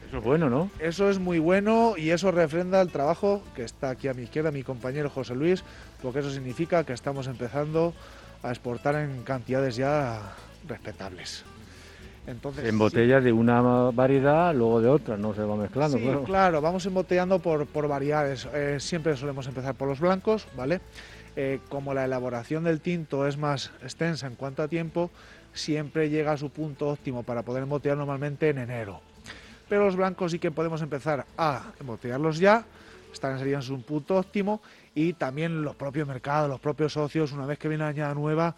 Eso 0.09 0.17
es 0.17 0.25
bueno, 0.25 0.49
¿no? 0.49 0.71
Eso 0.79 1.11
es 1.11 1.19
muy 1.19 1.39
bueno 1.39 1.93
y 1.99 2.09
eso 2.09 2.31
refrenda 2.31 2.81
el 2.81 2.91
trabajo 2.91 3.43
que 3.55 3.65
está 3.65 3.91
aquí 3.91 4.09
a 4.09 4.15
mi 4.15 4.23
izquierda, 4.23 4.51
mi 4.51 4.63
compañero 4.63 5.11
José 5.11 5.35
Luis, 5.35 5.65
porque 6.01 6.21
eso 6.21 6.31
significa 6.31 6.83
que 6.85 6.95
estamos 6.95 7.27
empezando 7.27 7.93
a 8.43 8.49
exportar 8.49 8.95
en 8.95 9.23
cantidades 9.23 9.77
ya 9.77 10.33
respetables. 10.67 11.45
Entonces, 12.27 12.65
en 12.65 12.79
botellas 12.79 13.23
de 13.23 13.33
una 13.33 13.61
variedad, 13.91 14.55
luego 14.55 14.81
de 14.81 14.89
otra, 14.89 15.17
no 15.19 15.35
se 15.35 15.43
va 15.43 15.57
mezclando. 15.57 15.99
Sí, 15.99 16.09
claro, 16.25 16.63
vamos 16.63 16.87
embotellando 16.87 17.41
por, 17.41 17.67
por 17.67 17.87
variedades. 17.87 18.49
Eh, 18.55 18.79
siempre 18.79 19.15
solemos 19.17 19.47
empezar 19.47 19.75
por 19.75 19.89
los 19.89 20.01
blancos, 20.01 20.47
¿vale? 20.57 20.81
Eh, 21.35 21.61
como 21.69 21.95
la 21.95 22.05
elaboración 22.05 22.65
del 22.65 22.81
tinto 22.81 23.27
es 23.27 23.39
más 23.39 23.71
extensa 23.83 24.27
en 24.27 24.35
cuanto 24.35 24.63
a 24.63 24.69
tiempo, 24.69 25.11
siempre 25.55 26.11
llega 26.11 26.33
a 26.33 26.37
su 26.37 26.51
punto 26.51 26.89
óptimo 26.89 27.23
para 27.23 27.43
poder 27.43 27.63
embotellar 27.63 27.97
normalmente 27.97 28.51
en 28.51 28.59
enero. 28.59 29.01
Pero 29.69 29.87
los 29.87 29.97
blancos 29.97 30.33
sí 30.33 30.39
que 30.39 30.51
podemos 30.51 30.83
empezar 30.83 31.25
a 31.39 31.73
embotellarlos 31.81 32.39
ya, 32.39 32.67
están 33.13 33.39
serían 33.39 33.63
su 33.63 33.81
punto 33.83 34.17
óptimo 34.17 34.61
y 34.95 35.15
también 35.15 35.63
los 35.63 35.75
propios 35.77 36.07
mercados, 36.07 36.51
los 36.51 36.61
propios 36.61 36.93
socios, 36.93 37.33
una 37.33 37.47
vez 37.47 37.59
que 37.59 37.69
viene 37.69 37.85
la 37.85 37.91
añada 37.91 38.15
nueva, 38.15 38.55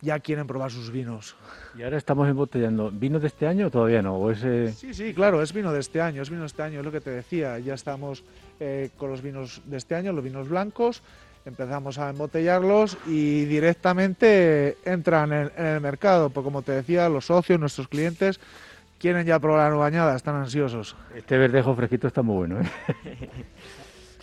ya 0.00 0.18
quieren 0.20 0.46
probar 0.46 0.70
sus 0.70 0.90
vinos. 0.90 1.34
¿Y 1.76 1.82
ahora 1.82 1.96
estamos 1.96 2.28
embotellando 2.28 2.90
vino 2.90 3.18
de 3.18 3.26
este 3.26 3.46
año 3.46 3.68
o 3.68 3.70
todavía 3.70 4.02
no? 4.02 4.16
¿O 4.16 4.30
ese... 4.30 4.72
Sí, 4.72 4.92
sí, 4.92 5.14
claro, 5.14 5.42
es 5.42 5.52
vino 5.52 5.72
de 5.72 5.80
este 5.80 6.00
año, 6.00 6.22
es 6.22 6.30
vino 6.30 6.42
de 6.42 6.46
este 6.46 6.62
año, 6.62 6.80
es 6.80 6.84
lo 6.84 6.92
que 6.92 7.00
te 7.00 7.10
decía. 7.10 7.58
Ya 7.58 7.74
estamos 7.74 8.22
eh, 8.60 8.90
con 8.96 9.10
los 9.10 9.22
vinos 9.22 9.62
de 9.64 9.78
este 9.78 9.94
año, 9.94 10.12
los 10.12 10.24
vinos 10.24 10.48
blancos, 10.48 11.02
empezamos 11.44 11.98
a 11.98 12.10
embotellarlos 12.10 12.96
y 13.06 13.44
directamente 13.44 14.76
entran 14.84 15.32
en, 15.32 15.52
en 15.56 15.66
el 15.66 15.80
mercado, 15.80 16.30
porque 16.30 16.44
como 16.44 16.62
te 16.62 16.72
decía, 16.72 17.08
los 17.08 17.26
socios, 17.26 17.60
nuestros 17.60 17.88
clientes, 17.88 18.40
quieren 18.98 19.26
ya 19.26 19.38
probar 19.38 19.64
la 19.64 19.70
nueva 19.70 19.86
añada, 19.86 20.16
están 20.16 20.36
ansiosos. 20.36 20.96
Este 21.14 21.36
verdejo 21.36 21.74
fresquito 21.74 22.06
está 22.06 22.22
muy 22.22 22.36
bueno, 22.36 22.60
¿eh? 22.60 23.28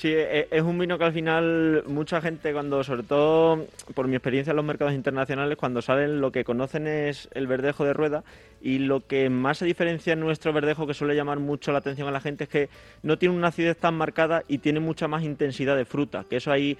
Sí, 0.02 0.08
e, 0.08 0.40
e, 0.40 0.48
es 0.50 0.64
un 0.64 0.80
vino 0.80 0.98
que 0.98 1.04
al 1.04 1.14
final 1.14 1.84
mucha 1.86 2.22
gente 2.22 2.54
cuando, 2.54 2.84
sobre 2.84 3.04
todo 3.04 3.68
por 3.94 4.08
mi 4.08 4.16
experiencia 4.16 4.50
en 4.50 4.56
los 4.56 4.66
mercados 4.66 4.96
internacionales, 4.96 5.60
cuando 5.60 5.84
salen 5.84 6.20
lo 6.22 6.32
que 6.32 6.44
conocen 6.44 6.88
es 6.88 7.30
el 7.36 7.46
verdejo 7.46 7.86
de 7.86 7.94
rueda 7.94 8.24
y 8.64 8.80
lo 8.80 9.06
que 9.06 9.30
más 9.30 9.60
se 9.60 9.66
diferencia 9.66 10.14
en 10.14 10.20
nuestro 10.20 10.54
verdejo 10.54 10.88
que 10.88 10.96
suele 10.96 11.14
llamar 11.14 11.38
mucho 11.38 11.72
la 11.72 11.78
atención 11.78 12.08
a 12.08 12.12
la 12.12 12.20
gente 12.20 12.46
es 12.46 12.50
que 12.50 12.70
no 13.04 13.20
tiene 13.20 13.36
una 13.36 13.50
acidez 13.50 13.78
tan 13.78 13.94
marcada 13.94 14.44
y 14.48 14.58
tiene 14.58 14.80
mucha 14.80 15.08
más 15.08 15.22
intensidad 15.22 15.78
de 15.78 15.86
fruta, 15.86 16.26
que 16.28 16.38
eso 16.38 16.52
hay 16.52 16.80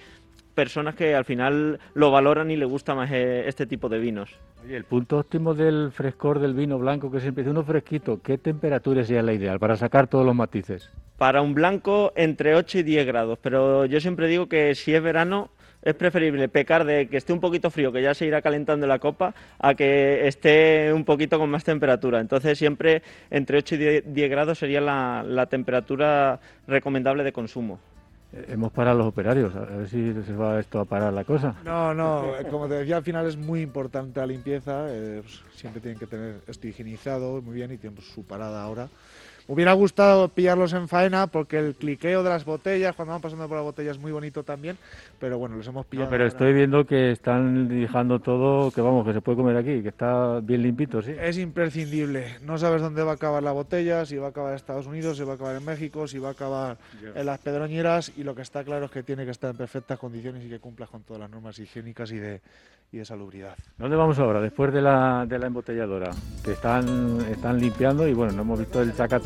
personas 0.52 0.94
que 0.94 1.14
al 1.14 1.24
final 1.24 1.80
lo 1.94 2.10
valoran 2.10 2.50
y 2.50 2.56
le 2.56 2.64
gusta 2.64 2.94
más 2.94 3.10
eh, 3.10 3.44
este 3.46 3.66
tipo 3.66 3.88
de 3.88 3.98
vinos. 3.98 4.30
Oye, 4.64 4.76
el 4.76 4.84
punto 4.84 5.18
óptimo 5.18 5.54
del 5.54 5.90
frescor 5.92 6.38
del 6.38 6.54
vino 6.54 6.78
blanco, 6.78 7.10
que 7.10 7.20
siempre 7.20 7.42
dice 7.42 7.50
uno 7.50 7.64
fresquito, 7.64 8.20
¿qué 8.22 8.38
temperatura 8.38 9.04
sería 9.04 9.22
la 9.22 9.32
ideal 9.32 9.58
para 9.58 9.76
sacar 9.76 10.06
todos 10.06 10.24
los 10.24 10.34
matices? 10.34 10.90
Para 11.18 11.42
un 11.42 11.54
blanco 11.54 12.12
entre 12.16 12.54
8 12.54 12.78
y 12.78 12.82
10 12.82 13.06
grados, 13.06 13.38
pero 13.42 13.86
yo 13.86 14.00
siempre 14.00 14.28
digo 14.28 14.48
que 14.48 14.74
si 14.74 14.94
es 14.94 15.02
verano 15.02 15.50
es 15.82 15.94
preferible 15.94 16.48
pecar 16.48 16.84
de 16.84 17.08
que 17.08 17.16
esté 17.16 17.32
un 17.32 17.40
poquito 17.40 17.70
frío, 17.70 17.92
que 17.92 18.02
ya 18.02 18.14
se 18.14 18.26
irá 18.26 18.40
calentando 18.40 18.86
la 18.86 18.98
copa, 18.98 19.34
a 19.58 19.74
que 19.74 20.26
esté 20.28 20.92
un 20.92 21.04
poquito 21.04 21.38
con 21.38 21.50
más 21.50 21.64
temperatura. 21.64 22.20
Entonces 22.20 22.56
siempre 22.56 23.02
entre 23.30 23.58
8 23.58 23.74
y 23.74 24.00
10 24.02 24.30
grados 24.30 24.58
sería 24.58 24.80
la, 24.80 25.24
la 25.26 25.46
temperatura 25.46 26.40
recomendable 26.66 27.24
de 27.24 27.32
consumo. 27.32 27.80
Eh, 28.32 28.46
hemos 28.48 28.72
parado 28.72 28.98
los 28.98 29.06
operarios, 29.08 29.54
a 29.54 29.60
ver 29.60 29.88
si 29.88 30.12
se 30.24 30.32
va 30.34 30.58
esto 30.58 30.80
a 30.80 30.84
parar 30.84 31.12
la 31.12 31.24
cosa. 31.24 31.54
No, 31.64 31.92
no, 31.92 32.34
eh, 32.36 32.46
como 32.50 32.66
te 32.66 32.74
decía, 32.74 32.96
al 32.96 33.02
final 33.02 33.26
es 33.26 33.36
muy 33.36 33.60
importante 33.60 34.20
la 34.20 34.26
limpieza, 34.26 34.86
eh, 34.88 35.20
pues, 35.22 35.42
siempre 35.54 35.80
tienen 35.82 35.98
que 35.98 36.06
tener 36.06 36.40
esto 36.46 36.66
higienizado 36.66 37.42
muy 37.42 37.54
bien 37.54 37.72
y 37.72 37.78
tienen 37.78 38.00
su 38.00 38.24
parada 38.24 38.62
ahora. 38.62 38.88
Me 39.48 39.54
hubiera 39.54 39.72
gustado 39.72 40.28
pillarlos 40.28 40.72
en 40.72 40.88
faena 40.88 41.26
porque 41.26 41.58
el 41.58 41.74
cliqueo 41.74 42.22
de 42.22 42.30
las 42.30 42.44
botellas, 42.44 42.94
cuando 42.94 43.12
van 43.12 43.20
pasando 43.20 43.48
por 43.48 43.56
la 43.56 43.62
botella, 43.62 43.90
es 43.90 43.98
muy 43.98 44.12
bonito 44.12 44.42
también, 44.42 44.78
pero 45.18 45.38
bueno, 45.38 45.56
los 45.56 45.66
hemos 45.66 45.86
pillado. 45.86 46.10
pero 46.10 46.26
estoy 46.26 46.52
viendo 46.52 46.86
que 46.86 47.12
están 47.12 47.68
dejando 47.68 48.20
todo, 48.20 48.70
que 48.70 48.80
vamos, 48.80 49.06
que 49.06 49.12
se 49.12 49.20
puede 49.20 49.36
comer 49.36 49.56
aquí, 49.56 49.82
que 49.82 49.88
está 49.88 50.40
bien 50.40 50.62
limpito, 50.62 51.02
sí. 51.02 51.12
Es 51.20 51.38
imprescindible. 51.38 52.38
No 52.42 52.58
sabes 52.58 52.82
dónde 52.82 53.02
va 53.02 53.12
a 53.12 53.14
acabar 53.14 53.42
la 53.42 53.52
botella, 53.52 54.04
si 54.06 54.16
va 54.16 54.26
a 54.26 54.30
acabar 54.30 54.50
en 54.50 54.56
Estados 54.56 54.86
Unidos, 54.86 55.16
si 55.16 55.24
va 55.24 55.32
a 55.32 55.34
acabar 55.34 55.56
en 55.56 55.64
México, 55.64 56.06
si 56.06 56.18
va 56.18 56.28
a 56.28 56.32
acabar 56.32 56.78
en 57.14 57.26
las 57.26 57.38
pedroñeras, 57.40 58.12
y 58.16 58.24
lo 58.24 58.34
que 58.34 58.42
está 58.42 58.64
claro 58.64 58.86
es 58.86 58.90
que 58.90 59.02
tiene 59.02 59.24
que 59.24 59.32
estar 59.32 59.50
en 59.50 59.56
perfectas 59.56 59.98
condiciones 59.98 60.44
y 60.44 60.48
que 60.48 60.58
cumpla 60.60 60.86
con 60.86 61.02
todas 61.02 61.20
las 61.20 61.30
normas 61.30 61.58
higiénicas 61.58 62.12
y 62.12 62.18
de, 62.18 62.40
y 62.92 62.98
de 62.98 63.04
salubridad. 63.04 63.56
¿Dónde 63.78 63.96
vamos 63.96 64.18
ahora? 64.18 64.40
Después 64.40 64.72
de 64.72 64.82
la, 64.82 65.24
de 65.26 65.38
la 65.38 65.46
embotelladora, 65.46 66.10
que 66.44 66.52
están, 66.52 67.20
están 67.30 67.58
limpiando 67.58 68.06
y 68.06 68.12
bueno, 68.14 68.32
no 68.32 68.42
hemos 68.42 68.58
visto 68.58 68.82
el 68.82 68.94
chaca 68.94 69.18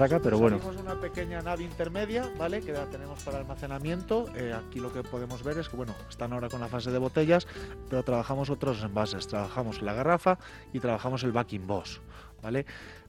Tenemos 0.61 0.83
una 0.83 1.01
pequeña 1.01 1.42
nave 1.42 1.64
intermedia, 1.64 2.31
¿vale? 2.38 2.61
Que 2.61 2.73
la 2.73 2.87
tenemos 2.87 3.23
para 3.23 3.38
almacenamiento. 3.38 4.27
Eh, 4.37 4.55
aquí 4.55 4.81
lo 4.81 4.92
que 4.92 5.03
podemos 5.03 5.42
ver 5.42 5.59
es 5.59 5.69
que, 5.69 5.77
bueno, 5.77 5.95
están 6.09 6.33
ahora 6.33 6.49
con 6.49 6.61
la 6.61 6.69
fase 6.69 6.90
de 6.90 6.99
botellas, 6.99 7.47
pero 7.88 8.03
trabajamos 8.03 8.51
otros 8.51 8.83
envases. 8.83 9.27
Trabajamos 9.27 9.83
la 9.83 9.95
garrafa 9.95 10.38
y 10.73 10.81
trabajamos 10.81 11.23
el 11.25 11.33
backing 11.33 11.66
boss, 11.66 12.01
¿vale? 12.42 12.66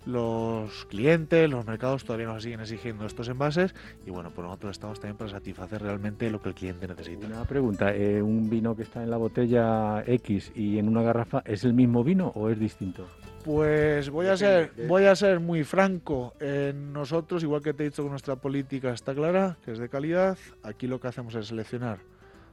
Los 0.07 0.85
clientes, 0.85 1.49
los 1.49 1.65
mercados 1.65 2.05
todavía 2.05 2.27
nos 2.27 2.41
siguen 2.41 2.61
exigiendo 2.61 3.05
estos 3.05 3.27
envases 3.27 3.75
y 4.05 4.09
bueno, 4.09 4.31
pues 4.33 4.45
nosotros 4.45 4.71
estamos 4.71 4.99
también 5.01 5.17
para 5.17 5.29
satisfacer 5.29 5.81
realmente 5.81 6.31
lo 6.31 6.41
que 6.41 6.49
el 6.49 6.55
cliente 6.55 6.87
necesita. 6.87 7.27
Una 7.27 7.43
pregunta, 7.43 7.93
eh, 7.93 8.21
¿un 8.21 8.49
vino 8.49 8.73
que 8.75 8.83
está 8.83 9.03
en 9.03 9.09
la 9.09 9.17
botella 9.17 10.03
X 10.07 10.53
y 10.55 10.79
en 10.79 10.87
una 10.87 11.01
garrafa 11.01 11.43
es 11.45 11.65
el 11.65 11.73
mismo 11.73 12.05
vino 12.05 12.31
o 12.35 12.49
es 12.49 12.57
distinto? 12.57 13.05
Pues 13.43 14.09
voy 14.09 14.27
a 14.27 14.37
ser, 14.37 14.71
voy 14.87 15.05
a 15.05 15.15
ser 15.15 15.41
muy 15.41 15.65
franco. 15.65 16.33
nosotros, 16.73 17.43
igual 17.43 17.61
que 17.61 17.73
te 17.73 17.83
he 17.83 17.89
dicho 17.89 18.03
que 18.03 18.09
nuestra 18.09 18.37
política 18.37 18.93
está 18.93 19.13
clara, 19.13 19.57
que 19.65 19.73
es 19.73 19.77
de 19.77 19.89
calidad, 19.89 20.37
aquí 20.63 20.87
lo 20.87 21.01
que 21.01 21.09
hacemos 21.09 21.35
es 21.35 21.47
seleccionar 21.47 21.99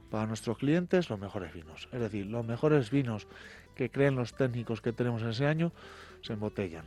para 0.09 0.27
nuestros 0.27 0.57
clientes 0.57 1.09
los 1.09 1.19
mejores 1.19 1.53
vinos. 1.53 1.87
Es 1.91 2.01
decir, 2.01 2.25
los 2.25 2.45
mejores 2.45 2.91
vinos 2.91 3.27
que 3.75 3.89
creen 3.89 4.15
los 4.15 4.33
técnicos 4.33 4.81
que 4.81 4.93
tenemos 4.93 5.21
en 5.21 5.29
ese 5.29 5.45
año 5.45 5.71
se 6.21 6.33
embotellan. 6.33 6.85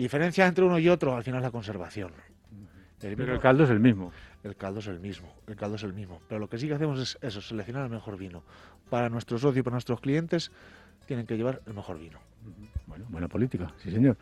Diferencia 0.00 0.46
entre 0.46 0.64
uno 0.64 0.78
y 0.78 0.88
otro, 0.88 1.14
al 1.14 1.22
final, 1.22 1.42
la 1.42 1.50
conservación. 1.50 2.10
Pero 2.98 3.34
el 3.34 3.38
caldo 3.38 3.64
es 3.64 3.70
el 3.70 3.80
mismo. 3.80 4.12
El 4.42 4.56
caldo 4.56 4.80
es 4.80 4.86
el 4.86 4.98
mismo, 4.98 5.30
el 5.46 5.56
caldo 5.56 5.76
es 5.76 5.82
el 5.82 5.92
mismo. 5.92 6.22
Pero 6.26 6.38
lo 6.38 6.48
que 6.48 6.56
sí 6.56 6.68
que 6.68 6.72
hacemos 6.72 6.98
es 6.98 7.18
eso, 7.20 7.42
seleccionar 7.42 7.84
el 7.84 7.90
mejor 7.90 8.16
vino. 8.16 8.42
Para 8.88 9.10
nuestros 9.10 9.42
socios 9.42 9.58
y 9.58 9.62
para 9.62 9.74
nuestros 9.74 10.00
clientes 10.00 10.50
tienen 11.04 11.26
que 11.26 11.36
llevar 11.36 11.60
el 11.66 11.74
mejor 11.74 11.98
vino. 11.98 12.18
Bueno, 12.86 13.04
buena 13.10 13.28
política, 13.28 13.74
sí 13.76 13.90
señor. 13.90 14.16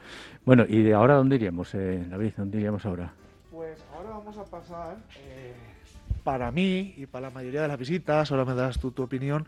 Bueno, 0.45 0.65
¿y 0.69 0.83
de 0.83 0.95
ahora 0.95 1.15
dónde 1.15 1.37
iríamos, 1.37 1.73
eh, 1.77 2.05
David? 2.11 2.33
¿Dónde 2.37 2.59
iríamos 2.59 2.85
ahora? 2.85 3.13
Pues 3.53 3.79
ahora 3.95 4.11
vamos 4.11 4.37
a 4.37 4.45
pasar, 4.47 4.97
eh, 5.17 5.55
para 6.29 6.53
mí 6.53 6.93
y 6.99 7.07
para 7.07 7.29
la 7.29 7.35
mayoría 7.35 7.63
de 7.63 7.69
las 7.69 7.79
visitas, 7.79 8.31
ahora 8.31 8.45
me 8.45 8.55
das 8.55 8.79
tú 8.79 8.91
tu 8.91 9.03
opinión, 9.03 9.47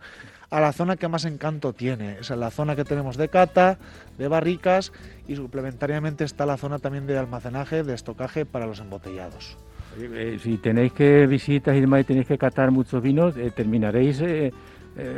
a 0.48 0.60
la 0.60 0.72
zona 0.72 0.96
que 0.96 1.08
más 1.08 1.26
encanto 1.26 1.74
tiene. 1.74 2.16
Es 2.20 2.30
la 2.30 2.50
zona 2.50 2.74
que 2.74 2.84
tenemos 2.84 3.18
de 3.18 3.28
cata, 3.28 3.76
de 4.16 4.28
barricas 4.28 4.90
y 5.28 5.36
suplementariamente 5.36 6.24
está 6.24 6.46
la 6.46 6.56
zona 6.56 6.78
también 6.78 7.06
de 7.06 7.18
almacenaje, 7.18 7.82
de 7.82 7.92
estocaje 7.92 8.46
para 8.46 8.64
los 8.66 8.80
embotellados. 8.80 9.58
Eh, 10.00 10.38
si 10.42 10.56
tenéis 10.56 10.94
que 10.94 11.26
visitas 11.26 11.76
y 11.76 11.82
demás 11.82 12.00
y 12.00 12.04
tenéis 12.04 12.26
que 12.26 12.38
catar 12.38 12.70
muchos 12.70 13.02
vinos, 13.02 13.36
eh, 13.36 13.52
¿terminaréis 13.54 14.22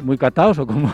muy 0.03 0.19
catados 0.19 0.59
o 0.59 0.67
cómo? 0.67 0.93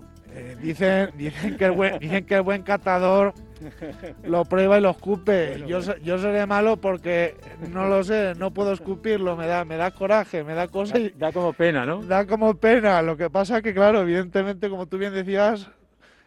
dicen, 0.62 1.10
dicen, 1.18 1.58
que 1.58 1.66
el 1.66 1.72
buen, 1.72 1.98
dicen 1.98 2.24
que 2.24 2.36
el 2.36 2.42
buen 2.42 2.62
catador 2.62 3.34
lo 4.24 4.44
prueba 4.44 4.78
y 4.78 4.80
lo 4.80 4.90
escupe. 4.90 5.64
Yo, 5.66 5.80
yo 5.98 6.18
seré 6.18 6.46
malo 6.46 6.76
porque 6.76 7.34
no 7.72 7.88
lo 7.88 8.04
sé, 8.04 8.34
no 8.36 8.52
puedo 8.52 8.72
escupirlo, 8.72 9.36
me 9.36 9.46
da, 9.46 9.64
me 9.64 9.76
da 9.76 9.90
coraje, 9.90 10.44
me 10.44 10.54
da 10.54 10.68
cosa 10.68 10.98
y... 10.98 11.10
Da 11.10 11.32
como 11.32 11.52
pena, 11.52 11.84
¿no? 11.84 12.02
Da 12.02 12.26
como 12.26 12.54
pena. 12.54 13.02
Lo 13.02 13.16
que 13.16 13.30
pasa 13.30 13.62
que, 13.62 13.74
claro, 13.74 14.02
evidentemente, 14.02 14.68
como 14.68 14.86
tú 14.86 14.98
bien 14.98 15.14
decías, 15.14 15.70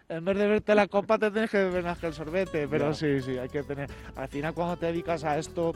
en 0.07 0.25
vez 0.25 0.37
de 0.37 0.47
verte 0.47 0.73
la 0.75 0.87
copa 0.87 1.19
te 1.19 1.29
tienes 1.31 1.51
que 1.51 1.57
beber 1.57 1.85
el 2.01 2.13
sorbete, 2.13 2.67
pero 2.67 2.93
sí, 2.93 3.21
sí, 3.21 3.37
hay 3.37 3.49
que 3.49 3.63
tener... 3.63 3.89
Al 4.15 4.27
final 4.27 4.53
cuando 4.53 4.77
te 4.77 4.87
dedicas 4.87 5.23
a 5.23 5.37
esto, 5.37 5.73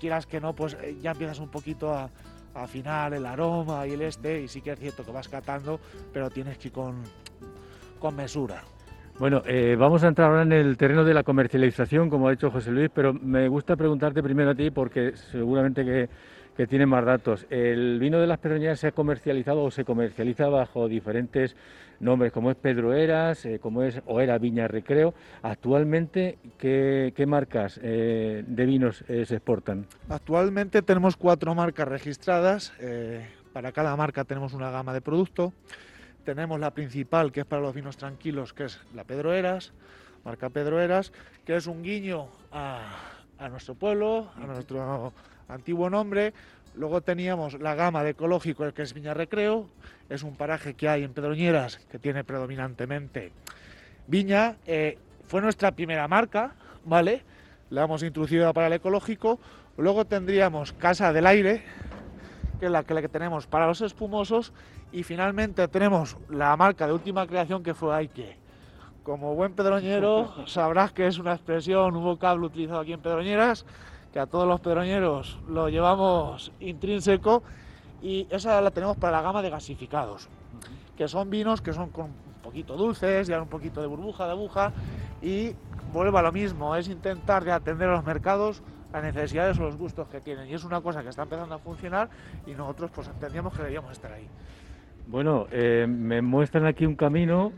quieras 0.00 0.26
que 0.26 0.40
no, 0.40 0.52
pues 0.52 0.76
eh, 0.82 0.96
ya 1.00 1.12
empiezas 1.12 1.38
un 1.38 1.48
poquito 1.48 1.94
a, 1.94 2.10
afinar 2.54 3.14
el 3.14 3.24
aroma 3.24 3.86
y 3.86 3.92
el 3.92 4.02
este, 4.02 4.42
y 4.42 4.48
sí 4.48 4.60
que 4.60 4.72
es 4.72 4.78
cierto 4.78 5.04
que 5.06 5.10
vas 5.10 5.26
catando, 5.28 5.80
pero 6.12 6.28
tienes 6.28 6.58
que 6.58 6.68
ir 6.68 6.72
con, 6.74 7.02
con 7.98 8.14
mesura. 8.14 8.62
Bueno, 9.18 9.42
eh, 9.46 9.76
vamos 9.78 10.02
a 10.02 10.08
entrar 10.08 10.30
ahora 10.30 10.42
en 10.42 10.52
el 10.52 10.76
terreno 10.76 11.04
de 11.04 11.14
la 11.14 11.22
comercialización, 11.22 12.08
como 12.08 12.26
ha 12.26 12.30
dicho 12.30 12.50
José 12.50 12.70
Luis, 12.70 12.90
pero 12.92 13.12
me 13.12 13.46
gusta 13.46 13.76
preguntarte 13.76 14.22
primero 14.22 14.50
a 14.50 14.54
ti 14.54 14.70
porque 14.70 15.12
seguramente 15.14 15.84
que, 15.84 16.08
que 16.66 16.86
más 16.86 17.04
datos. 17.04 17.46
¿El 17.50 17.98
vino 18.00 18.18
de 18.18 18.26
las 18.26 18.38
Pedroñeras 18.38 18.80
se 18.80 18.88
ha 18.88 18.92
comercializado 18.92 19.62
o 19.62 19.70
se 19.70 19.84
comercializa 19.84 20.48
bajo 20.48 20.88
diferentes 20.88 21.54
nombres, 22.00 22.32
como 22.32 22.50
es 22.50 22.56
Pedro 22.56 22.94
Eras, 22.94 23.44
eh, 23.44 23.58
como 23.60 23.82
es 23.82 24.00
o 24.06 24.20
era 24.20 24.38
Viña 24.38 24.66
Recreo? 24.66 25.14
Actualmente, 25.42 26.38
¿qué, 26.58 27.24
marcas 27.26 27.78
eh, 27.82 28.42
de 28.46 28.66
vinos 28.66 29.04
se 29.06 29.22
exportan? 29.22 29.86
Actualmente 30.08 30.82
tenemos 30.82 31.16
cuatro 31.16 31.54
marcas 31.54 31.86
registradas. 31.86 32.72
para 33.52 33.72
cada 33.72 33.94
marca 33.94 34.24
tenemos 34.24 34.54
una 34.54 34.70
gama 34.70 34.94
de 34.94 35.02
producto 35.02 35.52
tenemos 36.24 36.58
la 36.60 36.72
principal, 36.72 37.32
que 37.32 37.40
es 37.40 37.46
para 37.46 37.62
los 37.62 37.74
vinos 37.74 37.96
tranquilos, 37.96 38.52
que 38.52 38.64
es 38.64 38.80
la 38.94 39.04
Pedroeras, 39.04 39.72
marca 40.24 40.50
Pedroeras, 40.50 41.12
que 41.44 41.56
es 41.56 41.66
un 41.66 41.82
guiño 41.82 42.28
a, 42.50 43.48
nuestro 43.50 43.74
pueblo, 43.74 44.30
a 44.36 44.46
nuestro 44.46 45.12
antiguo 45.48 45.90
nombre. 45.90 46.32
Luego 46.74 47.02
teníamos 47.02 47.60
la 47.60 47.74
gama 47.74 48.02
de 48.02 48.10
ecológico, 48.10 48.64
el 48.64 48.72
que 48.72 48.82
es 48.82 48.94
Viña 48.94 49.14
Recreo, 49.14 49.68
es 50.08 50.22
un 50.22 50.36
paraje 50.36 50.74
que 50.74 50.88
hay 50.88 51.02
en 51.04 51.12
Pedroñeras 51.12 51.78
que 51.90 51.98
tiene 51.98 52.24
predominantemente 52.24 53.32
viña. 54.06 54.56
Eh, 54.66 54.98
fue 55.26 55.40
nuestra 55.40 55.72
primera 55.72 56.08
marca, 56.08 56.54
¿vale? 56.84 57.22
La 57.70 57.84
hemos 57.84 58.02
introducido 58.02 58.52
para 58.54 58.68
el 58.68 58.74
ecológico. 58.74 59.38
Luego 59.76 60.06
tendríamos 60.06 60.72
Casa 60.72 61.12
del 61.12 61.26
Aire, 61.26 61.62
que 62.60 62.66
es 62.66 62.72
la 62.72 62.84
que 62.84 63.08
tenemos 63.08 63.46
para 63.46 63.66
los 63.66 63.80
espumosos, 63.80 64.52
y 64.92 65.02
finalmente 65.02 65.66
tenemos 65.68 66.16
la 66.28 66.56
marca 66.56 66.86
de 66.86 66.92
última 66.92 67.26
creación 67.26 67.62
que 67.62 67.74
fue 67.74 67.94
Aike. 67.94 68.36
Como 69.02 69.34
buen 69.34 69.54
pedroñero 69.54 70.46
sabrás 70.46 70.92
que 70.92 71.06
es 71.06 71.18
una 71.18 71.32
expresión, 71.32 71.96
un 71.96 72.04
vocablo 72.04 72.46
utilizado 72.46 72.80
aquí 72.80 72.92
en 72.92 73.00
Pedroñeras, 73.00 73.64
que 74.12 74.20
a 74.20 74.26
todos 74.26 74.46
los 74.46 74.60
pedroñeros 74.60 75.38
lo 75.48 75.68
llevamos 75.68 76.52
intrínseco 76.60 77.42
y 78.02 78.28
esa 78.30 78.60
la 78.60 78.70
tenemos 78.70 78.96
para 78.96 79.16
la 79.16 79.22
gama 79.22 79.42
de 79.42 79.50
gasificados, 79.50 80.28
que 80.96 81.08
son 81.08 81.30
vinos 81.30 81.62
que 81.62 81.72
son 81.72 81.88
con 81.88 82.06
un 82.06 82.42
poquito 82.42 82.76
dulces, 82.76 83.26
ya 83.26 83.40
un 83.40 83.48
poquito 83.48 83.80
de 83.80 83.86
burbuja, 83.86 84.26
de 84.26 84.32
aguja 84.32 84.72
y 85.22 85.56
vuelve 85.92 86.18
a 86.18 86.22
lo 86.22 86.32
mismo, 86.32 86.76
es 86.76 86.88
intentar 86.88 87.44
de 87.44 87.52
atender 87.52 87.88
a 87.88 87.92
los 87.92 88.04
mercados 88.04 88.62
las 88.92 89.02
necesidades 89.02 89.58
o 89.58 89.62
los 89.62 89.76
gustos 89.76 90.06
que 90.08 90.20
tienen. 90.20 90.48
Y 90.48 90.54
es 90.54 90.64
una 90.64 90.82
cosa 90.82 91.02
que 91.02 91.08
está 91.08 91.22
empezando 91.22 91.54
a 91.54 91.58
funcionar 91.58 92.10
y 92.46 92.52
nosotros 92.52 92.90
pues 92.94 93.08
entendíamos 93.08 93.54
que 93.54 93.62
debíamos 93.62 93.92
estar 93.92 94.12
ahí. 94.12 94.28
Bueno, 95.06 95.46
eh, 95.50 95.86
me 95.88 96.22
muestran 96.22 96.66
aquí 96.66 96.86
un 96.86 96.96
camino 96.96 97.52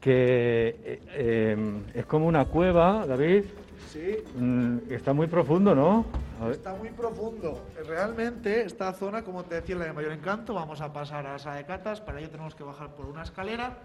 que 0.00 0.68
eh, 0.84 1.02
eh, 1.14 1.82
es 1.94 2.06
como 2.06 2.26
una 2.26 2.44
cueva, 2.46 3.06
David. 3.06 3.44
Sí. 3.88 4.16
Mm, 4.36 4.78
está 4.90 5.12
muy 5.12 5.26
profundo, 5.26 5.74
¿no? 5.74 6.04
Está 6.50 6.74
muy 6.74 6.88
profundo. 6.88 7.66
Realmente 7.86 8.62
esta 8.62 8.92
zona, 8.94 9.22
como 9.22 9.44
te 9.44 9.56
decía, 9.56 9.76
la 9.76 9.84
de 9.84 9.92
mayor 9.92 10.12
encanto, 10.12 10.54
vamos 10.54 10.80
a 10.80 10.92
pasar 10.92 11.26
a 11.26 11.32
la 11.32 11.38
sala 11.38 11.56
de 11.56 11.64
catas, 11.64 12.00
para 12.00 12.18
ello 12.18 12.30
tenemos 12.30 12.54
que 12.54 12.64
bajar 12.64 12.94
por 12.96 13.06
una 13.06 13.22
escalera. 13.22 13.78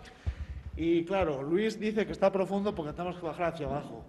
Y 0.75 1.05
claro, 1.05 1.43
Luis 1.43 1.79
dice 1.79 2.05
que 2.05 2.11
está 2.11 2.31
profundo 2.31 2.73
porque 2.73 2.93
tenemos 2.93 3.17
que 3.17 3.25
bajar 3.25 3.53
hacia 3.53 3.67
abajo. 3.67 4.03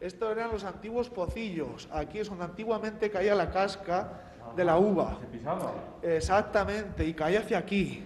Estos 0.00 0.32
eran 0.32 0.50
los 0.50 0.64
antiguos 0.64 1.10
pocillos. 1.10 1.88
Aquí 1.92 2.18
es 2.18 2.28
donde 2.28 2.44
antiguamente 2.44 3.10
caía 3.10 3.34
la 3.34 3.50
casca 3.50 4.20
de 4.56 4.64
la 4.64 4.78
uva. 4.78 5.18
Se 5.20 5.26
pisaba. 5.26 5.72
Exactamente, 6.02 7.06
y 7.06 7.14
caía 7.14 7.40
hacia 7.40 7.58
aquí. 7.58 8.04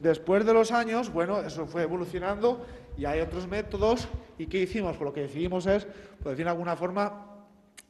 Después 0.00 0.46
de 0.46 0.54
los 0.54 0.72
años, 0.72 1.12
bueno, 1.12 1.40
eso 1.40 1.66
fue 1.66 1.82
evolucionando 1.82 2.66
y 2.96 3.04
hay 3.04 3.20
otros 3.20 3.46
métodos. 3.46 4.08
¿Y 4.38 4.46
qué 4.46 4.62
hicimos? 4.62 4.96
Pues 4.96 5.04
lo 5.04 5.12
que 5.12 5.20
decidimos 5.22 5.66
es, 5.66 5.86
por 6.22 6.32
decir 6.32 6.46
de 6.46 6.50
alguna 6.50 6.74
forma, 6.74 7.26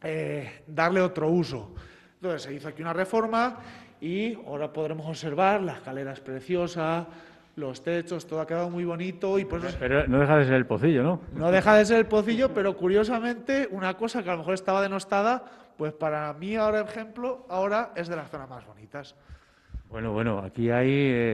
eh, 0.02 0.62
darle 0.66 1.00
otro 1.00 1.28
uso. 1.28 1.72
Entonces 2.16 2.42
se 2.42 2.52
hizo 2.52 2.68
aquí 2.68 2.82
una 2.82 2.92
reforma 2.92 3.58
y 4.00 4.34
ahora 4.46 4.72
podremos 4.72 5.06
observar 5.06 5.62
la 5.62 5.74
escalera 5.74 6.12
es 6.12 6.20
preciosa, 6.20 7.06
los 7.54 7.82
techos, 7.82 8.26
todo 8.26 8.40
ha 8.40 8.46
quedado 8.46 8.70
muy 8.70 8.84
bonito 8.84 9.38
y 9.38 9.44
pues... 9.44 9.76
Pero 9.78 10.06
no 10.08 10.18
deja 10.18 10.36
de 10.36 10.44
ser 10.46 10.54
el 10.54 10.66
pocillo, 10.66 11.02
¿no? 11.04 11.20
No 11.34 11.52
deja 11.52 11.76
de 11.76 11.84
ser 11.84 11.98
el 11.98 12.06
pocillo, 12.06 12.52
pero 12.52 12.76
curiosamente 12.76 13.68
una 13.70 13.96
cosa 13.96 14.22
que 14.22 14.30
a 14.30 14.32
lo 14.32 14.38
mejor 14.38 14.54
estaba 14.54 14.82
denostada, 14.82 15.44
pues 15.76 15.92
para 15.92 16.32
mí 16.34 16.56
ahora 16.56 16.80
ejemplo, 16.80 17.46
ahora 17.48 17.92
es 17.94 18.08
de 18.08 18.16
las 18.16 18.30
zonas 18.30 18.48
más 18.48 18.66
bonitas. 18.66 19.14
Bueno, 19.90 20.12
bueno, 20.12 20.38
aquí 20.38 20.70
hay 20.70 20.88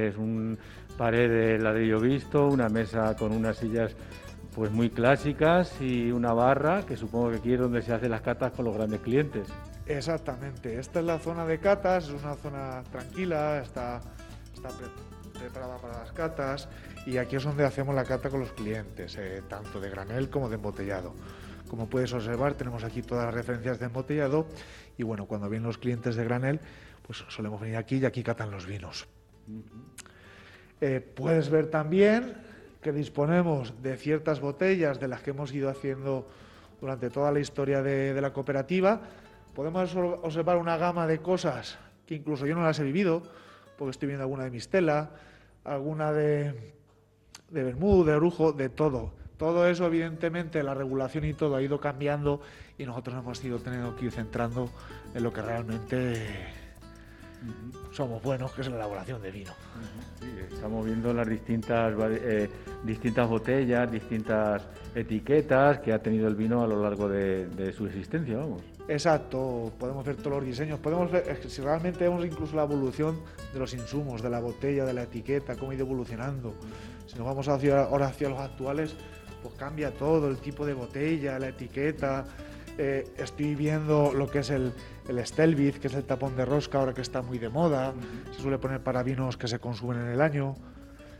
es 0.09 0.17
un 0.17 0.59
pared 0.97 1.29
de 1.29 1.59
ladrillo 1.59 2.01
visto, 2.01 2.49
una 2.49 2.71
mesa 2.71 3.15
con 3.15 3.33
unas 3.33 3.59
sillas 3.59 3.95
pues 4.55 4.71
muy 4.71 4.89
clásicas 4.89 5.79
y 5.83 6.11
una 6.11 6.33
barra 6.33 6.87
que 6.87 6.97
supongo 6.97 7.31
que 7.31 7.37
aquí 7.37 7.53
es 7.53 7.61
donde 7.61 7.83
se 7.83 7.93
hacen 7.93 8.11
las 8.11 8.23
catas 8.23 8.53
con 8.53 8.65
los 8.65 8.75
grandes 8.75 9.01
clientes. 9.01 9.49
Exactamente, 9.85 10.79
esta 10.79 11.01
es 11.01 11.05
la 11.05 11.19
zona 11.19 11.45
de 11.45 11.59
catas, 11.59 12.09
es 12.09 12.23
una 12.23 12.35
zona 12.35 12.83
tranquila, 12.91 13.61
está, 13.61 14.01
está 14.55 14.71
preparada 15.39 15.77
para 15.77 15.99
las 15.99 16.13
catas 16.13 16.69
y 17.05 17.19
aquí 17.19 17.37
es 17.37 17.45
donde 17.45 17.67
hacemos 17.67 17.95
la 17.95 18.05
cata 18.05 18.31
con 18.31 18.41
los 18.41 18.53
clientes, 18.53 19.19
eh, 19.19 19.43
tanto 19.47 19.81
de 19.81 19.91
granel 19.91 20.31
como 20.31 20.49
de 20.49 20.55
embotellado. 20.55 21.13
Como 21.69 21.89
puedes 21.89 22.13
observar, 22.15 22.55
tenemos 22.55 22.85
aquí 22.85 23.03
todas 23.03 23.27
las 23.27 23.35
referencias 23.35 23.79
de 23.79 23.87
embotellado 23.87 24.47
y 24.97 25.03
bueno, 25.03 25.27
cuando 25.27 25.51
vienen 25.51 25.67
los 25.67 25.77
clientes 25.79 26.17
de 26.17 26.25
granel, 26.25 26.61
pues 27.07 27.25
solemos 27.29 27.61
venir 27.61 27.77
aquí 27.77 27.97
y 27.97 28.05
aquí 28.05 28.23
catan 28.23 28.51
los 28.51 28.67
vinos. 28.67 29.07
Eh, 30.81 31.01
puedes 31.01 31.49
ver 31.49 31.71
también 31.71 32.35
que 32.83 32.93
disponemos 32.93 33.81
de 33.83 33.97
ciertas 33.97 34.41
botellas 34.41 35.01
de 35.01 35.09
las 35.09 35.23
que 35.23 35.31
hemos 35.31 35.53
ido 35.53 35.71
haciendo 35.71 36.29
durante 36.81 37.09
toda 37.11 37.33
la 37.33 37.41
historia 37.41 37.83
de, 37.83 38.21
la 38.21 38.33
cooperativa. 38.33 39.01
Podemos 39.55 39.95
observar 39.97 40.59
una 40.59 40.77
gama 40.77 41.07
de 41.07 41.19
cosas 41.19 41.79
que 42.07 42.17
incluso 42.17 42.47
yo 42.47 42.55
no 42.55 42.63
las 42.63 42.79
he 42.79 42.85
vivido, 42.85 43.23
porque 43.79 43.93
estoy 43.93 44.09
viendo 44.09 44.25
alguna 44.25 44.45
de 44.45 44.51
Mistela, 44.51 45.11
alguna 45.65 46.13
de, 46.13 46.75
de 47.51 47.65
Bermud, 47.65 48.07
de 48.07 48.15
Orujo, 48.15 48.53
de 48.53 48.69
todo. 48.69 49.13
Todo 49.39 49.67
eso, 49.69 49.87
evidentemente, 49.87 50.63
la 50.63 50.75
regulación 50.75 51.25
y 51.25 51.35
todo 51.35 51.57
ha 51.57 51.63
ido 51.63 51.81
cambiando 51.81 52.41
y 52.79 52.87
nosotros 52.87 53.17
hemos 53.17 53.43
ido 53.45 53.59
teniendo 53.59 53.97
que 53.97 54.07
ir 54.07 54.13
centrando 54.13 54.71
en 55.15 55.23
lo 55.23 55.33
que 55.33 55.43
realmente 55.43 56.56
somos 57.93 58.23
buenos, 58.23 58.53
que 58.53 58.61
es 58.61 58.69
la 58.69 58.77
elaboración 58.77 59.23
de 59.23 59.31
vino. 59.31 59.53
estamos 60.53 60.85
viendo 60.85 61.13
las 61.13 61.29
distintas, 61.29 61.95
eh, 62.11 62.49
distintas 62.85 63.29
botellas, 63.29 63.91
distintas 63.91 64.63
etiquetas 64.95 65.79
que 65.79 65.93
ha 65.93 65.99
tenido 66.03 66.29
el 66.29 66.35
vino 66.35 66.63
a 66.63 66.67
lo 66.67 66.83
largo 66.83 67.09
de, 67.09 67.47
de 67.49 67.73
su 67.73 67.87
existencia, 67.87 68.37
vamos. 68.37 68.63
Exacto, 68.89 69.73
podemos 69.81 70.05
ver 70.05 70.17
todos 70.17 70.37
los 70.37 70.45
diseños, 70.45 70.79
podemos 70.79 71.11
ver, 71.11 71.41
si 71.49 71.61
realmente 71.61 72.05
vemos 72.05 72.25
incluso 72.25 72.55
la 72.55 72.63
evolución 72.63 73.19
de 73.53 73.59
los 73.59 73.75
insumos, 73.75 74.23
de 74.23 74.31
la 74.31 74.39
botella, 74.39 74.85
de 74.85 74.93
la 74.93 75.03
etiqueta, 75.03 75.57
cómo 75.57 75.73
ha 75.73 75.75
ido 75.75 75.85
evolucionando. 75.85 76.55
Si 77.07 77.17
nos 77.17 77.27
vamos 77.27 77.49
hacia, 77.49 77.83
ahora 77.83 78.07
hacia 78.07 78.29
los 78.29 78.39
actuales, 78.39 78.95
pues 79.43 79.55
cambia 79.55 79.93
todo, 79.93 80.29
el 80.29 80.39
tipo 80.39 80.65
de 80.65 80.75
botella, 80.75 81.39
la 81.39 81.49
etiqueta. 81.49 82.27
Eh, 82.79 83.09
estoy 83.17 83.57
viendo 83.57 84.13
lo 84.13 84.29
que 84.29 84.41
es 84.41 84.51
el, 84.51 84.73
el 85.09 85.25
Stelvitz, 85.25 85.79
que 85.79 85.87
es 85.89 85.95
el 85.95 86.05
tapón 86.05 86.37
de 86.37 86.45
rosca, 86.45 86.79
ahora 86.79 86.95
que 86.95 87.01
está 87.01 87.23
muy 87.23 87.39
de 87.39 87.49
moda. 87.49 87.95
Se 88.33 88.43
suele 88.43 88.59
poner 88.59 88.81
para 88.81 89.03
vinos 89.03 89.37
que 89.37 89.49
se 89.49 89.59
consumen 89.59 90.01
en 90.01 90.09
el 90.09 90.21
año. 90.21 90.55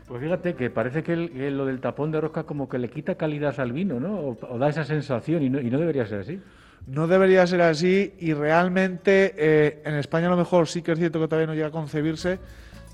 Pues 0.07 0.21
fíjate 0.21 0.55
que 0.55 0.69
parece 0.69 1.03
que, 1.03 1.15
lo 1.15 1.65
del 1.65 1.79
tapón 1.79 2.11
de 2.11 2.21
rosca 2.21 2.43
como 2.43 2.69
que 2.69 2.77
le 2.77 2.89
quita 2.89 3.15
calidad 3.15 3.59
al 3.59 3.73
vino, 3.73 3.99
¿no? 3.99 4.37
O, 4.41 4.57
da 4.57 4.69
esa 4.69 4.85
sensación 4.85 5.43
y 5.43 5.49
no, 5.49 5.59
y 5.59 5.69
no 5.69 5.79
debería 5.79 6.05
ser 6.05 6.21
así. 6.21 6.39
No 6.85 7.07
debería 7.07 7.45
ser 7.45 7.61
así 7.61 8.13
y 8.19 8.33
realmente 8.33 9.33
eh, 9.37 9.81
en 9.83 9.95
España 9.95 10.27
a 10.27 10.29
lo 10.29 10.37
mejor 10.37 10.69
sí 10.69 10.81
que 10.81 10.93
es 10.93 10.99
cierto 10.99 11.19
que 11.19 11.27
todavía 11.27 11.47
no 11.47 11.53
llega 11.53 11.67
a 11.67 11.71
concebirse, 11.71 12.39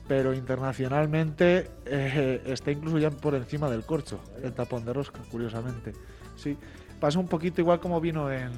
pero 0.07 0.33
internacionalmente 0.33 1.69
eh, 1.85 2.41
está 2.47 2.71
incluso 2.71 2.97
ya 2.97 3.11
por 3.11 3.35
encima 3.35 3.69
del 3.69 3.83
corcho, 3.83 4.19
el 4.41 4.53
tapón 4.53 4.83
de 4.83 4.93
rosca, 4.93 5.19
curiosamente. 5.29 5.93
Sí, 6.35 6.57
pasa 6.99 7.19
un 7.19 7.27
poquito 7.27 7.61
igual 7.61 7.79
como 7.79 8.01
vino 8.01 8.31
en, 8.31 8.51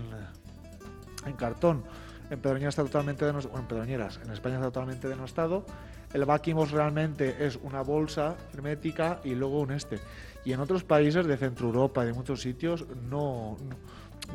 en 1.26 1.34
cartón. 1.34 1.84
En 2.30 2.40
Pedroñeras 2.40 2.74
está 2.74 2.84
totalmente 2.84 3.26
denostado, 3.26 3.60
en 3.60 3.68
Pedroñeras, 3.68 4.20
en 4.24 4.32
España 4.32 4.56
está 4.56 4.68
totalmente 4.68 5.08
denostado. 5.08 5.66
El 6.14 6.26
Vaquimos 6.26 6.72
realmente 6.72 7.46
es 7.46 7.60
una 7.62 7.82
bolsa 7.82 8.36
hermética 8.54 9.20
y 9.24 9.36
luego 9.36 9.60
un 9.60 9.72
este. 9.72 10.00
Y 10.44 10.54
en 10.54 10.60
otros 10.60 10.84
países 10.84 11.28
de 11.28 11.38
Centro 11.38 11.68
Europa 11.68 12.04
y 12.04 12.08
de 12.08 12.14
muchos 12.14 12.42
sitios 12.42 12.86
no, 13.10 13.58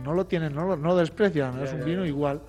no, 0.05 0.15
lo 0.15 0.27
tienen, 0.27 0.55
no 0.55 0.77
lo, 0.77 0.97
desprecian, 0.97 1.61
es 1.63 1.73
un 1.73 1.85
vino 1.85 2.05
igual. 2.05 2.41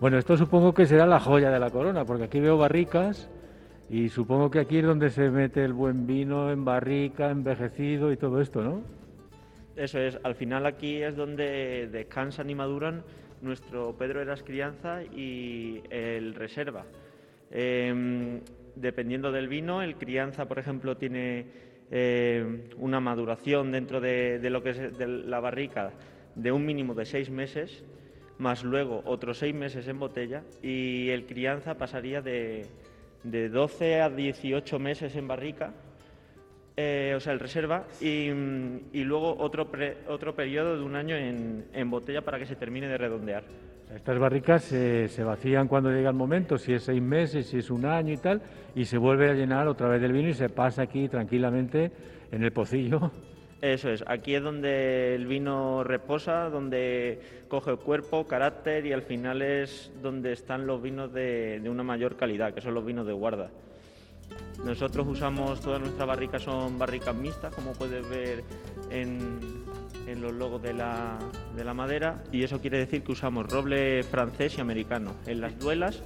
Bueno, 0.00 0.18
esto 0.18 0.36
supongo 0.36 0.72
que 0.72 0.86
será 0.86 1.06
la 1.06 1.20
joya 1.20 1.50
de 1.50 1.58
la 1.58 1.70
corona, 1.70 2.04
porque 2.04 2.24
aquí 2.24 2.40
veo 2.40 2.56
barricas 2.56 3.28
y 3.88 4.08
supongo 4.08 4.50
que 4.50 4.60
aquí 4.60 4.78
es 4.78 4.84
donde 4.84 5.10
se 5.10 5.30
mete 5.30 5.64
el 5.64 5.72
buen 5.72 6.06
vino 6.06 6.50
en 6.50 6.64
barrica, 6.64 7.30
envejecido 7.30 8.12
y 8.12 8.16
todo 8.16 8.40
esto, 8.40 8.62
¿no? 8.62 8.82
Eso 9.76 9.98
es, 9.98 10.18
al 10.22 10.34
final 10.34 10.66
aquí 10.66 11.02
es 11.02 11.16
donde 11.16 11.88
descansan 11.90 12.50
y 12.50 12.54
maduran 12.54 13.02
nuestro 13.42 13.96
Pedro 13.96 14.20
Eras 14.20 14.42
Crianza 14.42 15.02
y 15.02 15.82
el 15.90 16.34
Reserva. 16.34 16.84
Em, 17.50 18.40
dependiendo 18.76 19.32
del 19.32 19.48
vino, 19.48 19.82
el 19.82 19.96
Crianza, 19.96 20.46
por 20.46 20.58
ejemplo, 20.58 20.96
tiene 20.96 21.46
eh, 21.90 22.68
una 22.76 23.00
maduración 23.00 23.72
dentro 23.72 24.00
de, 24.00 24.38
lo 24.50 24.62
que 24.62 24.70
es 24.70 24.98
de 24.98 25.06
la 25.06 25.40
barrica 25.40 25.92
de 26.34 26.52
un 26.52 26.64
mínimo 26.64 26.94
de 26.94 27.04
seis 27.04 27.30
meses, 27.30 27.84
más 28.38 28.62
luego 28.62 29.02
otros 29.04 29.38
seis 29.38 29.54
meses 29.54 29.88
en 29.88 29.98
botella, 29.98 30.44
y 30.62 31.10
el 31.10 31.26
Crianza 31.26 31.76
pasaría 31.76 32.22
de, 32.22 32.66
de 33.24 33.48
12 33.48 34.00
a 34.00 34.10
18 34.10 34.78
meses 34.78 35.16
en 35.16 35.26
barrica 35.26 35.74
eh, 36.80 37.14
o 37.14 37.20
sea, 37.20 37.34
el 37.34 37.40
reserva, 37.40 37.84
y, 38.00 38.30
luego 39.04 39.36
otro, 39.38 39.68
otro 40.08 40.34
periodo 40.34 40.76
de 40.76 40.82
un 40.82 40.96
año 40.96 41.14
en, 41.14 41.90
botella 41.90 42.22
para 42.22 42.38
que 42.38 42.46
se 42.46 42.56
termine 42.56 42.88
de 42.88 42.96
redondear. 42.96 43.44
Estas 43.94 44.18
barricas 44.18 44.64
se 44.64 45.24
vacían 45.24 45.68
cuando 45.68 45.90
llega 45.90 46.08
el 46.08 46.16
momento, 46.16 46.56
si 46.56 46.72
es 46.72 46.84
seis 46.84 47.02
meses, 47.02 47.48
si 47.48 47.58
es 47.58 47.70
un 47.70 47.84
año 47.84 48.14
y 48.14 48.16
tal, 48.16 48.40
y 48.74 48.84
se 48.84 48.96
vuelve 48.96 49.28
a 49.28 49.34
llenar 49.34 49.68
otra 49.68 49.88
vez 49.88 50.00
del 50.00 50.12
vino 50.12 50.28
y 50.28 50.34
se 50.34 50.48
pasa 50.48 50.82
aquí 50.82 51.08
tranquilamente 51.08 51.90
en 52.30 52.44
el 52.44 52.52
pocillo. 52.52 53.10
Eso 53.60 53.90
es, 53.90 54.02
aquí 54.06 54.34
es 54.34 54.42
donde 54.42 55.14
el 55.14 55.26
vino 55.26 55.84
reposa, 55.84 56.48
donde 56.48 57.20
coge 57.48 57.76
cuerpo, 57.76 58.26
carácter 58.26 58.86
y 58.86 58.92
al 58.92 59.02
final 59.02 59.42
es 59.42 59.92
donde 60.00 60.32
están 60.32 60.66
los 60.66 60.80
vinos 60.80 61.12
de 61.12 61.60
una 61.68 61.82
mayor 61.82 62.16
calidad, 62.16 62.54
que 62.54 62.62
son 62.62 62.72
los 62.72 62.86
vinos 62.86 63.06
de 63.06 63.12
guarda. 63.12 63.50
Nosotros 64.64 65.06
usamos, 65.06 65.60
todas 65.60 65.80
nuestras 65.80 66.06
barricas 66.06 66.42
son 66.42 66.78
barricas 66.78 67.14
mixtas, 67.14 67.54
como 67.54 67.72
puedes 67.72 68.06
ver 68.08 68.44
en, 68.90 69.40
los 70.20 70.32
logos 70.32 70.60
de 70.60 70.74
la, 70.74 71.18
madera, 71.74 72.22
y 72.32 72.42
eso 72.42 72.60
quiere 72.60 72.78
decir 72.78 73.02
que 73.02 73.12
usamos 73.12 73.50
roble 73.50 74.02
francés 74.02 74.58
y 74.58 74.60
americano. 74.60 75.14
En 75.26 75.40
las 75.40 75.58
duelas, 75.58 76.02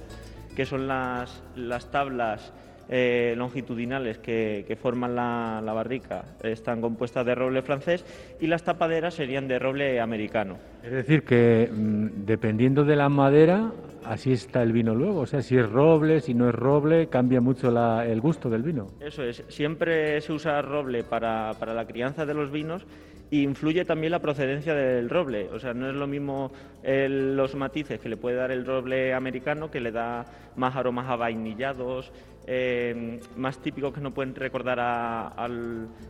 que 0.55 0.65
son 0.65 0.87
las, 0.87 1.41
las 1.55 1.91
tablas 1.91 2.53
eh, 2.89 3.33
longitudinales 3.37 4.19
que, 4.19 4.77
forman 4.81 5.15
la, 5.15 5.73
barrica 5.73 6.23
están 6.43 6.81
compuestas 6.81 7.25
de 7.25 7.35
roble 7.35 7.61
francés 7.61 8.05
y 8.39 8.47
las 8.47 8.63
tapaderas 8.63 9.13
serían 9.13 9.47
de 9.47 9.59
roble 9.59 9.99
americano. 9.99 10.57
Es 10.83 10.91
decir, 10.91 11.23
que 11.23 11.69
mm, 11.71 12.25
dependiendo 12.25 12.83
de 12.83 12.95
la 12.95 13.09
madera, 13.09 13.71
así 14.03 14.31
está 14.31 14.61
el 14.61 14.71
vino 14.71 14.93
luego. 14.93 15.21
O 15.21 15.25
sea, 15.25 15.41
si 15.41 15.57
es 15.57 15.69
roble, 15.69 16.21
si 16.21 16.33
no 16.33 16.47
es 16.47 16.55
roble, 16.55 17.07
cambia 17.07 17.41
mucho 17.41 17.69
el 18.01 18.21
gusto 18.21 18.49
del 18.49 18.63
vino. 18.63 18.87
Eso 18.99 19.23
es, 19.23 19.43
siempre 19.47 20.21
se 20.21 20.33
usa 20.33 20.61
roble 20.61 21.03
para, 21.03 21.53
para 21.59 21.73
la 21.73 21.85
crianza 21.85 22.25
de 22.25 22.33
los 22.33 22.51
vinos 22.51 22.85
influye 23.31 23.85
también 23.85 24.11
la 24.11 24.19
procedencia 24.19 24.73
del 24.73 25.09
roble. 25.09 25.49
O 25.49 25.59
sea, 25.59 25.73
no 25.73 25.89
es 25.89 25.95
lo 25.95 26.07
mismo 26.07 26.51
los 26.83 27.55
matices 27.55 27.99
que 27.99 28.09
le 28.09 28.17
puede 28.17 28.35
dar 28.35 28.51
el 28.51 28.65
roble 28.65 29.13
americano, 29.13 29.71
que 29.71 29.81
le 29.81 29.91
da 29.91 30.25
más 30.55 30.75
aromas 30.75 31.09
a 31.09 31.15
vainillados, 31.15 32.11
eh, 32.47 33.19
más 33.35 33.59
típicos 33.61 33.93
que 33.93 34.01
no 34.01 34.13
pueden 34.13 34.35
recordar 34.35 34.79
a, 34.79 35.47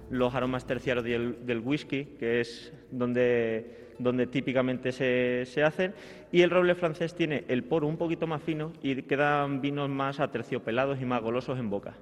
los 0.09 0.36
aromas 0.36 0.65
terciarios 0.65 1.05
del, 1.05 1.59
whisky, 1.63 2.05
que 2.19 2.41
es 2.41 2.73
donde, 2.91 3.93
donde 3.99 4.27
típicamente 4.27 4.91
se, 4.91 5.43
se, 5.45 5.63
hacen. 5.63 5.93
Y 6.31 6.41
el 6.41 6.49
roble 6.49 6.75
francés 6.75 7.15
tiene 7.15 7.45
el 7.47 7.63
poro 7.63 7.88
un 7.88 7.97
poquito 7.97 8.27
más 8.27 8.41
fino 8.41 8.73
y 8.81 9.01
quedan 9.03 9.61
vinos 9.61 9.89
más 9.89 10.19
aterciopelados 10.19 11.01
y 11.01 11.05
más 11.05 11.21
golosos 11.21 11.57
en 11.59 11.69
boca. 11.69 11.93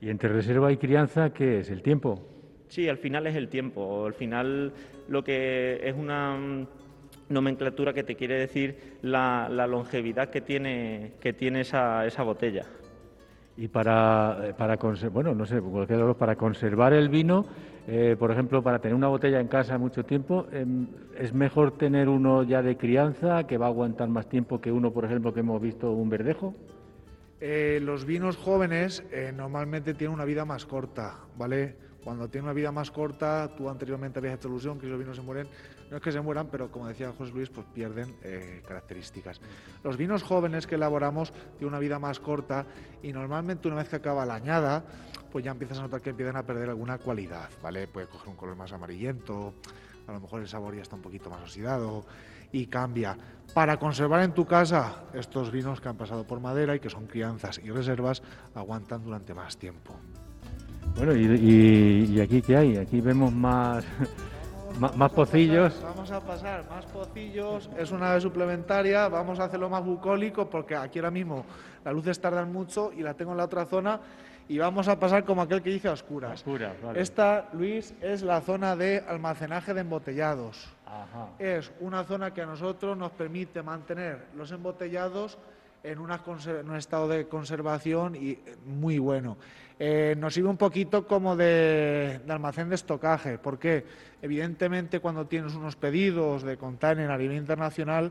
¿Y 0.00 0.10
entre 0.10 0.28
reserva 0.28 0.70
y 0.70 0.76
crianza 0.76 1.32
qué 1.32 1.60
es? 1.60 1.70
¿El 1.70 1.82
tiempo? 1.82 2.22
Sí, 2.68 2.88
al 2.88 2.98
final 2.98 3.26
es 3.26 3.34
el 3.34 3.48
tiempo. 3.48 4.06
Al 4.06 4.14
final 4.14 4.72
lo 5.08 5.24
que 5.24 5.80
es 5.82 5.94
una 5.94 6.66
nomenclatura 7.28 7.92
que 7.92 8.04
te 8.04 8.14
quiere 8.14 8.38
decir 8.38 8.98
la, 9.02 9.48
longevidad 9.66 10.30
que 10.30 10.40
tiene, 10.40 11.12
que 11.20 11.32
tiene 11.32 11.62
esa, 11.62 12.06
esa 12.06 12.22
botella. 12.22 12.64
Y 13.58 13.66
para, 13.66 14.54
para, 14.56 14.76
bueno, 15.12 15.34
no 15.34 15.44
sé, 15.44 15.60
para 16.16 16.36
conservar 16.36 16.92
el 16.92 17.08
vino, 17.08 17.44
eh, 17.88 18.14
por 18.16 18.30
ejemplo, 18.30 18.62
para 18.62 18.78
tener 18.78 18.94
una 18.94 19.08
botella 19.08 19.40
en 19.40 19.48
casa 19.48 19.76
mucho 19.78 20.04
tiempo, 20.04 20.46
em, 20.52 20.86
¿es 21.18 21.34
mejor 21.34 21.76
tener 21.76 22.08
uno 22.08 22.44
ya 22.44 22.62
de 22.62 22.76
crianza 22.76 23.48
que 23.48 23.58
va 23.58 23.66
a 23.66 23.70
aguantar 23.70 24.08
más 24.10 24.28
tiempo 24.28 24.60
que 24.60 24.70
uno, 24.70 24.92
por 24.92 25.04
ejemplo, 25.04 25.34
que 25.34 25.40
hemos 25.40 25.60
visto 25.60 25.90
un 25.90 26.08
verdejo? 26.08 26.54
Eh, 27.40 27.80
los 27.82 28.04
vinos 28.04 28.36
jóvenes 28.36 29.02
eh, 29.10 29.32
normalmente 29.34 29.92
tienen 29.92 30.14
una 30.14 30.24
vida 30.24 30.44
más 30.44 30.64
corta, 30.64 31.16
¿vale? 31.36 31.74
Cuando 32.04 32.28
tiene 32.28 32.44
una 32.44 32.52
vida 32.52 32.70
más 32.70 32.92
corta, 32.92 33.56
tú 33.56 33.68
anteriormente 33.68 34.20
habías 34.20 34.36
hecho 34.36 34.46
ilusión 34.46 34.78
que 34.78 34.86
los 34.86 35.00
vinos 35.00 35.16
se 35.16 35.22
mueren, 35.22 35.48
no 35.90 35.96
es 35.96 36.02
que 36.02 36.12
se 36.12 36.20
mueran, 36.20 36.48
pero 36.48 36.70
como 36.70 36.88
decía 36.88 37.12
José 37.16 37.32
Luis, 37.32 37.48
pues 37.48 37.66
pierden 37.72 38.14
eh, 38.22 38.62
características. 38.66 39.40
Los 39.82 39.96
vinos 39.96 40.22
jóvenes 40.22 40.66
que 40.66 40.74
elaboramos 40.74 41.32
tienen 41.58 41.68
una 41.68 41.78
vida 41.78 41.98
más 41.98 42.20
corta 42.20 42.66
y 43.02 43.12
normalmente 43.12 43.68
una 43.68 43.78
vez 43.78 43.88
que 43.88 43.96
acaba 43.96 44.26
la 44.26 44.34
añada, 44.34 44.84
pues 45.30 45.44
ya 45.44 45.50
empiezas 45.50 45.78
a 45.78 45.82
notar 45.82 46.00
que 46.00 46.10
empiezan 46.10 46.36
a 46.36 46.42
perder 46.42 46.68
alguna 46.68 46.98
cualidad, 46.98 47.48
¿vale? 47.62 47.86
Puede 47.86 48.06
coger 48.06 48.28
un 48.28 48.36
color 48.36 48.56
más 48.56 48.72
amarillento, 48.72 49.54
a 50.06 50.12
lo 50.12 50.20
mejor 50.20 50.40
el 50.40 50.48
sabor 50.48 50.74
ya 50.74 50.82
está 50.82 50.96
un 50.96 51.02
poquito 51.02 51.30
más 51.30 51.42
oxidado 51.42 52.04
y 52.52 52.66
cambia. 52.66 53.16
Para 53.54 53.78
conservar 53.78 54.22
en 54.22 54.32
tu 54.32 54.46
casa 54.46 55.04
estos 55.14 55.50
vinos 55.50 55.80
que 55.80 55.88
han 55.88 55.96
pasado 55.96 56.24
por 56.24 56.40
madera 56.40 56.74
y 56.74 56.80
que 56.80 56.90
son 56.90 57.06
crianzas 57.06 57.60
y 57.62 57.70
reservas, 57.70 58.22
aguantan 58.54 59.02
durante 59.02 59.34
más 59.34 59.56
tiempo. 59.56 59.94
Bueno, 60.96 61.14
y, 61.14 62.20
aquí 62.20 62.42
qué 62.42 62.56
hay? 62.56 62.76
Aquí 62.76 63.00
vemos 63.00 63.32
más, 63.32 63.84
más, 64.78 65.10
pocillos. 65.12 65.80
vamos 65.82 66.10
a 66.10 66.20
pasar 66.20 66.64
más 66.70 66.86
pocillos, 66.86 67.68
es 67.76 67.90
una 67.90 68.14
vez 68.14 68.22
suplementaria, 68.22 69.08
vamos 69.08 69.38
a 69.40 69.44
hacerlo 69.44 69.68
más 69.68 69.84
bucólico 69.84 70.48
porque 70.48 70.76
aquí 70.76 70.98
ahora 70.98 71.10
mismo 71.10 71.44
las 71.84 71.94
luces 71.94 72.20
tardan 72.20 72.52
mucho 72.52 72.92
y 72.92 73.02
la 73.02 73.14
tengo 73.14 73.32
en 73.32 73.38
la 73.38 73.44
otra 73.44 73.66
zona 73.66 74.00
y 74.48 74.58
vamos 74.58 74.88
a 74.88 74.98
pasar 74.98 75.24
como 75.24 75.42
aquel 75.42 75.62
que 75.62 75.70
dice 75.70 75.88
a 75.88 75.92
oscuras. 75.92 76.44
Esta, 76.94 77.48
Luis, 77.52 77.94
es 78.00 78.22
la 78.22 78.40
zona 78.40 78.76
de 78.76 79.04
almacenaje 79.06 79.74
de 79.74 79.82
embotellados. 79.82 80.68
Es 81.38 81.70
una 81.80 82.04
zona 82.04 82.32
que 82.32 82.40
a 82.40 82.46
nosotros 82.46 82.96
nos 82.96 83.12
permite 83.12 83.62
mantener 83.62 84.26
los 84.34 84.50
embotellados 84.50 85.38
en, 85.82 85.98
un 85.98 86.76
estado 86.76 87.08
de 87.08 87.28
conservación 87.28 88.16
y 88.16 88.38
muy 88.64 88.98
bueno. 88.98 89.36
Eh, 89.80 90.16
nos 90.18 90.34
sirve 90.34 90.48
un 90.48 90.56
poquito 90.56 91.06
como 91.06 91.36
de, 91.36 92.20
almacén 92.28 92.68
de 92.68 92.74
estocaje, 92.74 93.38
porque 93.38 93.84
evidentemente 94.20 94.98
cuando 94.98 95.26
tienes 95.26 95.54
unos 95.54 95.76
pedidos 95.76 96.42
de 96.42 96.56
container 96.56 97.10
a 97.10 97.16
nivel 97.16 97.36
internacional, 97.36 98.10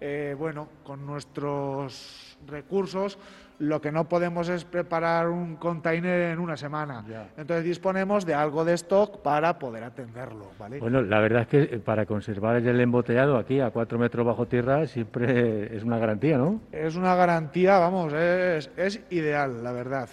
eh, 0.00 0.36
bueno, 0.38 0.68
con 0.84 1.04
nuestros 1.04 2.38
recursos 2.46 3.18
lo 3.58 3.80
que 3.80 3.92
no 3.92 4.08
podemos 4.08 4.48
es 4.48 4.64
preparar 4.64 5.28
un 5.28 5.56
container 5.56 6.32
en 6.32 6.38
una 6.38 6.56
semana. 6.56 7.04
Entonces 7.36 7.62
disponemos 7.62 8.24
de 8.24 8.32
algo 8.32 8.64
de 8.64 8.72
stock 8.72 9.20
para 9.20 9.58
poder 9.58 9.84
atenderlo. 9.84 10.52
¿vale? 10.58 10.80
Bueno, 10.80 11.02
la 11.02 11.20
verdad 11.20 11.42
es 11.42 11.48
que 11.48 11.62
eh, 11.62 11.78
para 11.78 12.06
conservar 12.06 12.56
el 12.56 12.80
embotellado 12.80 13.36
aquí 13.36 13.60
a 13.60 13.70
cuatro 13.70 13.98
metros 13.98 14.24
bajo 14.24 14.46
tierra 14.46 14.86
siempre 14.86 15.76
es 15.76 15.84
una 15.84 15.98
garantía, 15.98 16.38
¿no? 16.38 16.60
Es 16.72 16.96
una 16.96 17.14
garantía, 17.14 17.78
vamos, 17.78 18.14
es, 18.14 18.70
es 18.78 19.02
ideal, 19.10 19.62
la 19.62 19.72
verdad. 19.72 20.08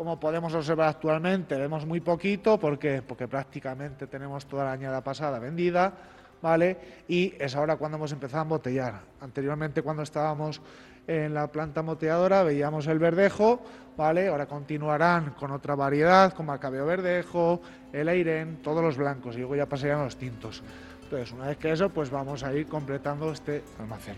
Como 0.00 0.18
podemos 0.18 0.54
observar 0.54 0.88
actualmente, 0.88 1.58
vemos 1.58 1.84
muy 1.84 2.00
poquito 2.00 2.58
porque, 2.58 3.02
porque 3.02 3.28
prácticamente 3.28 4.06
tenemos 4.06 4.46
toda 4.46 4.64
la 4.64 4.72
añada 4.72 5.04
pasada 5.04 5.38
vendida, 5.38 5.92
¿vale? 6.40 6.78
Y 7.06 7.34
es 7.38 7.54
ahora 7.54 7.76
cuando 7.76 7.98
hemos 7.98 8.10
empezado 8.10 8.38
a 8.38 8.42
embotellar. 8.44 8.94
Anteriormente, 9.20 9.82
cuando 9.82 10.02
estábamos 10.02 10.62
en 11.06 11.34
la 11.34 11.48
planta 11.48 11.82
moteadora 11.82 12.42
veíamos 12.42 12.86
el 12.86 12.98
verdejo, 12.98 13.60
¿vale? 13.94 14.28
Ahora 14.28 14.46
continuarán 14.46 15.32
con 15.32 15.50
otra 15.50 15.74
variedad, 15.74 16.32
como 16.32 16.54
el 16.54 16.60
cabello 16.60 16.86
verdejo, 16.86 17.60
el 17.92 18.08
airén, 18.08 18.62
todos 18.62 18.82
los 18.82 18.96
blancos, 18.96 19.36
y 19.36 19.40
luego 19.40 19.54
ya 19.54 19.66
pasarían 19.66 20.02
los 20.02 20.16
tintos. 20.16 20.62
Entonces, 21.02 21.30
una 21.30 21.48
vez 21.48 21.58
que 21.58 21.72
eso, 21.72 21.90
pues 21.90 22.08
vamos 22.08 22.42
a 22.42 22.54
ir 22.54 22.66
completando 22.68 23.30
este 23.32 23.62
almacén. 23.78 24.16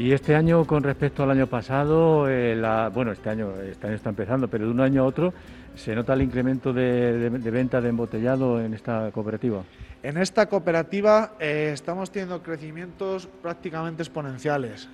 Y 0.00 0.14
este 0.14 0.34
año, 0.34 0.64
con 0.64 0.82
respecto 0.82 1.24
al 1.24 1.30
año 1.30 1.46
pasado, 1.46 2.26
eh, 2.26 2.58
bueno, 2.94 3.12
este 3.12 3.28
año, 3.28 3.52
este 3.60 3.86
año 3.86 3.96
está 3.96 4.08
empezando, 4.08 4.48
pero 4.48 4.64
de 4.64 4.70
un 4.70 4.80
año 4.80 5.02
a 5.02 5.04
otro, 5.04 5.34
¿se 5.76 5.94
nota 5.94 6.14
el 6.14 6.22
incremento 6.22 6.72
de, 6.72 7.28
venta 7.28 7.82
de 7.82 7.90
embotellado 7.90 8.62
en 8.62 8.72
esta 8.72 9.10
cooperativa? 9.10 9.62
En 10.02 10.16
esta 10.16 10.46
cooperativa 10.46 11.34
eh, 11.38 11.72
estamos 11.74 12.10
teniendo 12.10 12.42
crecimientos 12.42 13.28
prácticamente 13.42 14.02
exponenciales. 14.02 14.88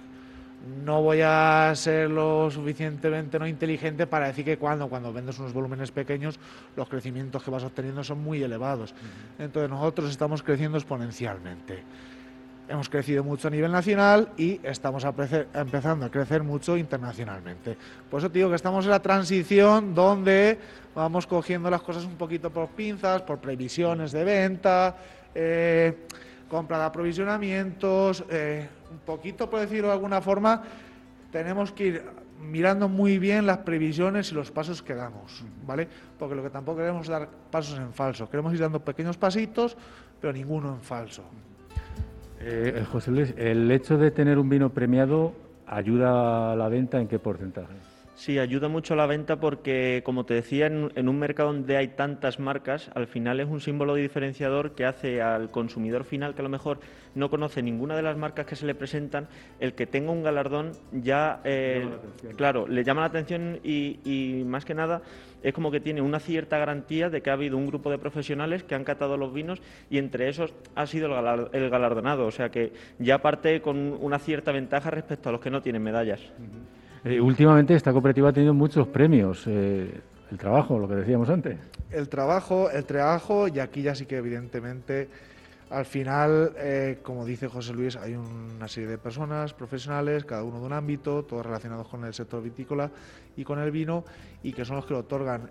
no 0.85 1.03
voy 1.03 1.21
a 1.23 1.71
ser 1.77 2.11
lo 2.11 2.51
suficientemente 2.51 3.39
no 3.39 3.47
inteligente 3.47 4.09
para 4.09 4.27
decir 4.27 4.45
que 4.45 4.59
cuando, 4.59 4.89
cuando 4.89 5.13
vendes 5.13 5.39
unos 5.39 5.53
volúmenes 5.53 5.93
pequeños, 5.93 6.41
los 6.75 6.89
crecimientos 6.89 7.45
que 7.45 7.53
vas 7.53 7.63
obteniendo 7.63 8.03
son 8.03 8.25
muy 8.25 8.43
elevados. 8.43 8.93
Entonces 9.39 9.71
nosotros 9.71 10.11
estamos 10.11 10.43
creciendo 10.43 10.79
exponencialmente. 10.79 11.85
Hemos 12.69 12.89
crecido 12.89 13.23
mucho 13.23 13.47
a 13.47 13.51
nivel 13.53 13.71
nacional 13.71 14.31
y 14.37 14.61
estamos 14.65 15.05
empezando 15.05 16.07
a 16.07 16.11
crecer 16.11 16.43
mucho 16.43 16.77
internacionalmente. 16.77 17.77
Por 18.11 18.19
eso 18.19 18.29
te 18.29 18.41
digo 18.41 18.51
que 18.51 18.57
estamos 18.57 18.85
en 18.85 18.91
la 18.91 19.01
transición 19.01 19.95
donde 19.95 20.59
vamos 20.93 21.29
cogiendo 21.29 21.71
las 21.71 21.83
cosas 21.83 22.05
un 22.05 22.17
poquito 22.17 22.51
por 22.51 22.69
pinzas, 22.71 23.23
por 23.23 23.39
previsiones 23.39 24.11
de 24.11 24.25
venta, 24.25 24.97
eh, 25.33 26.07
compra 26.49 26.79
de 26.79 26.85
aprovisionamientos, 26.87 28.25
eh, 28.31 28.69
un 28.91 28.99
poquito 28.99 29.49
por 29.49 29.61
decirlo 29.61 29.87
de 29.87 29.93
alguna 29.93 30.21
forma, 30.21 30.63
tenemos 31.31 31.71
que 31.71 31.87
ir 31.87 32.05
mirando 32.41 32.89
muy 32.89 33.19
bien 33.19 33.47
las 33.47 33.59
previsiones 33.59 34.33
y 34.33 34.35
los 34.35 34.51
pasos 34.51 34.83
que 34.83 34.95
damos, 34.95 35.45
¿vale? 35.65 35.89
Porque 36.19 36.35
lo 36.35 36.43
que 36.43 36.51
tampoco 36.51 36.79
queremos 36.79 37.03
es 37.03 37.11
dar 37.11 37.29
pasos 37.51 37.79
en 37.79 37.93
falso, 37.93 38.29
queremos 38.29 38.53
ir 38.55 38.61
dando 38.61 38.81
pequeños 38.81 39.17
pasitos, 39.17 39.77
pero 40.21 40.33
ninguno 40.33 40.75
en 40.75 40.81
falso. 40.81 41.23
Eh, 42.49 42.85
José 42.93 43.11
Luis, 43.11 43.35
¿el 43.37 43.69
hecho 43.73 43.99
de 43.99 44.13
tener 44.13 44.39
un 44.39 44.49
vino 44.49 44.71
premiado 44.71 45.33
ayuda 45.67 46.53
a 46.53 46.55
la 46.55 46.69
venta 46.69 47.01
en 47.01 47.09
qué 47.09 47.19
porcentaje? 47.19 47.75
Sí, 48.17 48.39
ayuda 48.39 48.69
mucho 48.69 48.95
a 48.95 48.97
la 48.97 49.05
venta 49.05 49.39
porque, 49.39 50.01
como 50.03 50.25
te 50.25 50.33
decía, 50.33 50.67
en, 50.69 51.09
un 51.09 51.19
mercado 51.19 51.53
donde 51.53 51.77
hay 51.77 51.89
tantas 51.89 52.41
marcas, 52.41 52.91
al 52.95 53.09
final 53.09 53.41
es 53.41 53.47
un 53.47 53.61
símbolo 53.61 53.95
diferenciador 53.95 54.75
que 54.75 54.87
hace 54.87 55.21
al 55.21 55.51
consumidor 55.51 56.05
final, 56.05 56.35
que 56.35 56.41
a 56.41 56.43
lo 56.43 56.49
mejor 56.49 56.81
no 57.15 57.29
conoce 57.29 57.63
ninguna 57.63 57.95
de 57.95 58.01
las 58.01 58.17
marcas 58.17 58.47
que 58.47 58.57
se 58.57 58.65
le 58.65 58.75
presentan, 58.75 59.29
el 59.61 59.75
que 59.75 59.87
tenga 59.87 60.13
un 60.13 60.23
galardón 60.23 60.73
ya, 60.93 61.43
eh, 61.45 61.87
claro, 62.37 62.67
le 62.67 62.85
llama 62.85 63.03
la 63.03 63.09
atención 63.09 63.61
y, 63.63 64.43
más 64.47 64.65
que 64.65 64.75
nada 64.75 65.03
es 65.43 65.53
como 65.53 65.71
que 65.71 65.81
tiene 65.81 66.01
una 66.01 66.19
cierta 66.19 66.57
garantía 66.57 67.11
de 67.11 67.21
que 67.21 67.29
ha 67.29 67.35
habido 67.35 67.59
un 67.59 67.67
grupo 67.67 67.91
de 67.91 67.99
profesionales 67.99 68.65
que 68.65 68.75
han 68.75 68.83
catado 68.83 69.19
los 69.19 69.33
vinos 69.33 69.61
y 69.91 69.99
entre 69.99 70.29
esos 70.31 70.55
ha 70.75 70.87
sido 70.87 71.07
el, 71.53 71.71
galardonado, 71.71 72.27
o 72.27 72.31
sea 72.31 72.49
que 72.51 72.73
ya 72.99 73.21
parte 73.21 73.61
con 73.61 73.77
una 74.01 74.19
cierta 74.19 74.53
ventaja 74.53 74.91
respecto 74.91 75.29
a 75.29 75.33
los 75.33 75.41
que 75.43 75.51
no 75.51 75.61
tienen 75.61 75.83
medallas. 75.83 76.21
Eh, 77.07 77.21
últimamente 77.21 77.73
esta 77.73 77.93
cooperativa 77.93 78.31
ha 78.31 78.33
tenido 78.33 78.53
muchos 78.53 78.89
premios. 78.89 79.45
Eh, 79.47 80.01
el 80.33 80.39
trabajo, 80.39 80.77
lo 80.77 80.89
que 80.89 80.97
decíamos 80.97 81.29
antes. 81.31 81.57
El 81.93 82.09
trabajo, 82.09 82.69
el 82.69 82.85
trabajo, 82.85 83.47
y 83.47 83.61
aquí 83.61 83.83
ya 83.83 83.95
sí 83.95 84.07
que 84.07 84.17
evidentemente 84.17 85.09
al 85.71 85.85
final, 85.85 86.53
eh, 86.57 86.99
como 87.05 87.25
dice 87.25 87.47
José 87.47 87.75
Luis, 87.75 87.95
hay 87.95 88.17
una 88.17 88.67
serie 88.67 88.89
de 88.89 88.99
personas 88.99 89.55
profesionales, 89.55 90.25
cada 90.25 90.43
uno 90.43 90.59
de 90.59 90.67
un 90.67 90.73
ámbito, 90.73 91.23
todos 91.23 91.47
relacionados 91.47 91.87
con 91.87 92.05
el 92.05 92.13
sector 92.13 92.43
vitícola 92.43 92.91
y 93.37 93.45
con 93.45 93.61
el 93.61 93.71
vino, 93.71 94.05
y 94.43 94.53
que 94.53 94.65
son 94.65 94.75
los 94.75 94.85
que 94.85 94.95
lo 94.95 95.01
otorgan. 95.01 95.51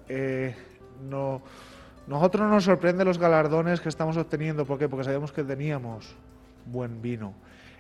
no, 1.09 1.41
nosotros 2.07 2.49
nos 2.49 2.65
sorprende 2.65 3.05
los 3.05 3.17
galardones 3.17 3.79
que 3.79 3.87
estamos 3.87 4.17
obteniendo, 4.17 4.65
¿por 4.65 4.77
qué? 4.77 4.89
Porque 4.89 5.05
sabíamos 5.05 5.31
que 5.31 5.43
teníamos 5.43 6.15
buen 6.65 7.01
vino. 7.01 7.33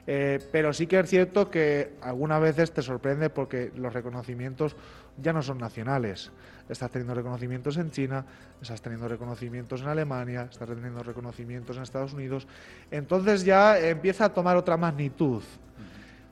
Eh, 0.07 0.39
pero 0.51 0.71
sí 0.71 0.85
que 0.85 0.99
es 0.99 1.09
cierto 1.09 1.49
que 1.49 1.93
algunas 2.01 2.39
veces 2.39 2.71
te 2.71 2.81
sorprende 2.81 3.29
porque 3.29 3.71
los 3.75 3.91
reconocimientos 3.91 4.75
ya 5.21 5.33
no 5.33 5.41
son 5.41 5.57
nacionales. 5.57 6.31
Estás 6.69 6.91
teniendo 6.91 7.15
reconocimientos 7.15 7.77
en 7.77 7.91
China, 7.91 8.25
estás 8.61 8.81
teniendo 8.81 9.07
reconocimientos 9.07 9.81
en 9.81 9.87
Alemania, 9.87 10.47
estás 10.51 10.67
teniendo 10.67 11.01
reconocimientos 11.03 11.77
en 11.77 11.83
Estados 11.83 12.13
Unidos. 12.13 12.47
Entonces 12.91 13.45
ya 13.45 13.79
empieza 13.79 14.25
a 14.25 14.33
tomar 14.33 14.57
otra 14.57 14.77
magnitud. 14.77 15.43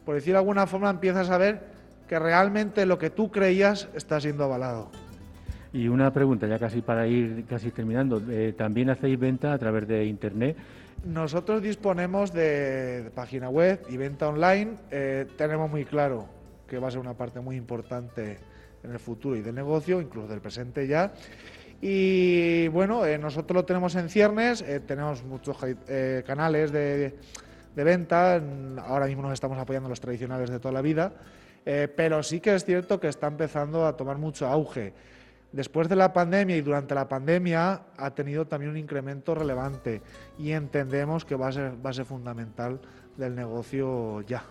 Por 0.06 0.16
decir 0.16 0.34
de 0.34 0.40
alguna 0.40 0.68
forma, 0.68 0.90
empiezas 0.90 1.30
a 1.30 1.38
ver 1.38 1.62
que 2.08 2.20
realmente 2.20 2.86
lo 2.86 3.00
que 3.00 3.10
tú 3.10 3.32
creías 3.32 3.88
está 3.96 4.20
siendo 4.20 4.44
avalado. 4.44 4.92
Y 5.72 5.88
una 5.88 6.14
pregunta, 6.14 6.46
ya 6.46 6.60
casi 6.60 6.82
para 6.82 7.08
ir 7.08 7.46
casi 7.50 7.72
terminando. 7.72 8.22
Eh, 8.30 8.54
¿También 8.56 8.92
hacéis 8.92 9.20
venta 9.20 9.54
a 9.54 9.58
través 9.58 9.88
de 9.88 10.06
Internet? 10.06 10.56
Nosotros 11.04 11.62
disponemos 11.62 12.32
de, 12.32 13.12
página 13.14 13.50
web 13.50 13.86
y 13.90 13.98
venta 13.98 14.30
online. 14.30 14.76
Eh, 14.90 15.28
tenemos 15.38 15.70
muy 15.70 15.84
claro 15.84 16.30
que 16.66 16.80
va 16.80 16.88
a 16.88 16.92
ser 16.92 17.02
una 17.02 17.14
parte 17.14 17.42
muy 17.42 17.58
importante 17.58 18.40
en 18.82 18.92
el 18.92 19.00
futuro 19.00 19.36
y 19.36 19.42
del 19.42 19.54
negocio, 19.54 20.00
incluso 20.00 20.30
del 20.30 20.40
presente 20.40 20.88
ya. 20.88 21.12
Y 21.82 22.70
bueno, 22.70 23.06
eh, 23.06 23.18
nosotros 23.18 23.54
lo 23.54 23.66
tenemos 23.66 23.96
en 23.96 24.08
ciernes, 24.08 24.62
eh, 24.62 24.80
tenemos 24.80 25.26
muchos 25.26 25.58
canales 26.26 26.72
de, 26.72 27.18
de, 27.76 27.84
venta, 27.84 28.42
ahora 28.86 29.06
mismo 29.08 29.24
nos 29.24 29.34
estamos 29.34 29.58
apoyando 29.58 29.90
los 29.90 30.00
tradicionales 30.00 30.50
de 30.50 30.60
toda 30.60 30.74
la 30.74 30.82
vida, 30.82 31.12
pero 31.66 32.24
sí 32.24 32.40
que 32.40 32.56
es 32.56 32.64
cierto 32.64 33.02
que 33.02 33.10
está 33.10 33.28
empezando 33.28 33.86
a 33.86 33.98
tomar 33.98 34.18
mucho 34.18 34.48
auge 34.48 34.94
después 35.54 35.88
de 35.88 35.96
la 35.96 36.12
pandemia 36.12 36.58
y 36.58 36.62
durante 36.62 36.94
la 36.94 37.08
pandemia 37.08 37.84
ha 37.96 38.12
tenido 38.12 38.46
también 38.46 38.72
un 38.72 38.78
incremento 38.78 39.34
relevante 39.34 40.02
y 40.38 40.52
entendemos 40.52 41.24
que 41.24 41.36
va 41.36 41.48
a 41.48 41.52
ser, 41.54 41.72
base 41.82 42.04
fundamental 42.04 42.82
del 43.16 43.36
negocio 43.36 44.22
ya. 44.22 44.44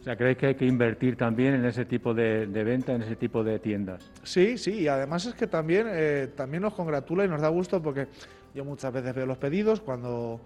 O 0.00 0.02
sea, 0.02 0.16
¿crees 0.16 0.36
que 0.36 0.46
hay 0.46 0.54
que 0.54 0.66
invertir 0.66 1.16
también 1.16 1.54
en 1.54 1.64
ese 1.66 1.84
tipo 1.84 2.14
de, 2.14 2.46
venta, 2.46 2.92
en 2.92 3.02
ese 3.02 3.16
tipo 3.16 3.44
de 3.44 3.58
tiendas? 3.58 4.10
Sí, 4.22 4.56
sí, 4.58 4.80
y 4.80 4.88
además 4.88 5.26
es 5.26 5.34
que 5.34 5.46
también, 5.46 5.86
eh, 5.90 6.28
también 6.34 6.62
nos 6.62 6.74
congratula 6.74 7.24
y 7.24 7.28
nos 7.28 7.40
da 7.40 7.48
gusto 7.48 7.82
porque 7.82 8.08
yo 8.54 8.64
muchas 8.64 8.92
veces 8.92 9.14
veo 9.14 9.26
los 9.26 9.38
pedidos 9.38 9.80
cuando 9.80 10.40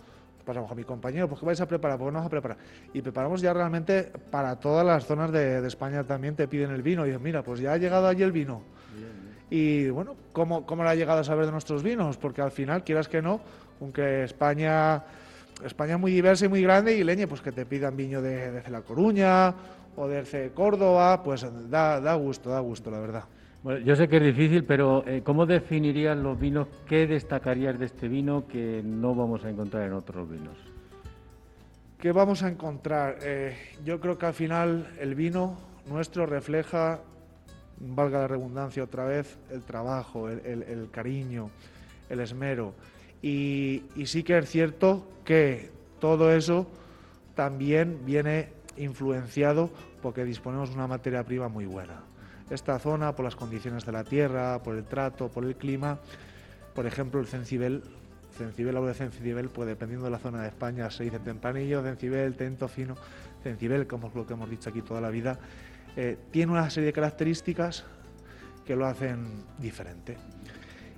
pasamos 0.44 0.70
a 0.70 0.74
mi 0.74 0.84
compañero, 0.84 1.28
¿por 1.28 1.38
qué 1.38 1.46
vais 1.46 1.60
a 1.60 1.66
preparar? 1.66 1.98
¿Por 1.98 2.08
qué 2.08 2.12
no 2.12 2.18
vas 2.18 2.26
a 2.26 2.30
preparar? 2.30 2.58
Y 2.92 3.00
preparamos 3.00 3.40
ya 3.40 3.54
realmente 3.54 4.12
para 4.30 4.56
todas 4.56 4.84
las 4.84 5.06
zonas 5.06 5.32
de, 5.32 5.64
España 5.66 6.04
también 6.04 6.34
te 6.34 6.46
piden 6.48 6.72
el 6.72 6.82
vino 6.82 7.04
y 7.04 7.10
dicen, 7.10 7.22
mira, 7.22 7.42
pues 7.42 7.60
ya 7.60 7.72
ha 7.72 7.78
llegado 7.78 8.08
allí 8.08 8.22
el 8.22 8.32
vino 8.32 8.62
y 9.50 9.88
bueno, 9.88 10.16
¿cómo, 10.32 10.66
cómo 10.66 10.84
le 10.84 10.90
ha 10.90 10.94
llegado 10.94 11.20
a 11.20 11.24
saber 11.24 11.46
de 11.46 11.52
nuestros 11.52 11.82
vinos? 11.82 12.16
Porque 12.16 12.42
al 12.42 12.50
final, 12.50 12.84
quieras 12.84 13.08
que 13.08 13.22
no, 13.22 13.40
aunque 13.80 14.24
España, 14.24 15.02
España 15.64 15.94
es 15.94 16.00
muy 16.00 16.12
diversa 16.12 16.46
y 16.46 16.48
muy 16.48 16.62
grande 16.62 16.96
y 16.96 17.04
leñe, 17.04 17.26
pues 17.26 17.40
que 17.40 17.52
te 17.52 17.66
pidan 17.66 17.96
viño 17.96 18.22
de, 18.22 18.50
de 18.50 18.70
La 18.70 18.82
Coruña 18.82 19.54
o 19.96 20.08
de 20.08 20.50
Córdoba, 20.54 21.22
pues 21.22 21.46
da, 21.70 22.00
da 22.00 22.14
gusto, 22.14 22.50
da 22.50 22.60
gusto, 22.60 22.90
la 22.90 23.00
verdad. 23.00 23.24
Bueno, 23.62 23.80
yo 23.80 23.96
sé 23.96 24.08
que 24.08 24.18
es 24.18 24.22
difícil, 24.22 24.64
pero 24.64 25.04
eh, 25.06 25.22
¿cómo 25.24 25.46
definirías 25.46 26.16
los 26.18 26.38
vinos? 26.38 26.68
¿Qué 26.86 27.06
destacarías 27.06 27.78
de 27.78 27.86
este 27.86 28.08
vino 28.08 28.46
que 28.46 28.82
no 28.84 29.14
vamos 29.14 29.44
a 29.44 29.50
encontrar 29.50 29.84
en 29.84 29.94
otros 29.94 30.28
vinos? 30.28 30.56
¿Qué 31.98 32.12
vamos 32.12 32.42
a 32.42 32.48
encontrar? 32.48 33.16
Eh, 33.22 33.56
yo 33.82 34.00
creo 34.00 34.18
que 34.18 34.26
al 34.26 34.34
final 34.34 34.94
el 35.00 35.14
vino 35.14 35.56
nuestro 35.88 36.26
refleja 36.26 37.00
valga 37.86 38.20
la 38.20 38.28
redundancia 38.28 38.82
otra 38.82 39.04
vez, 39.04 39.36
el 39.50 39.62
trabajo, 39.62 40.28
el, 40.28 40.88
cariño, 40.90 41.50
el 42.08 42.20
esmero. 42.20 42.74
Y, 43.22 43.82
sí 44.04 44.22
que 44.22 44.38
es 44.38 44.48
cierto 44.48 45.06
que 45.24 45.70
todo 46.00 46.32
eso 46.32 46.66
también 47.34 48.00
viene 48.04 48.48
influenciado 48.76 49.70
porque 50.02 50.24
disponemos 50.24 50.70
de 50.70 50.76
una 50.76 50.86
materia 50.86 51.24
prima 51.24 51.48
muy 51.48 51.66
buena. 51.66 52.02
Esta 52.50 52.78
zona, 52.78 53.14
por 53.14 53.24
las 53.24 53.36
condiciones 53.36 53.86
de 53.86 53.92
la 53.92 54.04
tierra, 54.04 54.62
por 54.62 54.76
el 54.76 54.84
trato, 54.84 55.28
por 55.28 55.44
el 55.44 55.56
clima, 55.56 55.98
por 56.74 56.86
ejemplo, 56.86 57.20
el 57.20 57.26
cencibel, 57.26 57.82
cencibel, 58.36 58.76
hablo 58.76 58.88
de 58.88 58.94
cencibel, 58.94 59.48
pues 59.48 59.68
dependiendo 59.68 60.04
de 60.04 60.10
la 60.10 60.18
zona 60.18 60.42
de 60.42 60.48
España 60.48 60.90
se 60.90 61.04
dice 61.04 61.18
tempranillo, 61.20 61.82
cencibel, 61.82 62.36
tento 62.36 62.68
fino, 62.68 62.96
cencibel, 63.42 63.86
como 63.86 64.08
es 64.08 64.14
lo 64.14 64.26
que 64.26 64.34
hemos 64.34 64.50
dicho 64.50 64.68
aquí 64.68 64.82
toda 64.82 65.00
la 65.00 65.08
vida, 65.08 65.38
eh, 65.96 66.18
tiene 66.30 66.52
una 66.52 66.68
serie 66.70 66.86
de 66.86 66.92
características 66.92 67.84
que 68.64 68.76
lo 68.76 68.86
hacen 68.86 69.44
diferente. 69.58 70.16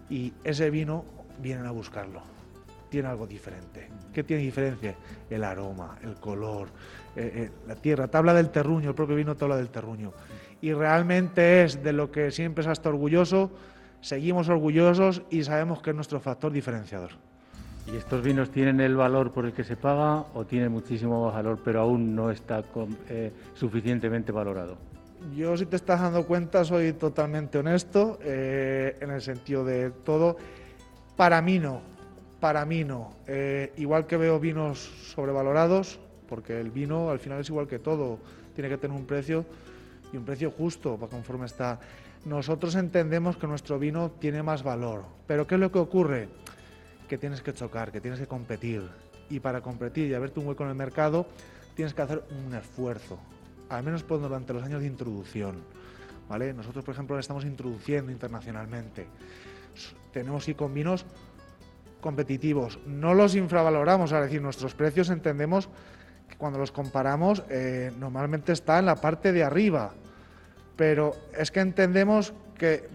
Y 0.09 0.33
ese 0.45 0.71
vino 0.71 1.05
vienen 1.41 1.67
a 1.67 1.71
buscarlo. 1.71 2.23
Tiene 2.89 3.09
algo 3.09 3.27
diferente. 3.27 3.89
¿Qué 4.13 4.23
tiene 4.23 4.43
diferencia? 4.43 4.95
El 5.29 5.45
aroma, 5.45 5.99
el 6.03 6.15
color, 6.15 6.69
eh, 7.17 7.33
eh, 7.35 7.51
la 7.67 7.75
tierra. 7.75 8.09
Te 8.09 8.17
habla 8.17 8.33
del 8.33 8.51
terruño, 8.51 8.91
el 8.91 8.95
propio 8.95 9.17
vino 9.17 9.35
te 9.35 9.45
habla 9.45 9.57
del 9.57 9.69
terruño. 9.69 10.13
Y 10.61 10.73
realmente 10.73 11.65
es 11.65 11.83
de 11.83 11.93
lo 11.93 12.11
que 12.11 12.31
siempre 12.31 12.63
se 12.65 12.71
ha 12.71 12.73
estado 12.73 12.95
orgulloso, 12.95 13.51
seguimos 14.01 14.49
orgullosos 14.49 15.23
y 15.31 15.43
sabemos 15.43 15.83
que 15.83 15.91
es 15.91 15.97
nuestro 15.97 16.21
factor 16.21 16.53
diferenciador. 16.53 17.11
¿Y 17.87 17.97
estos 17.97 18.23
vinos 18.23 18.51
tienen 18.51 18.81
el 18.81 18.97
valor 18.97 19.33
por 19.33 19.47
el 19.47 19.53
que 19.53 19.63
se 19.63 19.77
paga 19.77 20.25
o 20.35 20.45
tienen 20.45 20.73
muchísimo 20.73 21.31
valor 21.31 21.61
pero 21.65 21.83
aún 21.83 22.17
no 22.17 22.31
está 22.33 22.65
eh, 23.09 23.33
suficientemente 23.55 24.33
valorado? 24.33 24.77
Yo, 25.37 25.57
si 25.57 25.67
te 25.67 25.77
estás 25.77 26.01
dando 26.01 26.27
cuenta, 26.27 26.65
soy 26.65 26.93
totalmente 26.93 27.59
honesto 27.59 28.19
eh, 28.23 28.97
en 29.01 29.11
el 29.11 29.21
sentido 29.21 29.65
de 29.65 29.91
todo. 29.91 30.37
Para 31.17 31.41
mí 31.43 31.59
no, 31.59 31.81
para 32.41 32.65
mí 32.65 32.85
no. 32.85 33.13
Eh, 33.27 33.73
igual 33.77 34.07
que 34.07 34.17
veo 34.17 34.39
vinos 34.41 34.79
sobrevalorados, 35.15 35.99
porque 36.29 36.61
el 36.61 36.71
vino 36.71 37.11
al 37.11 37.21
final 37.21 37.41
es 37.41 37.49
igual 37.49 37.69
que 37.69 37.79
todo, 37.79 38.19
tiene 38.55 38.69
que 38.69 38.79
tener 38.79 38.97
un 38.97 39.07
precio 39.07 39.45
y 40.13 40.17
un 40.17 40.25
precio 40.25 40.51
justo 40.51 40.97
para 40.97 41.11
conforme 41.11 41.47
está. 41.47 41.79
Nosotros 42.25 42.75
entendemos 42.75 43.37
que 43.37 43.47
nuestro 43.47 43.79
vino 43.79 44.11
tiene 44.11 44.43
más 44.43 44.65
valor, 44.65 45.05
pero 45.27 45.47
¿qué 45.47 45.55
es 45.55 45.61
lo 45.61 45.71
que 45.71 45.79
ocurre? 45.79 46.29
Que 47.07 47.19
tienes 47.19 47.43
que 47.43 47.53
chocar, 47.53 47.93
que 47.93 48.01
tienes 48.01 48.21
que 48.21 48.27
competir. 48.27 48.83
Y 49.31 49.41
para 49.41 49.61
competir 49.61 50.09
y 50.09 50.15
haberte 50.15 50.41
un 50.41 50.47
hueco 50.47 50.65
en 50.65 50.71
el 50.71 50.77
mercado, 50.77 51.27
tienes 51.75 51.95
que 51.95 52.03
hacer 52.03 52.25
un 52.31 52.55
esfuerzo. 52.55 53.19
al 53.69 53.83
menos 53.83 54.07
durante 54.07 54.53
los 54.53 54.63
años 54.63 54.81
de 54.81 54.87
introducción. 54.87 55.57
¿vale? 56.29 56.53
Nosotros, 56.55 56.85
por 56.85 56.95
ejemplo, 56.95 57.19
estamos 57.19 57.45
introduciendo 57.45 58.13
internacionalmente. 58.13 59.07
Tenemos 60.13 60.49
y 60.49 60.55
con 60.55 60.73
vinos 60.73 61.05
competitivos. 62.01 62.79
No 62.87 63.15
los 63.15 63.35
infravaloramos, 63.35 64.13
es 64.13 64.21
decir, 64.21 64.41
nuestros 64.41 64.75
precios 64.75 65.11
entendemos 65.11 65.69
que 66.29 66.37
cuando 66.37 66.59
los 66.59 66.73
comparamos 66.73 67.43
eh, 67.51 67.93
normalmente 67.99 68.53
está 68.53 68.79
en 68.79 68.87
la 68.87 68.97
parte 68.97 69.33
de 69.33 69.43
arriba, 69.43 69.93
pero 70.77 71.15
es 71.37 71.51
que 71.51 71.61
entendemos 71.61 72.33
que, 72.57 72.89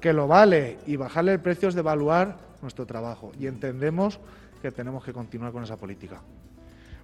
que 0.00 0.12
lo 0.12 0.28
vale 0.28 0.78
y 0.86 0.96
bajarle 0.96 1.32
el 1.32 1.40
precio 1.40 1.68
es 1.68 1.74
devaluar 1.74 2.51
nuestro 2.62 2.86
trabajo 2.86 3.32
y 3.38 3.46
entendemos 3.46 4.20
que 4.62 4.70
tenemos 4.70 5.04
que 5.04 5.12
continuar 5.12 5.52
con 5.52 5.64
esa 5.64 5.76
política. 5.76 6.22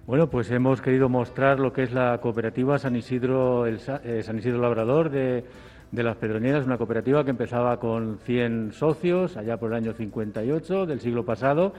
Bueno, 0.07 0.27
pues 0.27 0.49
hemos 0.49 0.81
querido 0.81 1.07
mostrar 1.07 1.59
lo 1.59 1.71
que 1.71 1.83
es 1.83 1.91
la 1.91 2.19
cooperativa 2.19 2.79
San 2.79 2.95
Isidro, 2.95 3.67
el, 3.67 3.79
eh, 4.03 4.23
San 4.23 4.39
Isidro 4.39 4.59
Labrador 4.59 5.11
de, 5.11 5.43
las 5.91 6.17
Pedroñeras, 6.17 6.65
una 6.65 6.79
cooperativa 6.79 7.23
que 7.23 7.29
empezaba 7.29 7.79
con 7.79 8.17
100 8.25 8.73
socios 8.73 9.37
allá 9.37 9.57
por 9.57 9.71
el 9.71 9.77
año 9.77 9.93
58 9.93 10.87
del 10.87 10.99
siglo 10.99 11.25
pasado 11.25 11.73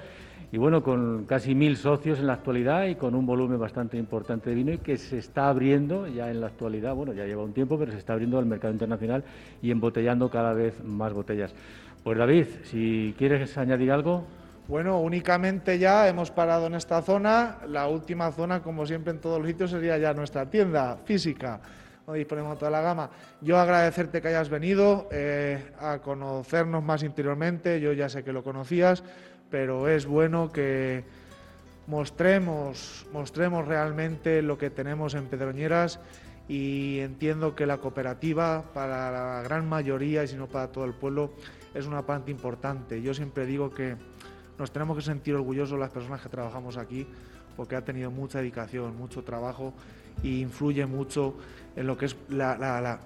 y 0.53 0.59
bueno, 0.59 0.83
con 0.83 1.25
casi 1.27 1.55
mil 1.55 1.77
socios 1.77 2.19
en 2.19 2.27
la 2.27 2.35
actualidad 2.35 2.87
y 2.87 2.97
con 2.97 3.15
un 3.15 3.25
volumen 3.25 3.59
bastante 3.59 3.97
importante 3.97 4.51
de 4.51 4.57
vino 4.57 4.73
y 4.73 4.79
que 4.79 4.97
se 4.97 5.19
está 5.19 5.49
abriendo 5.49 6.09
ya 6.09 6.31
en 6.31 6.41
la 6.41 6.49
actualidad, 6.49 6.95
bueno, 6.95 7.13
ya 7.13 7.25
lleva 7.25 7.45
un 7.45 7.53
tiempo, 7.53 7.79
pero 7.79 7.93
se 7.93 7.99
está 7.99 8.13
abriendo 8.15 8.39
al 8.39 8.47
mercado 8.47 8.73
internacional 8.73 9.23
y 9.63 9.71
embotellando 9.71 10.29
cada 10.29 10.53
vez 10.53 10.83
más 10.85 11.13
botellas. 11.13 11.55
Pues 12.03 12.17
David, 12.17 12.47
si 12.65 13.15
quieres 13.19 13.59
añadir 13.59 13.93
algo. 13.93 14.25
Bueno, 14.69 15.01
únicamente 15.01 15.79
ya 15.79 16.09
hemos 16.09 16.31
parado 16.31 16.67
en 16.67 16.75
esta 16.75 17.03
zona. 17.03 17.59
La 17.69 17.89
última 17.89 18.33
zona, 18.33 18.63
como 18.63 18.87
siempre 18.87 19.13
en 19.13 19.21
todos 19.21 19.39
los 19.39 19.49
sitios, 19.49 19.71
sería 19.71 19.99
ya 19.99 20.15
nuestra 20.15 20.49
tienda 20.49 20.97
física, 21.05 21.61
donde 22.07 22.21
disponemos 22.21 22.59
toda 22.59 22.71
la 22.71 22.81
gama. 22.81 23.11
Yo 23.43 23.59
agradecerte 23.59 24.23
que 24.23 24.29
hayas 24.29 24.49
venido 24.49 25.09
eh, 25.13 25.73
a 25.79 25.99
conocernos 25.99 26.83
más 26.83 27.03
interiormente. 27.03 27.83
Yo 27.83 27.93
ya 27.93 28.09
sé 28.09 28.25
que 28.25 28.33
lo 28.33 28.43
conocías, 28.43 29.05
pero 29.51 29.87
es 29.87 30.07
bueno 30.07 30.51
que 30.51 31.05
mostremos, 31.87 33.07
mostremos 33.13 33.69
realmente 33.69 34.41
lo 34.41 34.57
que 34.57 34.71
tenemos 34.71 35.13
en 35.13 35.27
Pedroñeras 35.27 36.01
y 36.49 37.01
entiendo 37.01 37.55
que 37.55 37.67
la 37.67 37.77
cooperativa 37.79 38.65
para 38.73 39.11
la 39.11 39.43
gran 39.43 39.69
mayoría 39.69 40.25
y 40.25 40.29
si 40.29 40.37
no 40.37 40.47
para 40.47 40.69
todo 40.69 40.85
el 40.85 40.95
pueblo 40.95 41.33
es 41.75 41.87
una 41.87 42.03
parte 42.03 42.31
importante. 42.31 43.01
Yo 43.03 43.15
siempre 43.15 43.47
digo 43.47 43.71
que 43.71 43.97
nos 44.59 44.71
tenemos 44.71 44.97
que 44.97 45.03
sentir 45.03 45.35
orgullosos 45.35 45.79
las 45.79 45.91
personas 45.91 46.21
que 46.21 46.29
trabajamos 46.29 46.77
aquí 46.77 47.07
porque 47.57 47.77
ha 47.77 47.85
tenido 47.85 48.11
mucha 48.11 48.39
dedicación, 48.39 48.97
mucho 48.97 49.23
trabajo 49.23 49.73
e 50.23 50.29
influye 50.29 50.87
mucho 50.87 51.35
en 51.77 51.87
lo 51.87 51.97
que 51.97 52.07
es 52.07 52.17
la, 52.29 53.01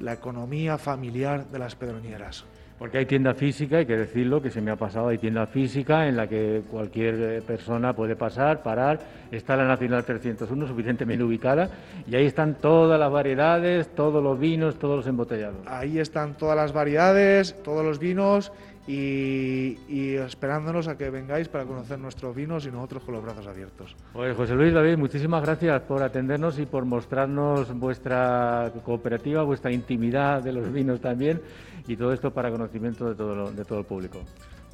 economía 0.00 0.78
familiar 0.78 1.48
de 1.48 1.58
las 1.58 1.74
pedroñeras. 1.74 2.44
Porque 2.78 2.98
hay 2.98 3.06
tienda 3.06 3.34
física, 3.34 3.78
hay 3.78 3.86
que 3.86 3.96
decirlo, 3.96 4.42
que 4.42 4.50
se 4.50 4.60
me 4.60 4.72
ha 4.72 4.76
pasado, 4.76 5.08
hay 5.08 5.18
tienda 5.18 5.46
física 5.46 6.08
en 6.08 6.16
la 6.16 6.26
que 6.26 6.62
cualquier 6.68 7.14
eh, 7.14 7.42
persona 7.42 7.92
puede 7.92 8.16
pasar, 8.16 8.62
parar. 8.62 8.98
Está 9.30 9.56
la 9.56 9.64
Nacional 9.64 10.04
301 10.04 10.66
suficientemente 10.66 11.22
ubicada 11.22 11.70
y 12.06 12.16
ahí 12.16 12.26
están 12.26 12.56
todas 12.56 12.98
las 12.98 13.10
variedades, 13.10 13.94
todos 13.94 14.22
los 14.22 14.38
vinos, 14.40 14.78
todos 14.78 14.96
los 14.96 15.06
embotellados. 15.06 15.58
Ahí 15.66 16.00
están 16.00 16.34
todas 16.34 16.56
las 16.56 16.72
variedades, 16.72 17.62
todos 17.62 17.84
los 17.84 18.00
vinos 18.00 18.52
y, 18.86 20.14
esperándonos 20.16 20.88
a 20.88 20.96
que 20.96 21.10
vengáis 21.10 21.48
para 21.48 21.64
conocer 21.64 21.98
nuestros 21.98 22.34
vinos 22.34 22.66
y 22.66 22.70
nosotros 22.70 23.04
con 23.04 23.14
los 23.14 23.24
brazos 23.24 23.46
abiertos. 23.46 23.96
Pues 24.12 24.36
José 24.36 24.54
Luis 24.54 24.74
David, 24.74 24.98
muchísimas 24.98 25.42
gracias 25.42 25.82
por 25.82 26.02
atendernos 26.02 26.58
y 26.58 26.66
por 26.66 26.84
mostrarnos 26.84 27.72
vuestra 27.78 28.72
cooperativa, 28.84 29.42
vuestra 29.42 29.72
intimidad 29.72 30.42
de 30.42 30.52
los 30.52 30.70
vinos 30.72 31.00
también 31.00 31.40
y 31.86 31.96
todo 31.96 32.12
esto 32.12 32.32
para 32.32 32.50
conocimiento 32.50 33.08
de 33.08 33.14
todo, 33.14 33.50
de 33.50 33.64
todo 33.64 33.78
el 33.78 33.84
público. 33.86 34.20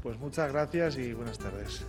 Pues 0.03 0.19
muchas 0.19 0.53
gracias 0.53 0.99
y 0.99 1.13
buenas 1.13 1.39
tardes. 1.39 1.87